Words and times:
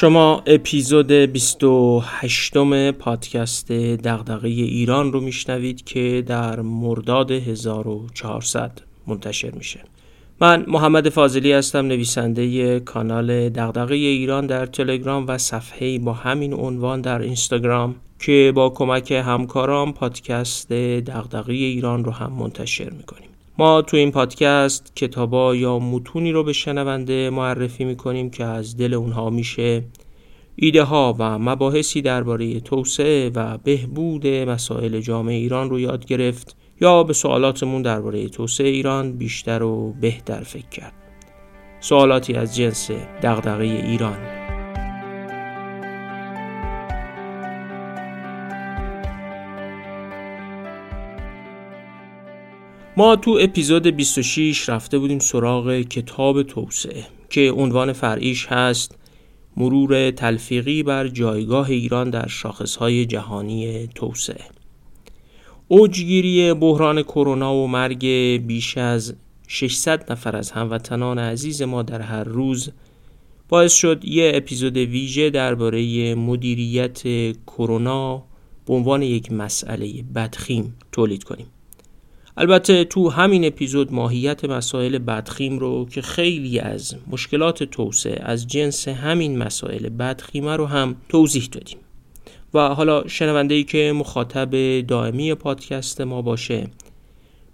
شما 0.00 0.42
اپیزود 0.46 1.12
28 1.12 2.56
پادکست 2.92 3.72
دغدغه 3.72 4.48
ایران 4.48 5.12
رو 5.12 5.20
میشنوید 5.20 5.84
که 5.84 6.24
در 6.26 6.60
مرداد 6.60 7.30
1400 7.30 8.80
منتشر 9.06 9.50
میشه. 9.50 9.80
من 10.40 10.64
محمد 10.68 11.08
فاضلی 11.08 11.52
هستم 11.52 11.86
نویسنده 11.86 12.80
کانال 12.80 13.48
دغدغه 13.48 13.94
ایران 13.94 14.46
در 14.46 14.66
تلگرام 14.66 15.24
و 15.28 15.38
صفحه 15.38 15.98
با 15.98 16.12
همین 16.12 16.52
عنوان 16.52 17.00
در 17.00 17.20
اینستاگرام 17.20 17.94
که 18.18 18.52
با 18.54 18.70
کمک 18.70 19.12
همکاران 19.12 19.92
پادکست 19.92 20.72
دغدغه 20.72 21.52
ایران 21.52 22.04
رو 22.04 22.10
هم 22.10 22.32
منتشر 22.32 22.90
می‌کنیم. 22.90 23.30
ما 23.58 23.82
تو 23.82 23.96
این 23.96 24.10
پادکست 24.10 24.96
کتابا 24.96 25.56
یا 25.56 25.78
متونی 25.78 26.32
رو 26.32 26.44
به 26.44 26.52
شنونده 26.52 27.30
معرفی 27.30 27.84
می‌کنیم 27.84 28.30
که 28.30 28.44
از 28.44 28.76
دل 28.76 28.94
اونها 28.94 29.30
میشه. 29.30 29.82
ایده 30.62 30.82
ها 30.82 31.16
و 31.18 31.38
مباحثی 31.38 32.02
درباره 32.02 32.60
توسعه 32.60 33.30
و 33.34 33.58
بهبود 33.58 34.26
مسائل 34.26 35.00
جامعه 35.00 35.34
ایران 35.34 35.70
رو 35.70 35.80
یاد 35.80 36.04
گرفت 36.04 36.56
یا 36.80 37.02
به 37.02 37.12
سوالاتمون 37.12 37.82
درباره 37.82 38.28
توسعه 38.28 38.68
ایران 38.68 39.12
بیشتر 39.12 39.62
و 39.62 39.94
بهتر 40.00 40.42
فکر 40.42 40.68
کرد. 40.68 40.92
سوالاتی 41.80 42.34
از 42.34 42.56
جنس 42.56 42.90
دغدغه 43.22 43.64
ایران 43.64 44.18
ما 52.96 53.16
تو 53.16 53.38
اپیزود 53.40 53.86
26 53.86 54.68
رفته 54.68 54.98
بودیم 54.98 55.18
سراغ 55.18 55.80
کتاب 55.80 56.42
توسعه 56.42 57.04
که 57.30 57.50
عنوان 57.56 57.92
فرعیش 57.92 58.46
هست 58.46 58.99
مرور 59.60 60.10
تلفیقی 60.10 60.82
بر 60.82 61.08
جایگاه 61.08 61.70
ایران 61.70 62.10
در 62.10 62.28
شاخصهای 62.28 63.06
جهانی 63.06 63.88
توسعه 63.94 64.44
اوجگیری 65.68 66.54
بحران 66.54 67.02
کرونا 67.02 67.54
و 67.54 67.66
مرگ 67.66 68.06
بیش 68.46 68.78
از 68.78 69.14
600 69.48 70.12
نفر 70.12 70.36
از 70.36 70.50
هموطنان 70.50 71.18
عزیز 71.18 71.62
ما 71.62 71.82
در 71.82 72.00
هر 72.00 72.24
روز 72.24 72.70
باعث 73.48 73.74
شد 73.74 74.04
یه 74.04 74.32
اپیزود 74.34 74.76
ویژه 74.76 75.30
درباره 75.30 76.14
مدیریت 76.14 77.02
کرونا 77.46 78.22
به 78.66 78.74
عنوان 78.74 79.02
یک 79.02 79.32
مسئله 79.32 80.02
بدخیم 80.14 80.76
تولید 80.92 81.24
کنیم. 81.24 81.46
البته 82.36 82.84
تو 82.84 83.08
همین 83.08 83.44
اپیزود 83.44 83.92
ماهیت 83.92 84.44
مسائل 84.44 84.98
بدخیم 84.98 85.58
رو 85.58 85.86
که 85.90 86.02
خیلی 86.02 86.58
از 86.58 86.96
مشکلات 87.10 87.62
توسعه 87.62 88.22
از 88.22 88.46
جنس 88.46 88.88
همین 88.88 89.38
مسائل 89.38 89.88
بدخیمه 89.88 90.56
رو 90.56 90.66
هم 90.66 90.96
توضیح 91.08 91.48
دادیم. 91.52 91.78
و 92.54 92.58
حالا 92.58 93.08
شنونده 93.08 93.62
که 93.62 93.92
مخاطب 93.96 94.80
دائمی 94.80 95.34
پادکست 95.34 96.00
ما 96.00 96.22
باشه 96.22 96.68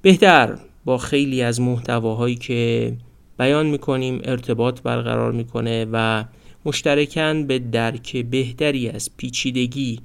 بهتر 0.03 0.59
با 0.85 0.99
خیلی 0.99 1.43
از 1.43 1.61
محتواهایی 1.61 2.35
که 2.35 2.93
بیان 3.39 3.67
می‌کنیم 3.67 4.21
ارتباط 4.25 4.81
برقرار 4.81 5.33
می‌کنه 5.33 5.87
و 5.93 6.25
مشترکن 6.65 7.47
به 7.47 7.59
درک 7.59 8.17
بهتری 8.17 8.89
از 8.89 9.11
پیچیدگی 9.17 10.01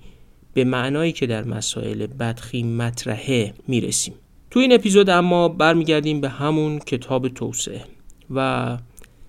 به 0.54 0.64
معنایی 0.64 1.12
که 1.12 1.28
در 1.28 1.44
مسائل 1.44 2.08
بدخیم 2.08 2.76
مطرحه 2.78 3.54
می‌رسیم 3.68 4.14
تو 4.52 4.60
این 4.60 4.74
اپیزود 4.74 5.10
اما 5.10 5.48
برمیگردیم 5.48 6.22
به 6.22 6.30
همون 6.30 6.80
کتاب 6.80 7.28
توسعه 7.28 7.84
و 8.36 8.78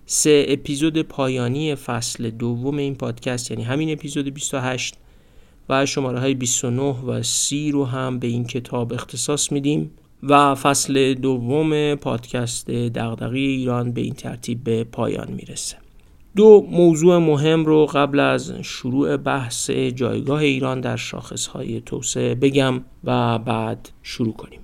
سه 0.06 0.46
اپیزود 0.48 1.02
پایانی 1.02 1.74
فصل 1.74 2.30
دوم 2.30 2.76
این 2.76 2.94
پادکست 2.94 3.50
یعنی 3.50 3.62
همین 3.62 3.92
اپیزود 3.92 4.34
28 4.34 4.94
و 5.68 5.86
شماره 5.86 6.20
های 6.20 6.34
29 6.34 6.82
و 6.82 7.22
30 7.22 7.70
رو 7.70 7.84
هم 7.84 8.18
به 8.18 8.26
این 8.26 8.44
کتاب 8.44 8.92
اختصاص 8.92 9.52
میدیم 9.52 9.90
و 10.22 10.54
فصل 10.54 11.14
دوم 11.14 11.94
پادکست 11.94 12.70
دغدغه 12.70 13.38
ایران 13.38 13.92
به 13.92 14.00
این 14.00 14.14
ترتیب 14.14 14.64
به 14.64 14.84
پایان 14.84 15.32
می‌رسه. 15.32 15.76
دو 16.36 16.66
موضوع 16.70 17.18
مهم 17.18 17.64
رو 17.64 17.86
قبل 17.86 18.20
از 18.20 18.52
شروع 18.62 19.16
بحث 19.16 19.70
جایگاه 19.70 20.40
ایران 20.40 20.80
در 20.80 20.96
شاخصهای 20.96 21.80
توسعه 21.80 22.34
بگم 22.34 22.82
و 23.04 23.38
بعد 23.38 23.88
شروع 24.02 24.32
کنیم. 24.32 24.60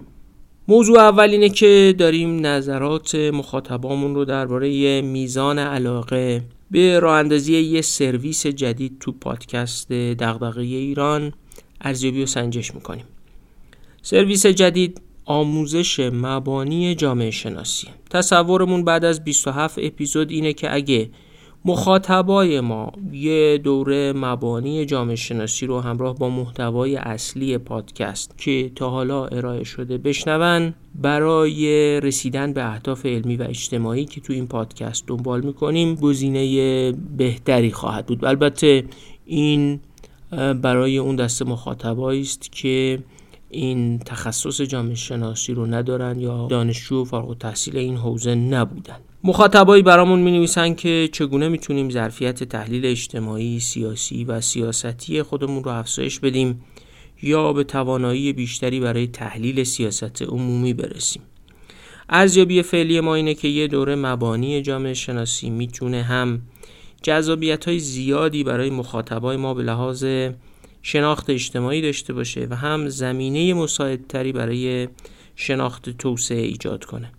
موضوع 0.71 0.99
اول 0.99 1.31
اینه 1.31 1.49
که 1.49 1.95
داریم 1.99 2.47
نظرات 2.47 3.15
مخاطبامون 3.15 4.15
رو 4.15 4.25
درباره 4.25 5.01
میزان 5.01 5.59
علاقه 5.59 6.43
به 6.71 6.99
راه 6.99 7.19
اندازی 7.19 7.57
یه 7.61 7.81
سرویس 7.81 8.47
جدید 8.47 8.97
تو 9.01 9.13
پادکست 9.13 9.93
دغدغه 9.93 10.61
ایران 10.61 11.33
ارزیابی 11.81 12.23
و 12.23 12.27
سنجش 12.27 12.75
می‌کنیم. 12.75 13.05
سرویس 14.03 14.47
جدید 14.47 15.01
آموزش 15.25 16.01
مبانی 16.01 16.95
جامعه 16.95 17.31
شناسی. 17.31 17.89
تصورمون 18.11 18.85
بعد 18.85 19.05
از 19.05 19.25
27 19.25 19.79
اپیزود 19.83 20.31
اینه 20.31 20.53
که 20.53 20.75
اگه 20.75 21.11
مخاطبای 21.65 22.61
ما 22.61 22.93
یه 23.13 23.59
دوره 23.59 24.13
مبانی 24.13 24.85
جامعه 24.85 25.17
شناسی 25.17 25.67
رو 25.67 25.81
همراه 25.81 26.19
با 26.19 26.29
محتوای 26.29 26.97
اصلی 26.97 27.59
پادکست 27.59 28.39
که 28.39 28.71
تا 28.75 28.91
حالا 28.91 29.27
ارائه 29.27 29.65
شده 29.65 29.99
بشنون 29.99 30.75
برای 30.95 32.01
رسیدن 32.01 32.53
به 32.53 32.65
اهداف 32.65 33.07
علمی 33.07 33.37
و 33.37 33.43
اجتماعی 33.43 34.05
که 34.05 34.21
تو 34.21 34.33
این 34.33 34.47
پادکست 34.47 35.07
دنبال 35.07 35.41
می‌کنیم 35.41 35.95
گزینه 35.95 36.93
بهتری 37.17 37.71
خواهد 37.71 38.07
بود. 38.07 38.25
البته 38.25 38.85
این 39.27 39.81
برای 40.63 40.99
اون 40.99 41.17
دسته 41.17 41.45
مخاطبایی 41.45 42.21
است 42.21 42.53
که 42.53 42.99
این 43.51 43.99
تخصص 43.99 44.61
جامعه 44.61 44.95
شناسی 44.95 45.55
رو 45.55 45.67
ندارن 45.67 46.21
یا 46.21 46.47
دانشجو 46.51 47.05
فارغ 47.05 47.39
تحصیل 47.39 47.77
این 47.77 47.97
حوزه 47.97 48.35
نبودن 48.35 48.97
مخاطبایی 49.25 49.83
برامون 49.83 50.21
می 50.21 50.31
نویسن 50.31 50.75
که 50.75 51.09
چگونه 51.13 51.49
می‌تونیم 51.49 51.91
ظرفیت 51.91 52.45
تحلیل 52.45 52.87
اجتماعی، 52.87 53.61
سیاسی 53.61 54.25
و 54.25 54.41
سیاستی 54.41 55.23
خودمون 55.23 55.65
رو 55.65 55.71
افزایش 55.71 56.21
بدیم 56.21 56.65
یا 57.23 57.53
به 57.53 57.65
توانایی 57.65 58.33
بیشتری 58.33 58.81
برای 58.81 59.07
تحلیل 59.07 59.65
سیاست 59.65 60.23
عمومی 60.23 60.75
برسیم. 60.75 61.23
ارزیابی 62.09 62.63
فعلی 62.63 63.01
ما 63.01 63.15
اینه 63.15 63.35
که 63.35 63.49
یه 63.49 63.67
دوره 63.67 63.95
مبانی 63.95 64.63
جامعه 64.63 64.95
شناسی 64.95 65.51
می‌تونه 65.51 66.03
هم 66.03 66.43
جذابیت 67.03 67.65
های 67.65 67.79
زیادی 67.79 68.45
برای 68.45 68.71
مخاطبای 68.71 69.37
ما 69.37 69.55
به 69.55 69.63
لحاظ 69.63 70.05
شناخت 70.91 71.31
اجتماعی 71.31 71.83
داشته 71.83 72.13
باشه 72.13 72.47
و 72.51 72.57
هم 72.57 72.89
زمینه 72.89 73.55
مساعدتری 73.55 74.33
برای 74.33 74.89
شناخت 75.37 75.91
توسعه 75.91 76.41
ایجاد 76.41 76.85
کنه. 76.85 77.13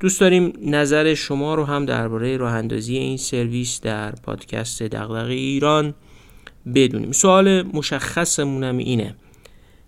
دوست 0.00 0.20
داریم 0.20 0.52
نظر 0.62 1.14
شما 1.14 1.54
رو 1.54 1.64
هم 1.64 1.86
درباره 1.86 2.36
راه 2.36 2.52
اندازی 2.52 2.96
این 2.96 3.16
سرویس 3.16 3.80
در 3.80 4.10
پادکست 4.10 4.82
دغدغه 4.82 5.32
ایران 5.32 5.94
بدونیم. 6.74 7.12
سوال 7.12 7.62
مشخصمون 7.62 8.64
هم 8.64 8.78
اینه. 8.78 9.14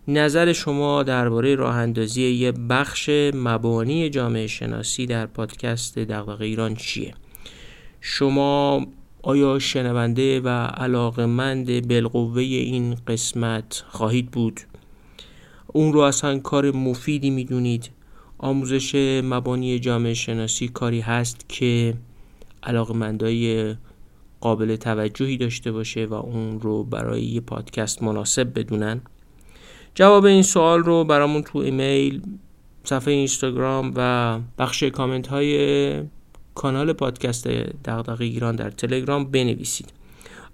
نظر 0.08 0.52
شما 0.52 1.02
درباره 1.02 1.54
راه 1.54 1.76
اندازی 1.76 2.22
یه 2.22 2.52
بخش 2.52 3.10
مبانی 3.34 4.10
جامعه 4.10 4.46
شناسی 4.46 5.06
در 5.06 5.26
پادکست 5.26 5.98
دغدغه 5.98 6.44
ایران 6.44 6.74
چیه؟ 6.74 7.14
شما 8.00 8.86
آیا 9.22 9.58
شنونده 9.58 10.40
و 10.40 10.48
علاقمند 10.66 11.88
بالقوه 11.88 12.42
این 12.42 12.94
قسمت 13.06 13.84
خواهید 13.88 14.30
بود؟ 14.30 14.60
اون 15.66 15.92
رو 15.92 16.00
اصلا 16.00 16.38
کار 16.38 16.70
مفیدی 16.70 17.30
می‌دونید. 17.30 17.90
آموزش 18.38 18.94
مبانی 19.24 19.78
جامعه 19.78 20.14
شناسی 20.14 20.68
کاری 20.68 21.00
هست 21.00 21.48
که 21.48 21.94
علاقمندای 22.62 23.74
قابل 24.40 24.76
توجهی 24.76 25.36
داشته 25.36 25.72
باشه 25.72 26.06
و 26.06 26.14
اون 26.14 26.60
رو 26.60 26.84
برای 26.84 27.22
یه 27.22 27.40
پادکست 27.40 28.02
مناسب 28.02 28.58
بدونن. 28.58 29.00
جواب 29.94 30.24
این 30.24 30.42
سوال 30.42 30.82
رو 30.82 31.04
برامون 31.04 31.42
تو 31.42 31.58
ایمیل 31.58 32.22
صفحه 32.84 33.14
اینستاگرام 33.14 33.92
و 33.96 34.38
بخش 34.58 34.82
کامنت 34.82 35.26
های 35.26 36.02
کانال 36.54 36.92
پادکست 36.92 37.48
دغدغه 37.84 38.24
ایران 38.24 38.56
در 38.56 38.70
تلگرام 38.70 39.24
بنویسید. 39.24 39.92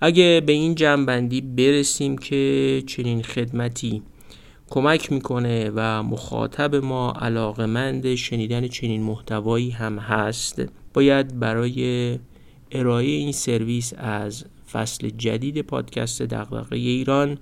اگه 0.00 0.43
به 0.47 0.53
این 0.53 0.75
جنبندی 0.75 1.41
برسیم 1.41 2.19
که 2.19 2.83
چنین 2.87 3.23
خدمتی 3.23 4.03
کمک 4.71 5.12
می‌کنه 5.12 5.71
و 5.75 6.03
مخاطب 6.03 6.75
ما 6.75 7.12
علاقمند 7.12 8.15
شنیدن 8.15 8.69
چنین 8.69 9.03
محتوایی 9.03 9.71
هم 9.71 9.99
هست 9.99 10.62
باید 10.95 11.39
برای 11.39 12.19
ارائه 12.73 13.06
این 13.06 13.33
سرویس 13.33 13.93
از 13.97 14.45
فصل 14.73 15.09
جدید 15.09 15.62
پادکست 15.62 16.23
دغدغه 16.23 16.77
ایران 16.77 17.39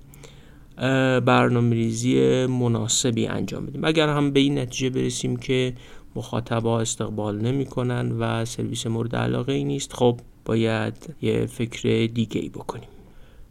برنامه 1.25 1.75
ریزی 1.75 2.45
مناسبی 2.45 3.27
انجام 3.27 3.65
بدیم. 3.65 3.85
اگر 3.85 4.09
هم 4.09 4.31
به 4.31 4.39
این 4.39 4.59
نتیجه 4.59 4.89
برسیم 4.89 5.35
که 5.35 5.73
مخاطبا 6.17 6.81
استقبال 6.81 7.41
نمی‌کنن 7.41 8.11
و 8.11 8.45
سرویس 8.45 8.87
مورد 8.87 9.15
علاقه 9.15 9.53
ای 9.53 9.63
نیست. 9.63 9.93
خب 9.93 10.19
باید 10.45 11.15
یه 11.21 11.45
فکر 11.45 12.07
دیگه 12.13 12.41
ای 12.41 12.49
بکنیم. 12.49 12.89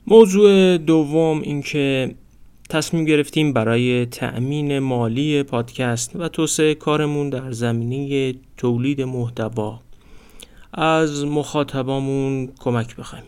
موضوع 0.07 0.79
دوم 0.79 1.41
اینکه 1.41 2.15
تصمیم 2.71 3.05
گرفتیم 3.05 3.53
برای 3.53 4.07
تأمین 4.07 4.79
مالی 4.79 5.43
پادکست 5.43 6.17
و 6.17 6.29
توسعه 6.29 6.75
کارمون 6.75 7.31
در 7.31 7.53
زمینه 7.53 8.35
تولید 8.57 9.03
محتوا 9.03 9.81
از 10.73 11.25
مخاطبامون 11.25 12.49
کمک 12.61 12.97
بخوایم. 12.97 13.25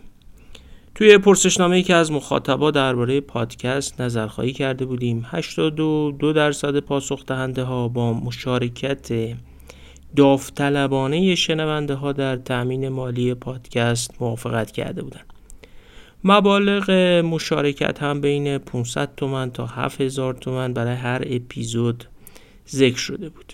توی 0.99 1.17
پرسشنامه 1.17 1.75
ای 1.75 1.83
که 1.83 1.95
از 1.95 2.11
مخاطبا 2.11 2.71
درباره 2.71 3.21
پادکست 3.21 4.01
نظرخواهی 4.01 4.53
کرده 4.53 4.85
بودیم 4.85 5.25
82 5.25 6.33
درصد 6.33 6.79
پاسخ 6.79 7.25
دهنده 7.25 7.63
ها 7.63 7.87
با 7.87 8.13
مشارکت 8.13 9.35
داوطلبانه 10.15 11.35
شنونده 11.35 11.93
ها 11.93 12.11
در 12.11 12.35
تأمین 12.35 12.89
مالی 12.89 13.33
پادکست 13.33 14.11
موافقت 14.19 14.71
کرده 14.71 15.01
بودند. 15.01 15.33
مبالغ 16.23 16.91
مشارکت 17.25 18.03
هم 18.03 18.21
بین 18.21 18.57
500 18.57 19.15
تومن 19.17 19.51
تا 19.51 19.65
7000 19.65 20.33
تومن 20.33 20.73
برای 20.73 20.95
هر 20.95 21.23
اپیزود 21.25 22.05
ذکر 22.69 22.97
شده 22.97 23.29
بود. 23.29 23.53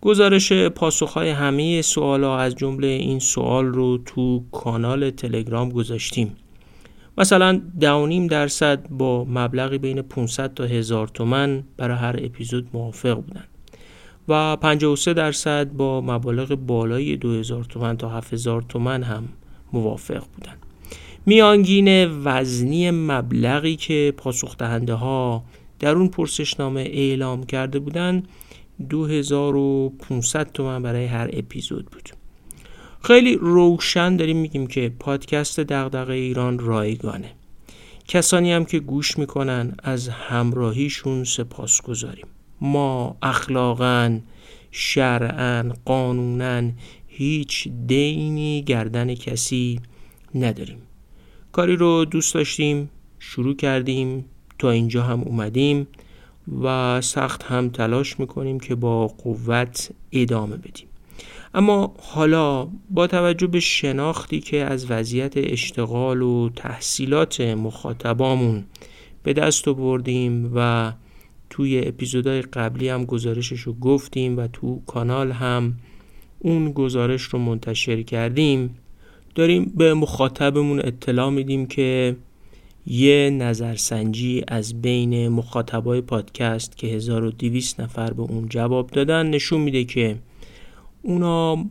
گزارش 0.00 0.52
پاسخهای 0.52 1.30
همه 1.30 1.82
سوال 1.82 2.24
ها 2.24 2.38
از 2.38 2.54
جمله 2.54 2.86
این 2.86 3.18
سوال 3.18 3.66
رو 3.66 3.98
تو 3.98 4.44
کانال 4.52 5.10
تلگرام 5.10 5.68
گذاشتیم. 5.68 6.36
مثلا 7.18 7.62
دونیم 7.80 8.26
درصد 8.26 8.88
با 8.88 9.24
مبلغی 9.24 9.78
بین 9.78 10.02
500 10.02 10.54
تا 10.54 10.64
1000 10.64 11.08
تومن 11.08 11.64
برای 11.76 11.96
هر 11.96 12.16
اپیزود 12.22 12.68
موافق 12.72 13.14
بودن 13.14 13.44
و 14.28 14.56
53 14.56 15.14
درصد 15.14 15.72
با 15.72 16.00
مبالغ 16.00 16.54
بالای 16.54 17.16
2000 17.16 17.64
تومن 17.64 17.96
تا 17.96 18.08
7000 18.08 18.62
تومن 18.62 19.02
هم 19.02 19.28
موافق 19.72 20.24
بودن. 20.34 20.54
میانگین 21.26 22.04
وزنی 22.24 22.90
مبلغی 22.90 23.76
که 23.76 24.14
پاسخ 24.16 24.56
دهنده 24.56 24.94
ها 24.94 25.44
در 25.78 25.94
اون 25.94 26.08
پرسشنامه 26.08 26.80
اعلام 26.80 27.46
کرده 27.46 27.78
بودند 27.78 28.28
2500 28.90 30.52
تومن 30.52 30.82
برای 30.82 31.04
هر 31.04 31.30
اپیزود 31.32 31.86
بود. 31.86 32.10
خیلی 33.06 33.36
روشن 33.36 34.16
داریم 34.16 34.36
میگیم 34.36 34.66
که 34.66 34.92
پادکست 34.98 35.60
دغدغه 35.60 36.14
ایران 36.14 36.58
رایگانه. 36.58 37.30
کسانی 38.08 38.52
هم 38.52 38.64
که 38.64 38.78
گوش 38.78 39.18
می‌کنن 39.18 39.74
از 39.82 40.08
همراهیشون 40.08 41.24
سپاس 41.24 41.82
گذاریم 41.82 42.26
ما 42.60 43.16
اخلاقا 43.22 44.20
شرعا 44.70 45.72
قانونا 45.84 46.70
هیچ 47.06 47.68
دینی 47.86 48.62
گردن 48.62 49.14
کسی 49.14 49.80
نداریم. 50.34 50.78
کاری 51.52 51.76
رو 51.76 52.04
دوست 52.04 52.34
داشتیم 52.34 52.90
شروع 53.18 53.56
کردیم 53.56 54.24
تا 54.58 54.70
اینجا 54.70 55.02
هم 55.02 55.20
اومدیم 55.20 55.86
و 56.62 57.00
سخت 57.00 57.42
هم 57.42 57.68
تلاش 57.68 58.20
می‌کنیم 58.20 58.60
که 58.60 58.74
با 58.74 59.06
قوت 59.06 59.90
ادامه 60.12 60.56
بدیم. 60.56 60.86
اما 61.54 61.94
حالا 62.00 62.68
با 62.90 63.06
توجه 63.06 63.46
به 63.46 63.60
شناختی 63.60 64.40
که 64.40 64.56
از 64.56 64.90
وضعیت 64.90 65.32
اشتغال 65.36 66.22
و 66.22 66.48
تحصیلات 66.56 67.40
مخاطبامون 67.40 68.64
به 69.22 69.32
دست 69.32 69.68
بردیم 69.68 70.52
و 70.54 70.92
توی 71.50 71.82
اپیزودهای 71.86 72.42
قبلی 72.42 72.88
هم 72.88 73.04
گزارشش 73.04 73.60
رو 73.60 73.72
گفتیم 73.72 74.36
و 74.36 74.46
تو 74.46 74.82
کانال 74.86 75.32
هم 75.32 75.74
اون 76.38 76.72
گزارش 76.72 77.22
رو 77.22 77.38
منتشر 77.38 78.02
کردیم 78.02 78.76
داریم 79.34 79.72
به 79.76 79.94
مخاطبمون 79.94 80.78
اطلاع 80.78 81.30
میدیم 81.30 81.66
که 81.66 82.16
یه 82.86 83.30
نظرسنجی 83.30 84.44
از 84.48 84.82
بین 84.82 85.28
مخاطبای 85.28 86.00
پادکست 86.00 86.76
که 86.76 86.86
1200 86.86 87.80
نفر 87.80 88.12
به 88.12 88.22
اون 88.22 88.48
جواب 88.48 88.90
دادن 88.90 89.26
نشون 89.26 89.60
میده 89.60 89.84
که 89.84 90.16
اونا 91.06 91.66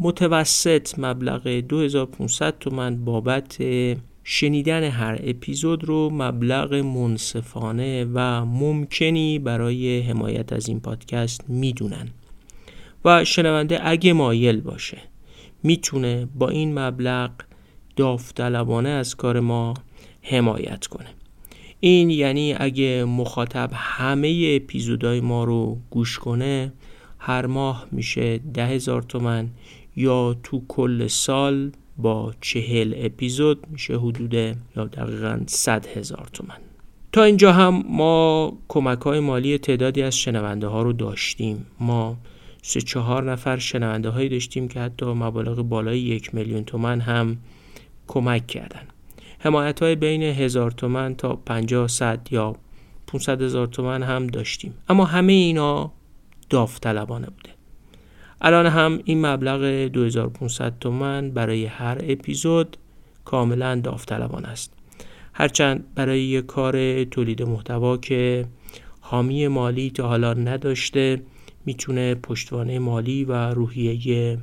متوسط 0.00 0.98
مبلغ 0.98 1.48
2500 1.48 2.58
تومن 2.58 3.04
بابت 3.04 3.58
شنیدن 4.24 4.82
هر 4.84 5.20
اپیزود 5.22 5.84
رو 5.84 6.10
مبلغ 6.12 6.74
منصفانه 6.74 8.04
و 8.04 8.44
ممکنی 8.44 9.38
برای 9.38 10.00
حمایت 10.00 10.52
از 10.52 10.68
این 10.68 10.80
پادکست 10.80 11.44
می‌دونن. 11.48 12.08
و 13.04 13.24
شنونده 13.24 13.88
اگه 13.88 14.12
مایل 14.12 14.60
باشه 14.60 14.98
می‌تونه 15.62 16.28
با 16.34 16.48
این 16.48 16.78
مبلغ 16.78 17.30
داوطلبانه 17.96 18.88
از 18.88 19.16
کار 19.16 19.40
ما 19.40 19.74
حمایت 20.22 20.86
کنه. 20.86 21.08
این 21.80 22.10
یعنی 22.10 22.54
اگه 22.58 23.04
مخاطب 23.04 23.70
همه 23.72 24.58
اپیزودهای 24.62 25.20
ما 25.20 25.44
رو 25.44 25.78
گوش 25.90 26.18
کنه 26.18 26.72
هر 27.22 27.46
ماه 27.46 27.86
میشه 27.92 28.38
ده 28.38 28.66
هزار 28.66 29.02
تومن 29.02 29.48
یا 29.96 30.36
تو 30.42 30.62
کل 30.68 31.06
سال 31.06 31.72
با 31.98 32.34
چهل 32.40 32.94
اپیزود 32.96 33.66
میشه 33.70 33.98
حدود 33.98 34.34
یا 34.76 34.84
دقیقا 34.92 35.40
صد 35.46 35.86
هزار 35.86 36.28
تومن. 36.32 36.56
تا 37.12 37.22
اینجا 37.22 37.52
هم 37.52 37.84
ما 37.88 38.52
کمک 38.68 38.98
های 39.00 39.20
مالی 39.20 39.58
تعدادی 39.58 40.02
از 40.02 40.16
شنونده 40.16 40.66
ها 40.66 40.82
رو 40.82 40.92
داشتیم. 40.92 41.66
ما 41.80 42.16
سه 42.62 42.80
چهار 42.80 43.32
نفر 43.32 43.58
شنونده 43.58 44.08
هایی 44.08 44.28
داشتیم 44.28 44.68
که 44.68 44.80
حتی 44.80 45.06
مبالغ 45.06 45.62
بالای 45.62 45.98
یک 45.98 46.34
میلیون 46.34 46.64
تومن 46.64 47.00
هم 47.00 47.36
کمک 48.06 48.46
کردن. 48.46 48.82
حمایت 49.38 49.82
های 49.82 49.96
بین 49.96 50.22
هزار 50.22 50.70
تومن 50.70 51.14
تا 51.14 51.36
پنجاه 51.36 51.88
صد 51.88 52.28
یا 52.30 52.56
500 53.06 53.42
هزار 53.42 53.66
تومن 53.66 54.02
هم 54.02 54.26
داشتیم. 54.26 54.74
اما 54.88 55.04
همه 55.04 55.32
اینا 55.32 55.92
داوطلبانه 56.50 57.26
بوده. 57.26 57.50
الان 58.40 58.66
هم 58.66 59.00
این 59.04 59.26
مبلغ 59.26 59.88
2500 59.88 60.78
تومن 60.78 61.30
برای 61.30 61.64
هر 61.64 61.98
اپیزود 62.02 62.76
کاملا 63.24 63.80
داوطلبانه 63.84 64.48
است. 64.48 64.72
هرچند 65.32 65.94
برای 65.94 66.20
یک 66.20 66.46
کار 66.46 67.04
تولید 67.04 67.42
محتوا 67.42 67.96
که 67.96 68.44
حامی 69.00 69.48
مالی 69.48 69.90
تا 69.90 70.08
حالا 70.08 70.34
نداشته 70.34 71.22
می‌تونه 71.66 72.14
پشتوانه 72.14 72.78
مالی 72.78 73.24
و 73.24 73.32
روحیه 73.32 74.38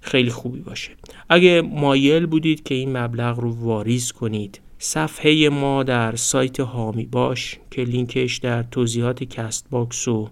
خیلی 0.00 0.30
خوبی 0.30 0.60
باشه. 0.60 0.90
اگه 1.28 1.62
مایل 1.62 2.26
بودید 2.26 2.62
که 2.62 2.74
این 2.74 2.96
مبلغ 2.96 3.40
رو 3.40 3.50
واریز 3.50 4.12
کنید 4.12 4.60
صفحه 4.78 5.48
ما 5.48 5.82
در 5.82 6.16
سایت 6.16 6.60
حامی 6.60 7.06
باش 7.06 7.58
که 7.70 7.84
لینکش 7.84 8.36
در 8.36 8.62
توضیحات 8.62 9.24
کست 9.24 9.66
باکس 9.70 10.08
و 10.08 10.28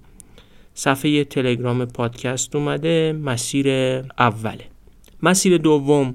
صفحه 0.79 1.25
تلگرام 1.25 1.85
پادکست 1.85 2.57
اومده 2.57 3.13
مسیر 3.13 3.69
اوله. 4.19 4.65
مسیر 5.23 5.59
دوم 5.59 6.15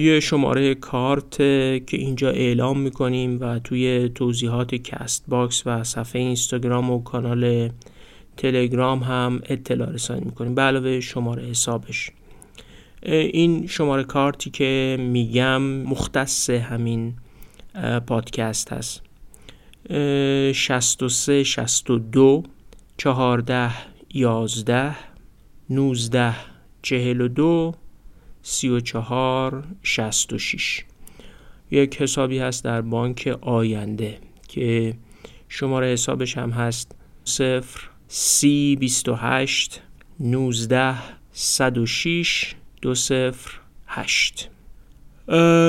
یه 0.00 0.20
شماره 0.20 0.74
کارت 0.74 1.36
که 1.36 1.84
اینجا 1.92 2.30
اعلام 2.30 2.80
می‌کنیم 2.80 3.40
و 3.40 3.58
توی 3.58 4.08
توضیحات 4.14 4.74
کست 4.74 5.24
باکس 5.28 5.62
و 5.66 5.84
صفحه 5.84 6.22
اینستاگرام 6.22 6.90
و 6.90 7.02
کانال 7.02 7.70
تلگرام 8.36 9.02
هم 9.02 9.40
اطلاع 9.44 9.90
رسانی 9.90 10.20
می‌کنیم. 10.24 10.54
به 10.54 10.62
علاوه 10.62 11.00
شماره 11.00 11.42
حسابش. 11.42 12.10
این 13.02 13.66
شماره 13.66 14.04
کارتی 14.04 14.50
که 14.50 14.96
میگم 15.00 15.62
مختص 15.62 16.50
همین 16.50 17.14
پادکست 18.06 18.72
هست. 18.72 19.02
63 20.52 21.42
62 21.44 22.42
14 22.98 23.70
11 24.14 24.96
19 25.70 26.34
42 26.82 27.74
34 28.42 29.64
66 29.82 30.84
یک 31.70 32.02
حسابی 32.02 32.38
هست 32.38 32.64
در 32.64 32.80
بانک 32.80 33.38
آینده 33.40 34.18
که 34.48 34.94
شماره 35.48 35.92
حسابش 35.92 36.38
هم 36.38 36.50
هست 36.50 36.94
0 37.24 37.64
سی 38.08 38.76
28 38.76 39.82
19 40.20 40.94
106 41.32 42.54
208 42.82 44.50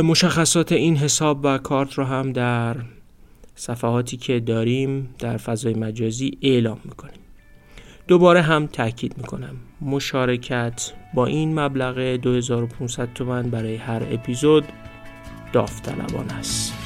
مشخصات 0.03 0.72
این 0.72 0.98
حساب 0.98 1.39
و 1.44 1.58
کارت 1.58 1.94
رو 1.94 2.03
هم 2.03 2.32
در 2.32 2.75
صفحاتی 3.56 4.18
که 4.18 4.40
داریم 4.40 5.16
در 5.20 5.38
فضای 5.38 5.74
مجازی 5.74 6.38
اعلام 6.42 6.80
می‌کنیم. 6.84 7.20
دوباره 8.08 8.42
هم 8.42 8.68
تاکید 8.68 9.18
می‌کنم 9.18 9.56
مشارکت 9.82 10.92
با 11.14 11.26
این 11.26 11.60
مبلغ 11.60 12.00
2500 12.00 13.14
تومن 13.14 13.50
برای 13.50 13.76
هر 13.76 14.04
اپیزود 14.12 14.66
داوطلبانه 15.54 16.34
است. 16.34 16.85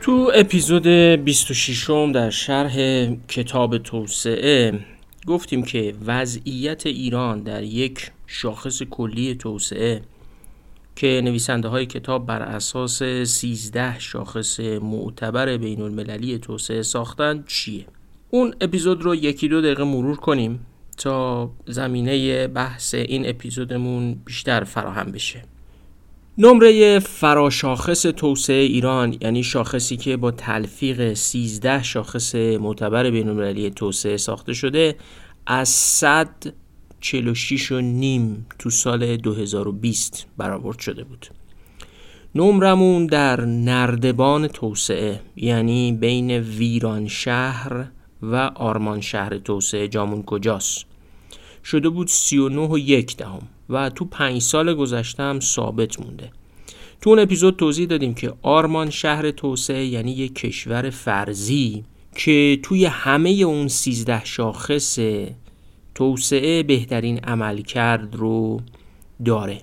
تو 0.00 0.30
اپیزود 0.34 0.86
26 0.86 1.90
در 2.14 2.30
شرح 2.30 3.06
کتاب 3.28 3.78
توسعه 3.78 4.80
گفتیم 5.26 5.62
که 5.62 5.94
وضعیت 6.06 6.86
ایران 6.86 7.42
در 7.42 7.62
یک 7.62 8.10
شاخص 8.26 8.82
کلی 8.82 9.34
توسعه 9.34 10.02
که 10.96 11.20
نویسنده 11.24 11.68
های 11.68 11.86
کتاب 11.86 12.26
بر 12.26 12.42
اساس 12.42 13.02
13 13.02 13.98
شاخص 13.98 14.60
معتبر 14.60 15.56
بین 15.56 15.82
المللی 15.82 16.38
توسعه 16.38 16.82
ساختن 16.82 17.44
چیه؟ 17.46 17.84
اون 18.30 18.54
اپیزود 18.60 19.02
رو 19.02 19.14
یکی 19.14 19.48
دو 19.48 19.60
دقیقه 19.60 19.84
مرور 19.84 20.16
کنیم 20.16 20.66
تا 20.96 21.50
زمینه 21.66 22.46
بحث 22.46 22.94
این 22.94 23.28
اپیزودمون 23.28 24.14
بیشتر 24.14 24.64
فراهم 24.64 25.12
بشه 25.12 25.42
نمره 26.42 26.98
فراشاخص 26.98 28.02
توسعه 28.02 28.62
ایران 28.62 29.16
یعنی 29.20 29.42
شاخصی 29.42 29.96
که 29.96 30.16
با 30.16 30.30
تلفیق 30.30 31.14
13 31.14 31.82
شاخص 31.82 32.34
معتبر 32.34 33.10
بین 33.10 33.28
المللی 33.28 33.70
توسعه 33.70 34.16
ساخته 34.16 34.52
شده 34.52 34.96
از 35.46 35.68
100 35.68 36.28
46 37.00 37.72
و 37.72 37.80
نیم 37.80 38.46
تو 38.58 38.70
سال 38.70 39.16
2020 39.16 40.26
برآورد 40.36 40.78
شده 40.78 41.04
بود. 41.04 41.26
نمرمون 42.34 43.06
در 43.06 43.40
نردبان 43.40 44.48
توسعه 44.48 45.20
یعنی 45.36 45.92
بین 45.92 46.30
ویران 46.30 47.08
شهر 47.08 47.86
و 48.22 48.36
آرمان 48.54 49.00
شهر 49.00 49.38
توسعه 49.38 49.88
جامون 49.88 50.22
کجاست؟ 50.22 50.84
شده 51.64 51.88
بود 51.88 52.08
39 52.08 52.68
و 52.68 52.78
یک 52.78 53.16
دهم. 53.16 53.42
و 53.70 53.90
تو 53.90 54.04
پنج 54.04 54.42
سال 54.42 54.74
گذشته 54.74 55.22
هم 55.22 55.40
ثابت 55.40 56.00
مونده. 56.00 56.30
تو 57.00 57.10
اون 57.10 57.18
اپیزود 57.18 57.56
توضیح 57.56 57.86
دادیم 57.86 58.14
که 58.14 58.32
آرمان 58.42 58.90
شهر 58.90 59.30
توسعه 59.30 59.84
یعنی 59.84 60.12
یک 60.12 60.34
کشور 60.34 60.90
فرضی 60.90 61.84
که 62.16 62.58
توی 62.62 62.84
همه 62.84 63.30
اون 63.30 63.68
13 63.68 64.24
شاخص 64.24 64.98
توسعه 65.94 66.62
بهترین 66.62 67.18
عملکرد 67.18 68.14
رو 68.14 68.60
داره. 69.24 69.60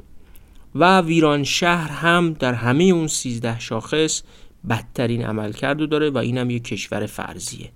و 0.76 1.02
ویران 1.02 1.44
شهر 1.44 1.92
هم 1.92 2.34
در 2.34 2.54
همه 2.54 2.84
اون 2.84 3.08
13 3.08 3.60
شاخص 3.60 4.24
بدترین 4.70 5.26
عملکرد 5.26 5.80
رو 5.80 5.88
داره 5.88 6.10
و 6.10 6.18
اینم 6.18 6.50
یک 6.50 6.64
کشور 6.64 7.06
فرضیه. 7.06 7.70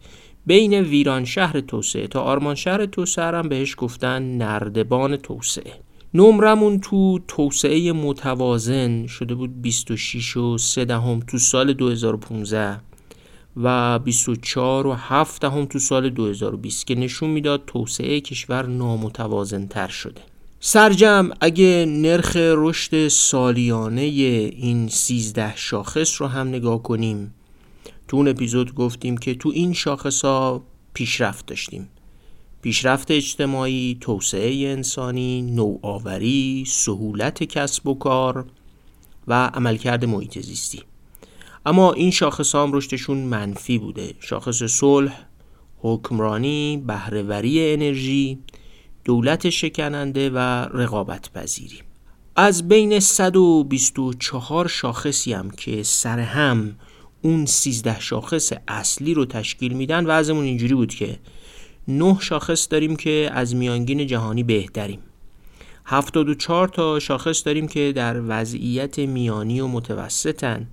بین 0.45 0.73
ویران 0.73 1.25
شهر 1.25 1.59
توسعه 1.59 2.07
تا 2.07 2.21
آرمان 2.21 2.55
شهر 2.55 2.85
توسعه 2.85 3.25
هم 3.25 3.49
بهش 3.49 3.75
گفتن 3.77 4.23
نردبان 4.23 5.17
توسعه. 5.17 5.73
نمرمون 6.13 6.79
تو 6.79 7.19
توسعه 7.27 7.91
متوازن 7.91 9.07
شده 9.07 9.35
بود 9.35 9.61
26 9.61 10.37
و 10.37 10.57
3 10.57 10.85
دهم 10.85 11.19
تو 11.19 11.37
سال 11.37 11.73
2015 11.73 12.79
و 13.57 13.99
24 13.99 14.87
و 14.87 14.93
7 14.93 15.41
دهم 15.41 15.65
تو 15.65 15.79
سال 15.79 16.09
2020 16.09 16.87
که 16.87 16.95
نشون 16.95 17.29
می‌داد 17.29 17.63
توسعه 17.67 18.21
کشور 18.21 18.65
نامتوازن 18.65 19.67
تر 19.67 19.87
شده. 19.87 20.21
سرجم 20.59 21.29
اگه 21.41 21.85
نرخ 21.87 22.35
رشد 22.35 23.07
سالیانه 23.07 24.01
این 24.01 24.87
13 24.87 25.55
شاخص 25.55 26.21
رو 26.21 26.27
هم 26.27 26.47
نگاه 26.47 26.83
کنیم 26.83 27.33
تو 28.07 28.17
اون 28.17 28.27
اپیزود 28.27 28.75
گفتیم 28.75 29.17
که 29.17 29.33
تو 29.33 29.49
این 29.49 29.73
شاخص 29.73 30.25
ها 30.25 30.63
پیشرفت 30.93 31.45
داشتیم. 31.45 31.89
پیشرفت 32.61 33.11
اجتماعی، 33.11 33.97
توسعه 34.01 34.69
انسانی، 34.69 35.41
نوآوری، 35.41 36.63
سهولت 36.67 37.43
کسب 37.43 37.87
و 37.87 37.93
کار 37.93 38.45
و 39.27 39.47
عملکرد 39.47 40.05
محیط 40.05 40.39
زیستی. 40.39 40.83
اما 41.65 41.93
این 41.93 42.11
شاخص 42.11 42.55
هم 42.55 42.73
رشدشون 42.73 43.17
منفی 43.17 43.77
بوده. 43.77 44.13
شاخص 44.19 44.63
صلح، 44.63 45.25
حکمرانی، 45.77 46.83
بهرهوری 46.87 47.73
انرژی، 47.73 48.39
دولت 49.03 49.49
شکننده 49.49 50.29
و 50.29 50.37
رقابت 50.73 51.31
پذیری 51.33 51.79
از 52.35 52.67
بین 52.67 52.99
124 52.99 54.67
شاخصی 54.67 55.33
هم 55.33 55.51
که 55.51 55.83
سر 55.83 56.19
هم 56.19 56.75
اون 57.21 57.45
13 57.45 57.99
شاخص 57.99 58.53
اصلی 58.67 59.13
رو 59.13 59.25
تشکیل 59.25 59.73
میدن 59.73 60.05
وضعمون 60.05 60.43
اینجوری 60.43 60.73
بود 60.73 60.93
که 60.95 61.19
نه 61.87 62.17
شاخص 62.19 62.67
داریم 62.69 62.95
که 62.95 63.29
از 63.33 63.55
میانگین 63.55 64.07
جهانی 64.07 64.43
بهتریم. 64.43 64.99
74 65.85 66.67
تا 66.67 66.99
شاخص 66.99 67.45
داریم 67.45 67.67
که 67.67 67.93
در 67.95 68.21
وضعیت 68.27 68.99
میانی 68.99 69.61
و 69.61 69.67
متوسطن 69.67 70.67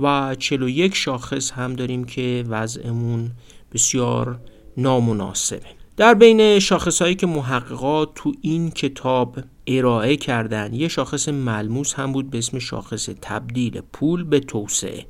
و 0.00 0.36
41 0.38 0.94
شاخص 0.94 1.50
هم 1.50 1.72
داریم 1.72 2.04
که 2.04 2.44
وضعمون 2.48 3.30
بسیار 3.72 4.40
نامناسبه. 4.76 5.66
در 5.96 6.14
بین 6.14 6.58
شاخص 6.58 7.02
هایی 7.02 7.14
که 7.14 7.26
محققات 7.26 8.08
تو 8.14 8.32
این 8.40 8.70
کتاب 8.70 9.38
ارائه 9.66 10.16
کردن 10.16 10.74
یه 10.74 10.88
شاخص 10.88 11.28
ملموس 11.28 11.94
هم 11.94 12.12
بود 12.12 12.30
به 12.30 12.38
اسم 12.38 12.58
شاخص 12.58 13.08
تبدیل 13.22 13.80
پول 13.92 14.24
به 14.24 14.40
توسعه. 14.40 15.06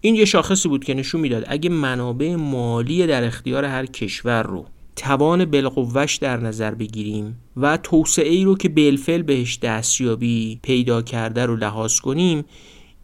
این 0.00 0.14
یه 0.14 0.24
شاخصی 0.24 0.68
بود 0.68 0.84
که 0.84 0.94
نشون 0.94 1.20
می‌داد 1.20 1.44
اگه 1.46 1.70
منابع 1.70 2.34
مالی 2.34 3.06
در 3.06 3.24
اختیار 3.24 3.64
هر 3.64 3.86
کشور 3.86 4.42
رو 4.42 4.66
توان 4.96 5.44
بالقوهش 5.44 6.16
در 6.16 6.36
نظر 6.36 6.74
بگیریم 6.74 7.38
و 7.56 7.76
توسعه 7.76 8.28
ای 8.28 8.44
رو 8.44 8.56
که 8.56 8.68
بالفعل 8.68 9.22
بهش 9.22 9.58
دستیابی 9.58 10.60
پیدا 10.62 11.02
کرده 11.02 11.46
رو 11.46 11.56
لحاظ 11.56 12.00
کنیم 12.00 12.44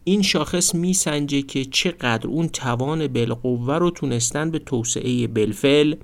این 0.03 0.21
شاخص 0.21 0.75
میسنجه 0.75 1.41
که 1.41 1.65
چقدر 1.65 2.27
اون 2.27 2.47
توان 2.47 3.07
بالقوه 3.07 3.77
رو 3.77 3.89
تونستن 3.89 4.51
به 4.51 4.59
توسعه 4.59 5.27
بالفعل 5.27 5.95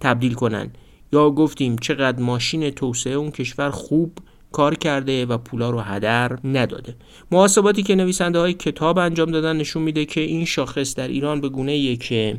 تبدیل 0.00 0.34
کنن. 0.34 0.70
یا 1.12 1.30
گفتیم 1.30 1.76
چقدر 1.76 2.22
ماشین 2.22 2.70
توسعه 2.70 3.12
اون 3.12 3.30
کشور 3.30 3.70
خوب 3.70 4.12
کار 4.52 4.74
کرده 4.74 5.26
و 5.26 5.38
پولا 5.38 5.70
رو 5.70 5.80
هدر 5.80 6.38
نداده. 6.44 6.96
محاسباتی 7.30 7.82
که 7.82 7.94
نویسنده 7.94 8.38
های 8.38 8.52
کتاب 8.52 8.98
انجام 8.98 9.30
دادن 9.30 9.56
نشون 9.56 9.82
میده 9.82 10.04
که 10.04 10.20
این 10.20 10.44
شاخص 10.44 10.94
در 10.94 11.08
ایران 11.08 11.40
به 11.40 11.48
گونه 11.48 11.96
که 11.96 12.38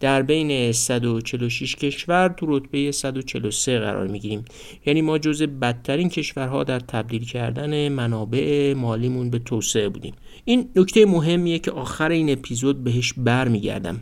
در 0.00 0.22
بین 0.22 0.72
146 0.72 1.76
کشور 1.76 2.28
تو 2.28 2.46
رتبه 2.48 2.92
143 2.92 3.78
قرار 3.78 4.06
می‌گیریم. 4.06 4.44
یعنی 4.86 5.02
ما 5.02 5.18
جز 5.18 5.42
بدترین 5.42 6.08
کشورها 6.08 6.64
در 6.64 6.80
تبدیل 6.80 7.24
کردن 7.24 7.88
منابع 7.88 8.74
مالیمون 8.74 9.30
به 9.30 9.38
توسعه 9.38 9.88
بودیم. 9.88 10.14
این 10.44 10.70
نکته 10.76 11.06
مهمیه 11.06 11.58
که 11.58 11.70
آخر 11.70 12.10
این 12.10 12.30
اپیزود 12.30 12.84
بهش 12.84 13.12
برمیگردم. 13.16 14.00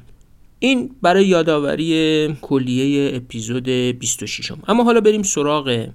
این 0.59 0.91
برای 1.03 1.27
یادآوری 1.27 2.29
کلیه 2.43 3.17
اپیزود 3.17 3.69
26 3.69 4.53
اما 4.69 4.85
حالا 4.85 5.01
بریم 5.01 5.23
سراغ 5.23 5.89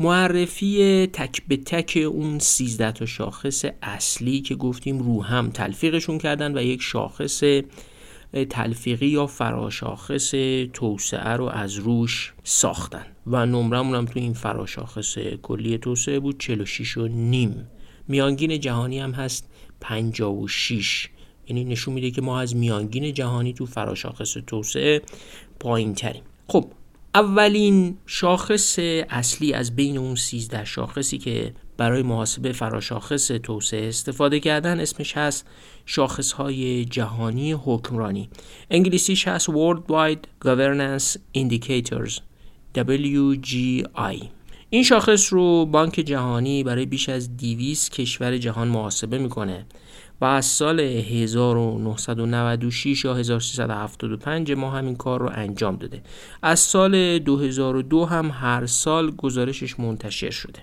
معرفی 0.00 1.06
تک 1.06 1.42
به 1.48 1.56
تک 1.56 1.98
اون 2.12 2.38
13 2.38 2.92
تا 2.92 3.06
شاخص 3.06 3.64
اصلی 3.82 4.40
که 4.40 4.54
گفتیم 4.54 4.98
رو 4.98 5.22
هم 5.22 5.50
تلفیقشون 5.50 6.18
کردن 6.18 6.58
و 6.58 6.62
یک 6.62 6.82
شاخص 6.82 7.44
تلفیقی 8.50 9.06
یا 9.06 9.26
فراشاخص 9.26 10.30
توسعه 10.72 11.30
رو 11.30 11.44
از 11.44 11.74
روش 11.74 12.32
ساختن. 12.44 13.06
و 13.26 13.46
نمرمون 13.46 13.94
هم 13.94 14.04
تو 14.04 14.18
این 14.20 14.32
فراشاخص 14.32 15.18
کلی 15.18 15.78
توسعه 15.78 16.20
بود 16.20 16.40
46 16.40 16.96
و 16.96 17.08
نیم. 17.08 17.68
میانگین 18.08 18.60
جهانی 18.60 18.98
هم 18.98 19.12
هست 19.12 19.50
56 19.80 21.08
یعنی 21.48 21.64
نشون 21.64 21.94
میده 21.94 22.10
که 22.10 22.22
ما 22.22 22.40
از 22.40 22.56
میانگین 22.56 23.14
جهانی 23.14 23.52
تو 23.52 23.66
فراشاخص 23.66 24.36
توسعه 24.46 25.02
پایین 25.60 25.94
تریم 25.94 26.22
خب 26.48 26.70
اولین 27.14 27.96
شاخص 28.06 28.78
اصلی 29.10 29.52
از 29.52 29.76
بین 29.76 29.98
اون 29.98 30.14
13 30.14 30.64
شاخصی 30.64 31.18
که 31.18 31.54
برای 31.76 32.02
محاسبه 32.02 32.52
فراشاخص 32.52 33.26
توسعه 33.26 33.88
استفاده 33.88 34.40
کردن 34.40 34.80
اسمش 34.80 35.16
هست 35.16 35.46
شاخص 35.86 36.32
های 36.32 36.84
جهانی 36.84 37.52
حکمرانی. 37.52 38.30
انگلیسیش 38.70 39.28
هست 39.28 39.50
Worldwide 39.50 40.46
Governance 40.46 41.18
Indicators 41.38 42.20
WGI 42.78 44.24
این 44.70 44.82
شاخص 44.82 45.32
رو 45.32 45.66
بانک 45.66 45.92
جهانی 45.92 46.64
برای 46.64 46.86
بیش 46.86 47.08
از 47.08 47.36
200 47.36 47.92
کشور 47.92 48.38
جهان 48.38 48.68
محاسبه 48.68 49.18
می‌کنه. 49.18 49.66
و 50.20 50.24
از 50.24 50.46
سال 50.46 50.80
1996 50.80 53.04
یا 53.04 53.14
1375 53.14 54.52
ما 54.52 54.70
همین 54.70 54.96
کار 54.96 55.20
رو 55.20 55.30
انجام 55.34 55.76
داده. 55.76 56.02
از 56.42 56.60
سال 56.60 57.18
2002 57.18 58.04
هم 58.04 58.30
هر 58.30 58.66
سال 58.66 59.10
گزارشش 59.10 59.80
منتشر 59.80 60.30
شده. 60.30 60.60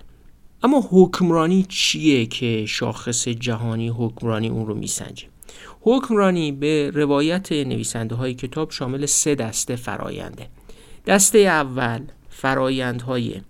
اما 0.62 0.84
حکمرانی 0.90 1.66
چیه 1.68 2.26
که 2.26 2.66
شاخص 2.66 3.28
جهانی 3.28 3.88
حکمرانی 3.88 4.48
اون 4.48 4.66
رو 4.66 4.74
میسنجه؟ 4.74 5.26
حکمرانی 5.80 6.52
به 6.52 6.90
روایت 6.94 7.52
نویسنده 7.52 8.14
های 8.14 8.34
کتاب 8.34 8.70
شامل 8.70 9.06
سه 9.06 9.34
دسته 9.34 9.76
فراینده 9.76 10.48
دسته 11.06 11.38
اول 11.38 12.00
فرایندهای 12.28 13.40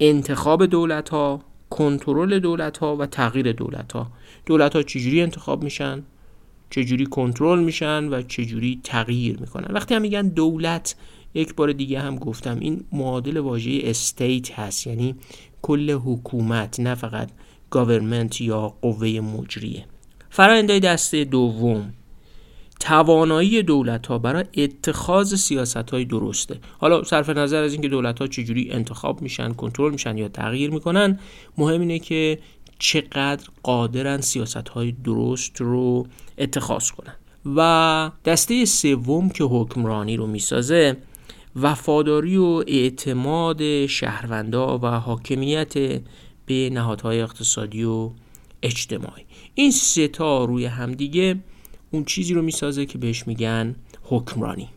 انتخاب 0.00 0.66
دولت 0.66 1.08
ها 1.08 1.40
کنترل 1.70 2.38
دولت 2.38 2.78
ها 2.78 2.96
و 2.96 3.06
تغییر 3.06 3.52
دولت 3.52 3.92
ها 3.92 4.12
دولت 4.46 4.76
ها 4.76 4.82
چجوری 4.82 5.22
انتخاب 5.22 5.64
میشن؟ 5.64 6.02
چجوری 6.70 7.06
کنترل 7.06 7.58
میشن 7.58 8.08
و 8.08 8.22
چجوری 8.22 8.80
تغییر 8.84 9.40
می‌کنن؟ 9.40 9.74
وقتی 9.74 9.94
هم 9.94 10.02
میگن 10.02 10.28
دولت 10.28 10.96
یک 11.34 11.54
بار 11.54 11.72
دیگه 11.72 12.00
هم 12.00 12.16
گفتم 12.16 12.58
این 12.60 12.84
معادل 12.92 13.36
واژه 13.36 13.80
استیت 13.84 14.58
هست. 14.58 14.86
یعنی 14.86 15.14
کل 15.62 15.90
حکومت 15.90 16.80
نه 16.80 16.94
فقط 16.94 17.30
گاورمنت 17.70 18.40
یا 18.40 18.68
قوه 18.82 19.08
مجریه. 19.08 19.84
فرآیندهای 20.30 20.80
دسته 20.80 21.24
دوم. 21.24 21.94
توانایی 22.80 23.62
دولت 23.62 24.06
ها 24.06 24.18
برای 24.18 24.44
اتخاذ 24.56 25.34
سیاست 25.34 25.90
های 25.90 26.04
درسته. 26.04 26.60
حالا 26.78 27.02
صرف 27.04 27.28
نظر 27.28 27.62
از 27.62 27.72
اینکه 27.72 27.88
دولت 27.88 28.18
ها 28.18 28.26
چجوری 28.26 28.70
انتخاب 28.70 29.22
میشن 29.22 29.52
کنترل 29.52 29.92
میشن 29.92 30.18
یا 30.18 30.28
تغییر 30.28 30.70
می‌کنن 30.70 31.18
مهم 31.58 31.80
اینه 31.80 31.98
که 31.98 32.38
چقدر 32.78 33.48
قادرن 33.62 34.20
سیاست 34.20 34.68
های 34.68 34.92
درست 34.92 35.60
رو 35.60 36.06
اتخاذ 36.38 36.90
کنن. 36.90 37.14
و 37.56 38.10
دسته 38.24 38.64
سوم 38.64 39.28
که 39.28 39.44
حکمرانی 39.44 40.16
رو 40.16 40.26
می‌سازه 40.26 40.96
وفاداری 41.56 42.36
و 42.36 42.64
اعتماد 42.66 43.86
شهروندا 43.86 44.78
و 44.78 44.86
حاکمیت 44.86 45.74
به 46.46 46.70
نهادهای 46.72 47.20
اقتصادی 47.20 47.84
و 47.84 48.10
اجتماعی. 48.62 49.24
این 49.54 49.70
ستا 49.70 50.44
روی 50.44 50.64
همدیگه 50.64 51.36
اون 51.96 52.04
چیزی 52.04 52.34
رو 52.34 52.42
می‌سازه 52.42 52.86
که 52.86 52.98
بهش 52.98 53.26
میگن 53.26 53.74
حکمرانی. 54.02 54.68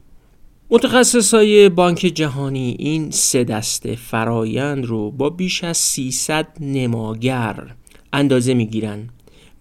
متخصص 0.69 1.33
های 1.33 1.69
بانک 1.69 1.97
جهانی 1.97 2.75
این 2.79 3.11
سه 3.11 3.43
دسته 3.43 3.95
فرایند 3.95 4.85
رو 4.85 5.11
با 5.11 5.29
بیش 5.29 5.63
از 5.63 5.77
300 5.77 6.47
نماگر 6.59 7.75
اندازه 8.13 8.53
می‌گیرن 8.53 9.09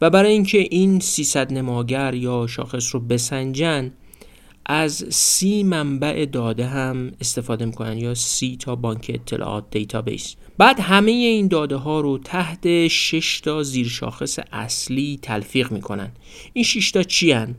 و 0.01 0.11
برای 0.11 0.33
اینکه 0.33 0.59
این 0.59 1.01
300 1.01 1.53
نماگر 1.53 2.15
یا 2.15 2.47
شاخص 2.47 2.95
رو 2.95 3.01
بسنجن 3.01 3.91
از 4.69 5.05
سی 5.11 5.63
منبع 5.63 6.27
داده 6.27 6.67
هم 6.67 7.13
استفاده 7.21 7.65
می‌کنن 7.65 7.99
یا 7.99 8.15
سی 8.15 8.57
تا 8.61 8.77
بانک 8.77 9.11
اطلاعات 9.15 9.65
database 9.71 10.37
بعد 10.59 10.81
همه 10.81 11.11
این 11.11 11.49
داده 11.49 11.77
ها 11.77 12.01
رو 12.01 12.19
تحت 12.19 12.89
6 12.89 13.41
تا 13.41 13.63
زیر 13.63 13.89
شاخص 13.89 14.39
اصلی 14.53 15.19
تلفیق 15.23 15.73
می‌کنن. 15.73 16.13
این 16.53 16.65
6 16.65 16.91
تا 16.91 17.03
چی 17.03 17.33
هن؟ 17.33 17.55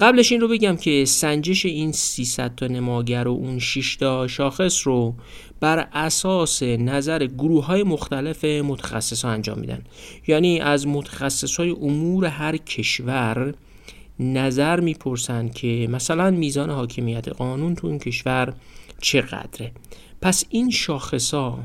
قبلش 0.00 0.32
این 0.32 0.40
رو 0.40 0.48
بگم 0.48 0.76
که 0.76 1.04
سنجش 1.04 1.66
این 1.66 1.92
300 1.92 2.54
تا 2.54 2.66
نماگر 2.66 3.28
و 3.28 3.32
اون 3.32 3.58
6 3.58 3.96
تا 3.96 4.26
شاخص 4.26 4.86
رو 4.86 5.14
بر 5.60 5.88
اساس 5.92 6.62
نظر 6.62 7.26
گروه 7.26 7.66
های 7.66 7.82
مختلف 7.82 8.44
متخصص 8.44 9.24
ها 9.24 9.30
انجام 9.30 9.58
میدن. 9.58 9.82
یعنی 10.26 10.60
از 10.60 10.86
متخصص 10.86 11.56
های 11.56 11.70
امور 11.70 12.24
هر 12.24 12.56
کشور 12.56 13.54
نظر 14.20 14.80
می‌پرسن 14.80 15.48
که 15.48 15.88
مثلا 15.90 16.30
میزان 16.30 16.70
حاکمیت 16.70 17.28
قانون 17.28 17.74
تو 17.74 17.86
این 17.86 17.98
کشور 17.98 18.54
چقدره. 19.00 19.72
پس 20.22 20.44
این 20.48 20.70
شاخصا 20.70 21.58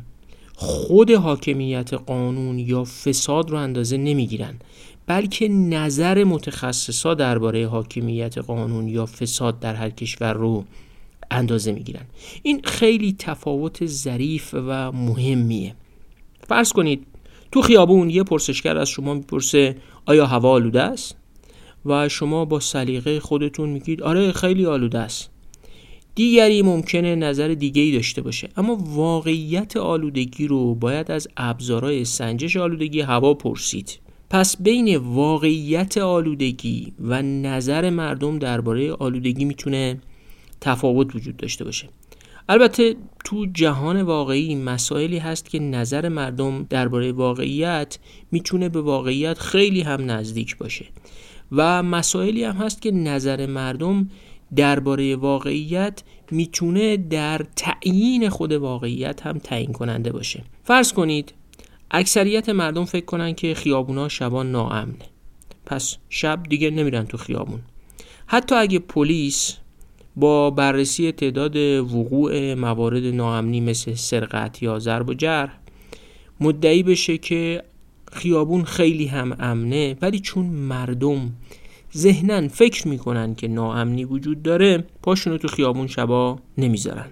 خود 0.55 1.11
حاکمیت 1.11 1.93
قانون 1.93 2.59
یا 2.59 2.83
فساد 2.83 3.49
رو 3.49 3.57
اندازه 3.57 3.97
نمی‌گیرن 3.97 4.55
بلکه 5.07 5.47
نظر 5.47 6.23
متخصصا 6.23 7.13
درباره 7.13 7.67
حاکمیت 7.67 8.37
قانون 8.37 8.87
یا 8.87 9.05
فساد 9.05 9.59
در 9.59 9.75
هر 9.75 9.89
کشور 9.89 10.33
رو 10.33 10.65
اندازه 11.31 11.71
می‌گیرن. 11.71 12.05
این 12.43 12.61
خیلی 12.63 13.15
تفاوت 13.19 13.85
ظریف 13.85 14.53
و 14.53 14.91
مهمیه. 14.91 15.75
فرض 16.47 16.71
کنید 16.71 17.07
تو 17.51 17.61
خیابون 17.61 18.09
یه 18.09 18.23
پرسشگر 18.23 18.77
از 18.77 18.89
شما 18.89 19.13
می‌پرسه 19.13 19.75
آیا 20.05 20.25
هوا 20.25 20.51
آلوده 20.51 20.81
است؟ 20.81 21.15
و 21.85 22.09
شما 22.09 22.45
با 22.45 22.59
سلیقه 22.59 23.19
خودتون 23.19 23.69
میگید 23.69 24.01
آره 24.01 24.31
خیلی 24.31 24.65
آلوده 24.65 24.99
است. 24.99 25.29
دیگری 26.15 26.61
ممکنه 26.61 27.15
نظر 27.15 27.47
دیگه 27.47 27.81
ای 27.81 27.91
داشته 27.91 28.21
باشه 28.21 28.49
اما 28.57 28.75
واقعیت 28.75 29.77
آلودگی 29.77 30.47
رو 30.47 30.75
باید 30.75 31.11
از 31.11 31.27
ابزارهای 31.37 32.05
سنجش 32.05 32.57
آلودگی 32.57 33.01
هوا 33.01 33.33
پرسید. 33.33 33.99
پس 34.29 34.61
بین 34.61 34.97
واقعیت 34.97 35.97
آلودگی 35.97 36.93
و 36.99 37.21
نظر 37.21 37.89
مردم 37.89 38.39
درباره 38.39 38.93
آلودگی 38.93 39.45
می‌تونه 39.45 40.01
تفاوت 40.61 41.15
وجود 41.15 41.37
داشته 41.37 41.63
باشه. 41.63 41.89
البته 42.49 42.95
تو 43.25 43.45
جهان 43.45 44.01
واقعی 44.01 44.55
مسائلی 44.55 45.17
هست 45.17 45.49
که 45.49 45.59
نظر 45.59 46.09
مردم 46.09 46.63
درباره 46.69 47.11
واقعیت 47.11 47.99
می‌تونه 48.31 48.69
به 48.69 48.81
واقعیت 48.81 49.39
خیلی 49.39 49.81
هم 49.81 50.11
نزدیک 50.11 50.57
باشه. 50.57 50.85
و 51.51 51.83
مسائلی 51.83 52.43
هم 52.43 52.55
هست 52.55 52.81
که 52.81 52.91
نظر 52.91 53.45
مردم 53.45 54.09
درباره 54.55 55.15
واقعیت 55.15 56.03
می‌تونه 56.31 56.97
در 56.97 57.45
تعیین 57.55 58.29
خود 58.29 58.51
واقعیت 58.51 59.27
هم 59.27 59.37
تعیین 59.37 59.73
کننده 59.73 60.11
باشه. 60.11 60.43
فرض 60.63 60.93
کنید 60.93 61.33
اکثریت 61.91 62.49
مردم 62.49 62.85
فکر 62.85 63.05
کنن 63.05 63.33
که 63.33 63.53
خیابونا 63.53 64.09
شبان 64.09 64.51
ناامنه. 64.51 65.09
پس 65.65 65.97
شب 66.09 66.43
دیگه 66.49 66.69
نمیرن 66.69 67.05
تو 67.05 67.17
خیابون. 67.17 67.59
حتی 68.27 68.55
اگه 68.55 68.79
پلیس 68.79 69.57
با 70.15 70.49
بررسی 70.49 71.11
تعداد 71.11 71.55
وقوع 71.55 72.53
موارد 72.53 73.03
ناامنی 73.03 73.61
مثل 73.61 73.93
سرقت 73.93 74.63
یا 74.63 74.79
ضرب 74.79 75.09
و 75.09 75.13
جرح 75.13 75.59
مدعی 76.39 76.83
بشه 76.83 77.17
که 77.17 77.63
خیابون 78.11 78.63
خیلی 78.63 79.05
هم 79.05 79.35
امنه 79.39 79.97
ولی 80.01 80.19
چون 80.19 80.45
مردم 80.45 81.31
ذهنا 81.97 82.47
فکر 82.47 82.87
می‌کنن 82.87 83.35
که 83.35 83.47
ناامنی 83.47 84.05
وجود 84.05 84.43
داره 84.43 84.87
پاشونو 85.03 85.37
تو 85.37 85.47
خیابون 85.47 85.87
شبا 85.87 86.39
نمی‌ذارن. 86.57 87.07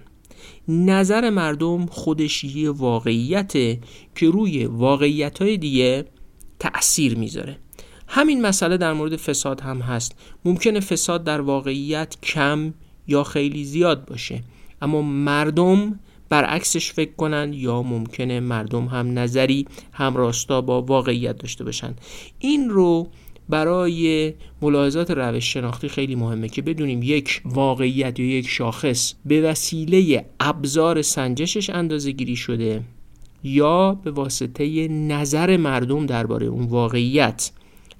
نظر 0.68 1.30
مردم 1.30 1.86
خودش 1.86 2.44
یه 2.44 2.70
واقعیته 2.70 3.78
که 4.14 4.30
روی 4.30 4.64
واقعیت 4.64 5.42
های 5.42 5.56
دیگه 5.56 6.04
تأثیر 6.58 7.18
می‌ذاره. 7.18 7.58
همین 8.08 8.42
مسئله 8.42 8.76
در 8.76 8.92
مورد 8.92 9.16
فساد 9.16 9.60
هم 9.60 9.80
هست. 9.80 10.14
ممکنه 10.44 10.80
فساد 10.80 11.24
در 11.24 11.40
واقعیت 11.40 12.16
کم 12.22 12.74
یا 13.06 13.24
خیلی 13.24 13.64
زیاد 13.64 14.04
باشه 14.04 14.42
اما 14.82 15.02
مردم 15.02 16.00
برعکسش 16.28 16.92
فکر 16.92 17.12
کنند 17.12 17.54
یا 17.54 17.82
ممکنه 17.82 18.40
مردم 18.40 18.84
هم 18.84 19.18
نظری 19.18 19.66
هم 19.92 20.16
راستا 20.16 20.60
با 20.60 20.82
واقعیت 20.82 21.38
داشته 21.38 21.64
باشن. 21.64 21.94
این 22.38 22.70
رو 22.70 23.08
برای 23.48 24.34
ملاحظات 24.62 25.10
روش 25.10 25.52
شناختی 25.52 25.88
خیلی 25.88 26.14
مهمه 26.14 26.48
که 26.48 26.62
بدونیم 26.62 27.02
یک 27.02 27.42
واقعیت 27.44 28.20
یا 28.20 28.26
یک 28.26 28.48
شاخص 28.48 29.14
به 29.24 29.42
وسیله 29.42 30.24
ابزار 30.40 31.02
سنجشش 31.02 31.70
اندازه 31.70 32.10
گیری 32.12 32.36
شده 32.36 32.82
یا 33.44 33.94
به 34.04 34.10
واسطه 34.10 34.88
نظر 34.88 35.56
مردم 35.56 36.06
درباره 36.06 36.46
اون 36.46 36.64
واقعیت 36.64 37.50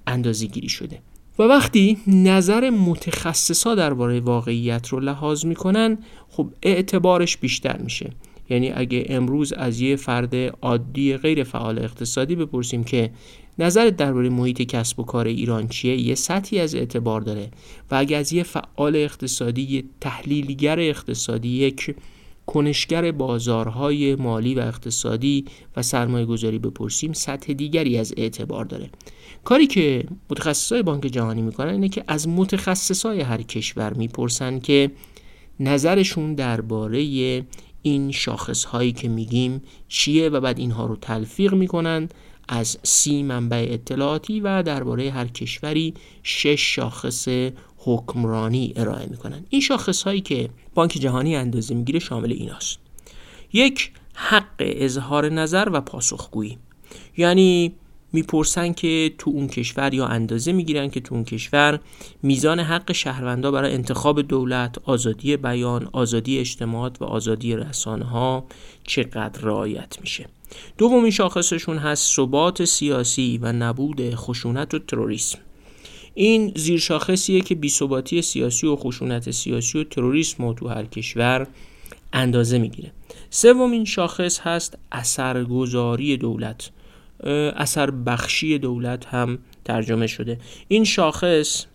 اندازه 0.07 0.47
گیری 0.47 0.69
شده. 0.69 0.99
و 1.39 1.43
وقتی 1.43 1.99
نظر 2.07 2.71
متخصصا 2.71 3.75
درباره 3.75 4.21
واقعیت 4.21 4.89
رو 4.89 5.01
لحاظ 5.01 5.45
می‌کنن 5.45 5.99
خب 6.29 6.51
اعتبارش 6.63 7.37
بیشتر 7.37 7.77
میشه. 7.77 8.11
یعنی 8.51 8.71
اگه 8.71 9.07
امروز 9.09 9.53
از 9.53 9.81
یه 9.81 9.97
فرد 9.97 10.35
عادی 10.63 11.17
غیر 11.17 11.45
فعال 11.45 11.79
اقتصادی 11.79 12.37
بپرسیم 12.37 12.85
که 12.85 13.11
نظرت 13.59 13.97
درباره 13.97 14.29
محیط 14.29 14.63
کسب 14.63 15.01
و 15.01 15.03
کار 15.03 15.27
ایران 15.27 15.69
چیه 15.69 15.97
یه 15.97 16.15
سطحی 16.15 16.61
از 16.61 16.75
اعتبار 16.75 17.21
داره 17.21 17.51
و 17.91 17.95
اگه 17.95 18.17
از 18.17 18.33
یه 18.33 18.43
فعال 18.43 18.97
اقتصادی 18.97 19.63
یه 19.63 19.85
تحلیلگر 20.01 20.81
اقتصادی 20.81 21.49
یک 21.49 21.95
کنشگر 22.47 23.11
بازارهای 23.13 24.15
مالی 24.15 24.55
و 24.55 24.61
اقتصادی 24.61 25.45
و 25.77 25.83
سرمایه 25.83 26.27
گذاری 26.27 26.59
بپرسیم 26.59 27.13
سطح 27.13 27.53
دیگری 27.53 27.99
از 27.99 28.15
اعتبار 28.17 28.65
داره. 28.65 28.91
کاری 29.49 29.67
که 29.67 30.05
متخصصای 30.31 30.83
بانک 30.83 31.07
جهانی 31.07 31.43
می‌کنن 31.43 31.69
اینه 31.69 31.89
که 31.89 32.05
از 32.09 32.29
متخصصای 32.29 33.21
هر 33.21 33.43
کشور 33.43 33.93
می‌پرسن 33.93 34.59
که 34.59 34.91
نظرشون 35.61 36.35
درباره 36.35 36.99
این 37.83 38.11
شاخص 38.11 38.65
هایی 38.65 38.93
که 38.93 39.09
میگیم 39.09 39.63
چیه 39.89 40.29
و 40.29 40.41
بعد 40.41 40.59
اینها 40.59 40.87
رو 40.87 40.97
تلفیق 40.97 41.55
می‌کنن 41.55 42.09
از 42.49 42.79
سی 42.83 43.23
منبع 43.23 43.67
اطلاعاتی 43.71 44.41
و 44.41 44.63
درباره 44.63 45.11
هر 45.11 45.27
کشوری 45.27 45.95
شش 46.23 46.75
شاخص 46.75 47.29
حکمرانی 47.77 48.73
ارائه 48.77 49.07
می‌کنن. 49.07 49.45
این 49.51 49.61
شاخص 49.61 50.03
هایی 50.03 50.21
که 50.21 50.51
بانک 50.75 50.91
جهانی 50.91 51.37
اندازه 51.37 51.75
می‌گیره 51.75 51.99
شامل 51.99 52.33
ایناست. 52.33 52.79
یک 53.53 53.93
حق 54.15 54.55
اظهار 54.59 55.29
نظر 55.29 55.69
و 55.73 55.81
پاسخگویی. 55.81 56.59
یعنی 57.17 57.75
می‌پرسن 58.13 58.73
که 58.73 59.13
تو 59.19 59.31
اون 59.31 59.49
کشور 59.49 59.95
یا 59.95 60.07
اندازه 60.07 60.53
می‌گیرن 60.53 60.91
که 60.91 61.01
تو 61.01 61.15
اون 61.15 61.25
کشور 61.25 61.81
میزان 62.23 62.61
حق 62.61 62.93
شهروندا 62.93 63.51
برای 63.51 63.75
انتخاب 63.75 64.23
دولت 64.23 64.77
آزادی 64.85 65.37
بیان 65.37 65.89
آزادی 65.93 66.39
اجتماعات 66.39 67.03
و 67.03 67.05
آزادی 67.05 67.57
رسانه 67.57 68.05
ها 68.05 68.45
چقدر 68.85 69.41
رعایت 69.41 70.01
میشه. 70.01 70.27
دومین 70.79 71.11
شاخصشون 71.11 71.79
هست 71.79 72.17
ثبات 72.17 72.65
سیاسی 72.65 73.39
و 73.43 73.53
نبود 73.53 74.15
خشونت 74.15 74.75
و 74.75 74.79
تروریسم. 74.79 75.39
این 76.15 76.53
زیرشاخصیه 76.57 77.41
که 77.41 77.55
بیثباتی 77.55 78.23
سیاسی 78.23 78.67
و 78.67 78.77
خشونت 78.77 79.31
سیاسی 79.31 79.79
و 79.79 79.85
تروریسم 79.85 80.45
و 80.45 80.55
تو 80.55 80.69
هر 80.69 80.85
کشور 80.85 81.47
اندازه 82.13 82.59
می‌گیره. 82.59 82.93
سومین 83.31 83.85
شاخص 83.85 84.41
هست 84.41 84.79
اثرگذاری 84.93 86.17
دولت. 86.17 86.71
اثر 87.57 87.91
بخشی 87.91 88.59
دولت 88.59 89.07
هم 89.07 89.39
ترجمه 89.65 90.07
شده. 90.07 90.39
این 90.69 90.85
شاخص 90.85 91.67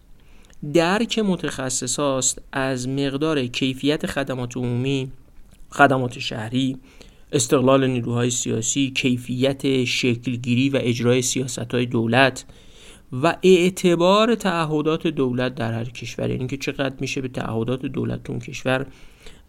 درک 0.73 1.19
متخصص 1.19 1.99
است 1.99 2.41
از 2.51 2.89
مقدار 2.89 3.45
کیفیت 3.45 4.05
خدمات 4.05 4.57
عمومی 4.57 5.11
خدمات 5.69 6.19
شهری 6.19 6.77
استقلال 7.31 7.87
نیروهای 7.87 8.29
سیاسی 8.29 8.91
کیفیت 8.91 9.83
شکلگیری 9.83 10.69
و 10.69 10.79
اجرای 10.81 11.21
سیاست 11.21 11.73
های 11.73 11.85
دولت 11.85 12.45
و 13.23 13.37
اعتبار 13.43 14.35
تعهدات 14.35 15.07
دولت 15.07 15.55
در 15.55 15.73
هر 15.73 15.85
کشور. 15.85 16.29
یعنی 16.29 16.47
که 16.47 16.57
چقدر 16.57 16.95
میشه 16.99 17.21
به 17.21 17.27
تعهدات 17.27 17.85
دولت 17.85 18.29
اون 18.29 18.39
کشور 18.39 18.85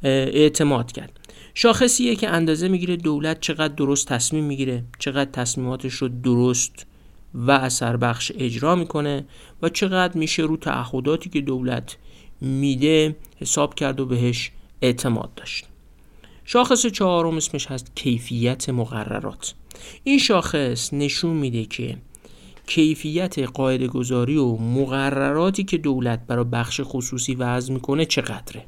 اعتماد 0.05 0.93
کرد. 0.93 1.21
شاخصیه 1.55 2.17
که 2.17 2.29
اندازه 2.29 2.69
می‌گیره 2.69 2.97
دولت 2.97 3.41
چقدر 3.41 3.75
درست 3.75 4.09
تصمیم 4.09 4.45
می‌گیره 4.45 4.85
چقدر 4.99 5.31
تصمیماتش 5.31 5.95
رو 5.95 6.09
درست 6.09 6.87
و 7.35 7.51
اثر 7.51 7.97
بخش 7.97 8.33
اجرا 8.39 8.75
می‌کنه 8.75 9.25
و 9.63 9.69
چقدر 9.69 10.19
میشه 10.19 10.43
رو 10.43 10.57
تعهداتی 10.57 11.31
که 11.31 11.41
دولت 11.41 11.97
میده 12.41 13.17
حساب 13.37 13.75
کرد 13.75 14.01
و 14.01 14.07
بهش 14.07 14.51
اعتماد 14.83 15.35
داشت. 15.35 15.67
شاخص 16.45 16.87
چهارم 16.87 17.37
اسمش 17.37 17.67
هست 17.67 17.93
کیفیت 17.95 18.69
مقررات. 18.69 19.55
این 20.05 20.19
شاخص 20.19 20.95
نشون 20.95 21.37
میده 21.37 21.65
که 21.65 21.97
کیفیت 22.67 23.39
قاعده 23.39 23.87
گذاری 23.87 24.37
و 24.37 24.57
مقرراتی 24.57 25.65
که 25.65 25.79
دولت 25.79 26.27
برای 26.27 26.45
بخش 26.45 26.81
خصوصی 26.85 27.35
وضع 27.35 27.73
می‌کنه 27.73 28.05
چقدره. 28.05 28.65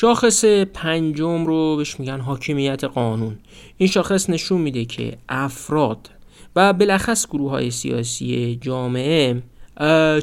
شاخص 0.00 0.44
پنجم 0.44 1.46
رو 1.46 1.76
بهش 1.76 2.00
میگن 2.00 2.20
حاکمیت 2.20 2.84
قانون. 2.84 3.38
این 3.76 3.88
شاخص 3.88 4.30
نشون 4.30 4.60
میده 4.60 4.84
که 4.84 5.18
افراد 5.28 6.10
و 6.56 6.72
بلخص 6.72 7.26
گروه 7.26 7.50
های 7.50 7.70
سیاسی 7.70 8.58
جامعه 8.60 9.42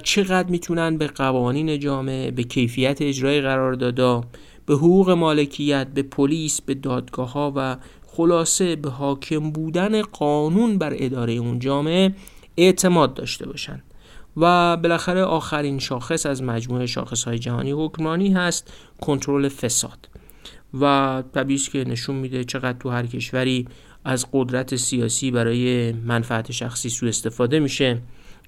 چقدر 0.04 0.50
می‌تونن 0.50 0.98
به 0.98 1.08
قوانین 1.08 1.80
جامعه 1.80 2.32
به 2.32 2.44
کیفیت 2.44 3.02
اجرای 3.02 3.42
قراردادها 3.42 4.24
به 4.66 4.74
حقوق 4.74 5.10
مالکیت 5.10 5.88
به 5.88 6.04
پلیس 6.04 6.62
به 6.62 6.74
دادگاه 6.74 7.32
ها 7.32 7.54
و 7.56 7.78
خلاصه 8.08 8.76
به 8.76 8.90
حاکم 8.90 9.52
بودن 9.52 10.02
قانون 10.02 10.78
بر 10.78 10.94
اداره 10.98 11.34
اون 11.34 11.60
جامعه 11.60 12.16
اعتماد 12.58 13.14
داشته 13.14 13.46
باشند 13.46 13.84
و 14.38 14.78
بالاخره 14.78 15.24
آخرین 15.24 15.80
شاخص 15.80 16.26
از 16.26 16.44
مجموعه 16.44 16.86
شاخص 16.86 17.24
های 17.24 17.40
جهانی 17.40 17.72
حکمرانی 17.72 18.34
هست 18.34 18.74
کنترل 19.02 19.50
فساد. 19.50 20.10
و 20.82 21.24
طبیعی 21.34 21.60
که 21.60 21.84
نشون 21.88 22.16
میده 22.16 22.44
چقدر 22.44 22.78
تو 22.80 22.90
هر 22.90 23.06
کشوری 23.06 23.68
از 24.06 24.26
قدرت 24.34 24.76
سیاسی 24.76 25.32
برای 25.32 25.92
منفعت 25.92 26.52
شخصی 26.52 26.90
سوء 26.90 27.10
استفاده 27.10 27.60
میشه 27.60 28.02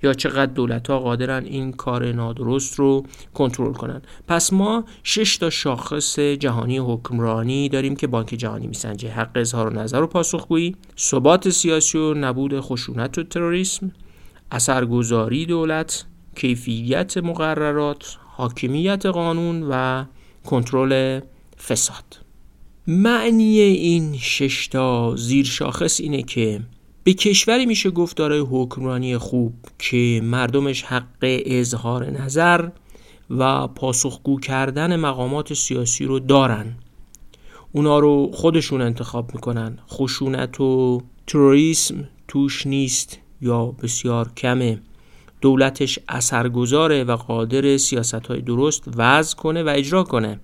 یا 0.03 0.13
چقدر 0.13 0.51
دولت 0.51 0.89
ها 0.89 0.99
قادرن 0.99 1.45
این 1.45 1.71
کار 1.71 2.11
نادرست 2.11 2.75
رو 2.75 3.05
کنترل 3.33 3.73
کنن. 3.73 4.01
پس 4.27 4.53
ما 4.53 4.83
شش 5.03 5.37
تا 5.37 5.49
شاخص 5.49 6.19
جهانی 6.19 6.77
حکمرانی 6.77 7.69
داریم 7.69 7.95
که 7.95 8.07
بانک 8.07 8.27
جهانی 8.27 8.67
میسنجه. 8.67 9.11
حق 9.11 9.31
اظهار 9.35 9.67
و 9.67 9.73
نظر 9.73 10.01
و 10.01 10.07
پاسخگویی 10.07 10.75
ثبات 10.97 11.49
سیاسی 11.49 11.97
و 11.97 12.13
نبود 12.13 12.59
خشونت 12.59 13.17
و 13.17 13.23
تروریسم 13.23 13.91
اثرگذاری 14.51 15.45
دولت 15.45 16.05
کیفیت 16.35 17.17
مقررات 17.17 18.17
حاکمیت 18.25 19.05
قانون 19.05 19.63
و 19.69 20.05
کنترل 20.45 21.19
فساد. 21.67 22.19
معنی 22.87 23.59
این 23.59 24.17
ششتا 24.17 25.15
زیر 25.15 25.45
شاخص 25.45 25.99
اینه 25.99 26.23
که 26.23 26.61
به 27.03 27.13
کشوری 27.13 27.65
میشه 27.65 27.89
گفت 27.89 28.17
دارای 28.17 28.39
حکمرانی 28.39 29.17
خوب 29.17 29.53
که 29.79 30.21
مردمش 30.23 30.83
حق 30.83 31.41
اظهار 31.45 32.05
نظر 32.05 32.69
و 33.29 33.67
پاسخگو 33.67 34.39
کردن 34.39 34.95
مقامات 34.95 35.53
سیاسی 35.53 36.05
رو 36.05 36.19
دارن. 36.19 36.75
اونا 37.71 37.99
رو 37.99 38.31
خودشون 38.33 38.81
انتخاب 38.81 39.33
می‌کنن. 39.33 39.79
خشونت 39.89 40.61
و 40.61 41.01
تروریسم 41.27 42.09
توش 42.27 42.67
نیست. 42.67 43.19
یا 43.41 43.65
بسیار 43.65 44.31
کمه. 44.37 44.79
دولتش 45.41 45.99
اثرگذاره 46.07 47.03
و 47.03 47.15
قادر 47.15 47.77
سیاست 47.77 48.27
های 48.27 48.41
درست 48.41 48.83
وضع 48.95 49.35
کنه 49.35 49.63
و 49.63 49.73
اجرا 49.75 50.03
کنه. 50.03 50.39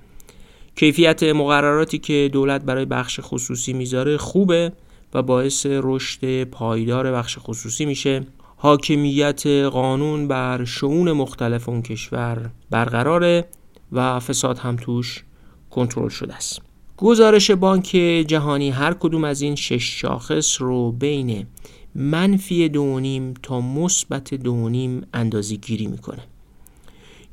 کیفیت 0.76 1.24
مقرراتی 1.24 1.98
که 1.98 2.30
دولت 2.34 2.64
برای 2.64 2.86
بخش 2.86 3.20
خصوصی 3.24 3.74
می‌ذاره 3.74 4.18
خوبه 4.18 4.72
و 5.14 5.22
باعث 5.22 5.66
رشد 5.70 6.44
پایدار 6.44 7.12
بخش 7.12 7.38
خصوصی 7.40 7.86
میشه. 7.86 8.28
حاکمیت 8.58 9.48
قانون 9.48 10.28
بر 10.28 10.66
شعون 10.66 11.12
مختلف 11.12 11.70
اون 11.70 11.82
کشور 11.82 12.50
برقراره 12.70 13.46
و 13.92 14.20
فساد 14.20 14.58
هم 14.58 14.76
توش 14.76 15.24
کنترل 15.70 16.10
شده 16.10 16.36
است. 16.36 16.62
گزارش 16.98 17.52
بانک 17.52 17.88
جهانی 18.28 18.70
هر 18.70 18.94
کدوم 18.94 19.24
از 19.24 19.42
این 19.42 19.56
شش 19.56 20.02
شاخص 20.02 20.62
رو 20.62 20.92
بین 20.92 21.48
منفی 21.96 22.70
دونیم 22.70 23.34
تا 23.44 23.62
مثبت 23.62 24.34
دونیم 24.34 25.08
اندازی 25.14 25.58
گیری 25.58 25.88
می‌کنه 25.88 26.24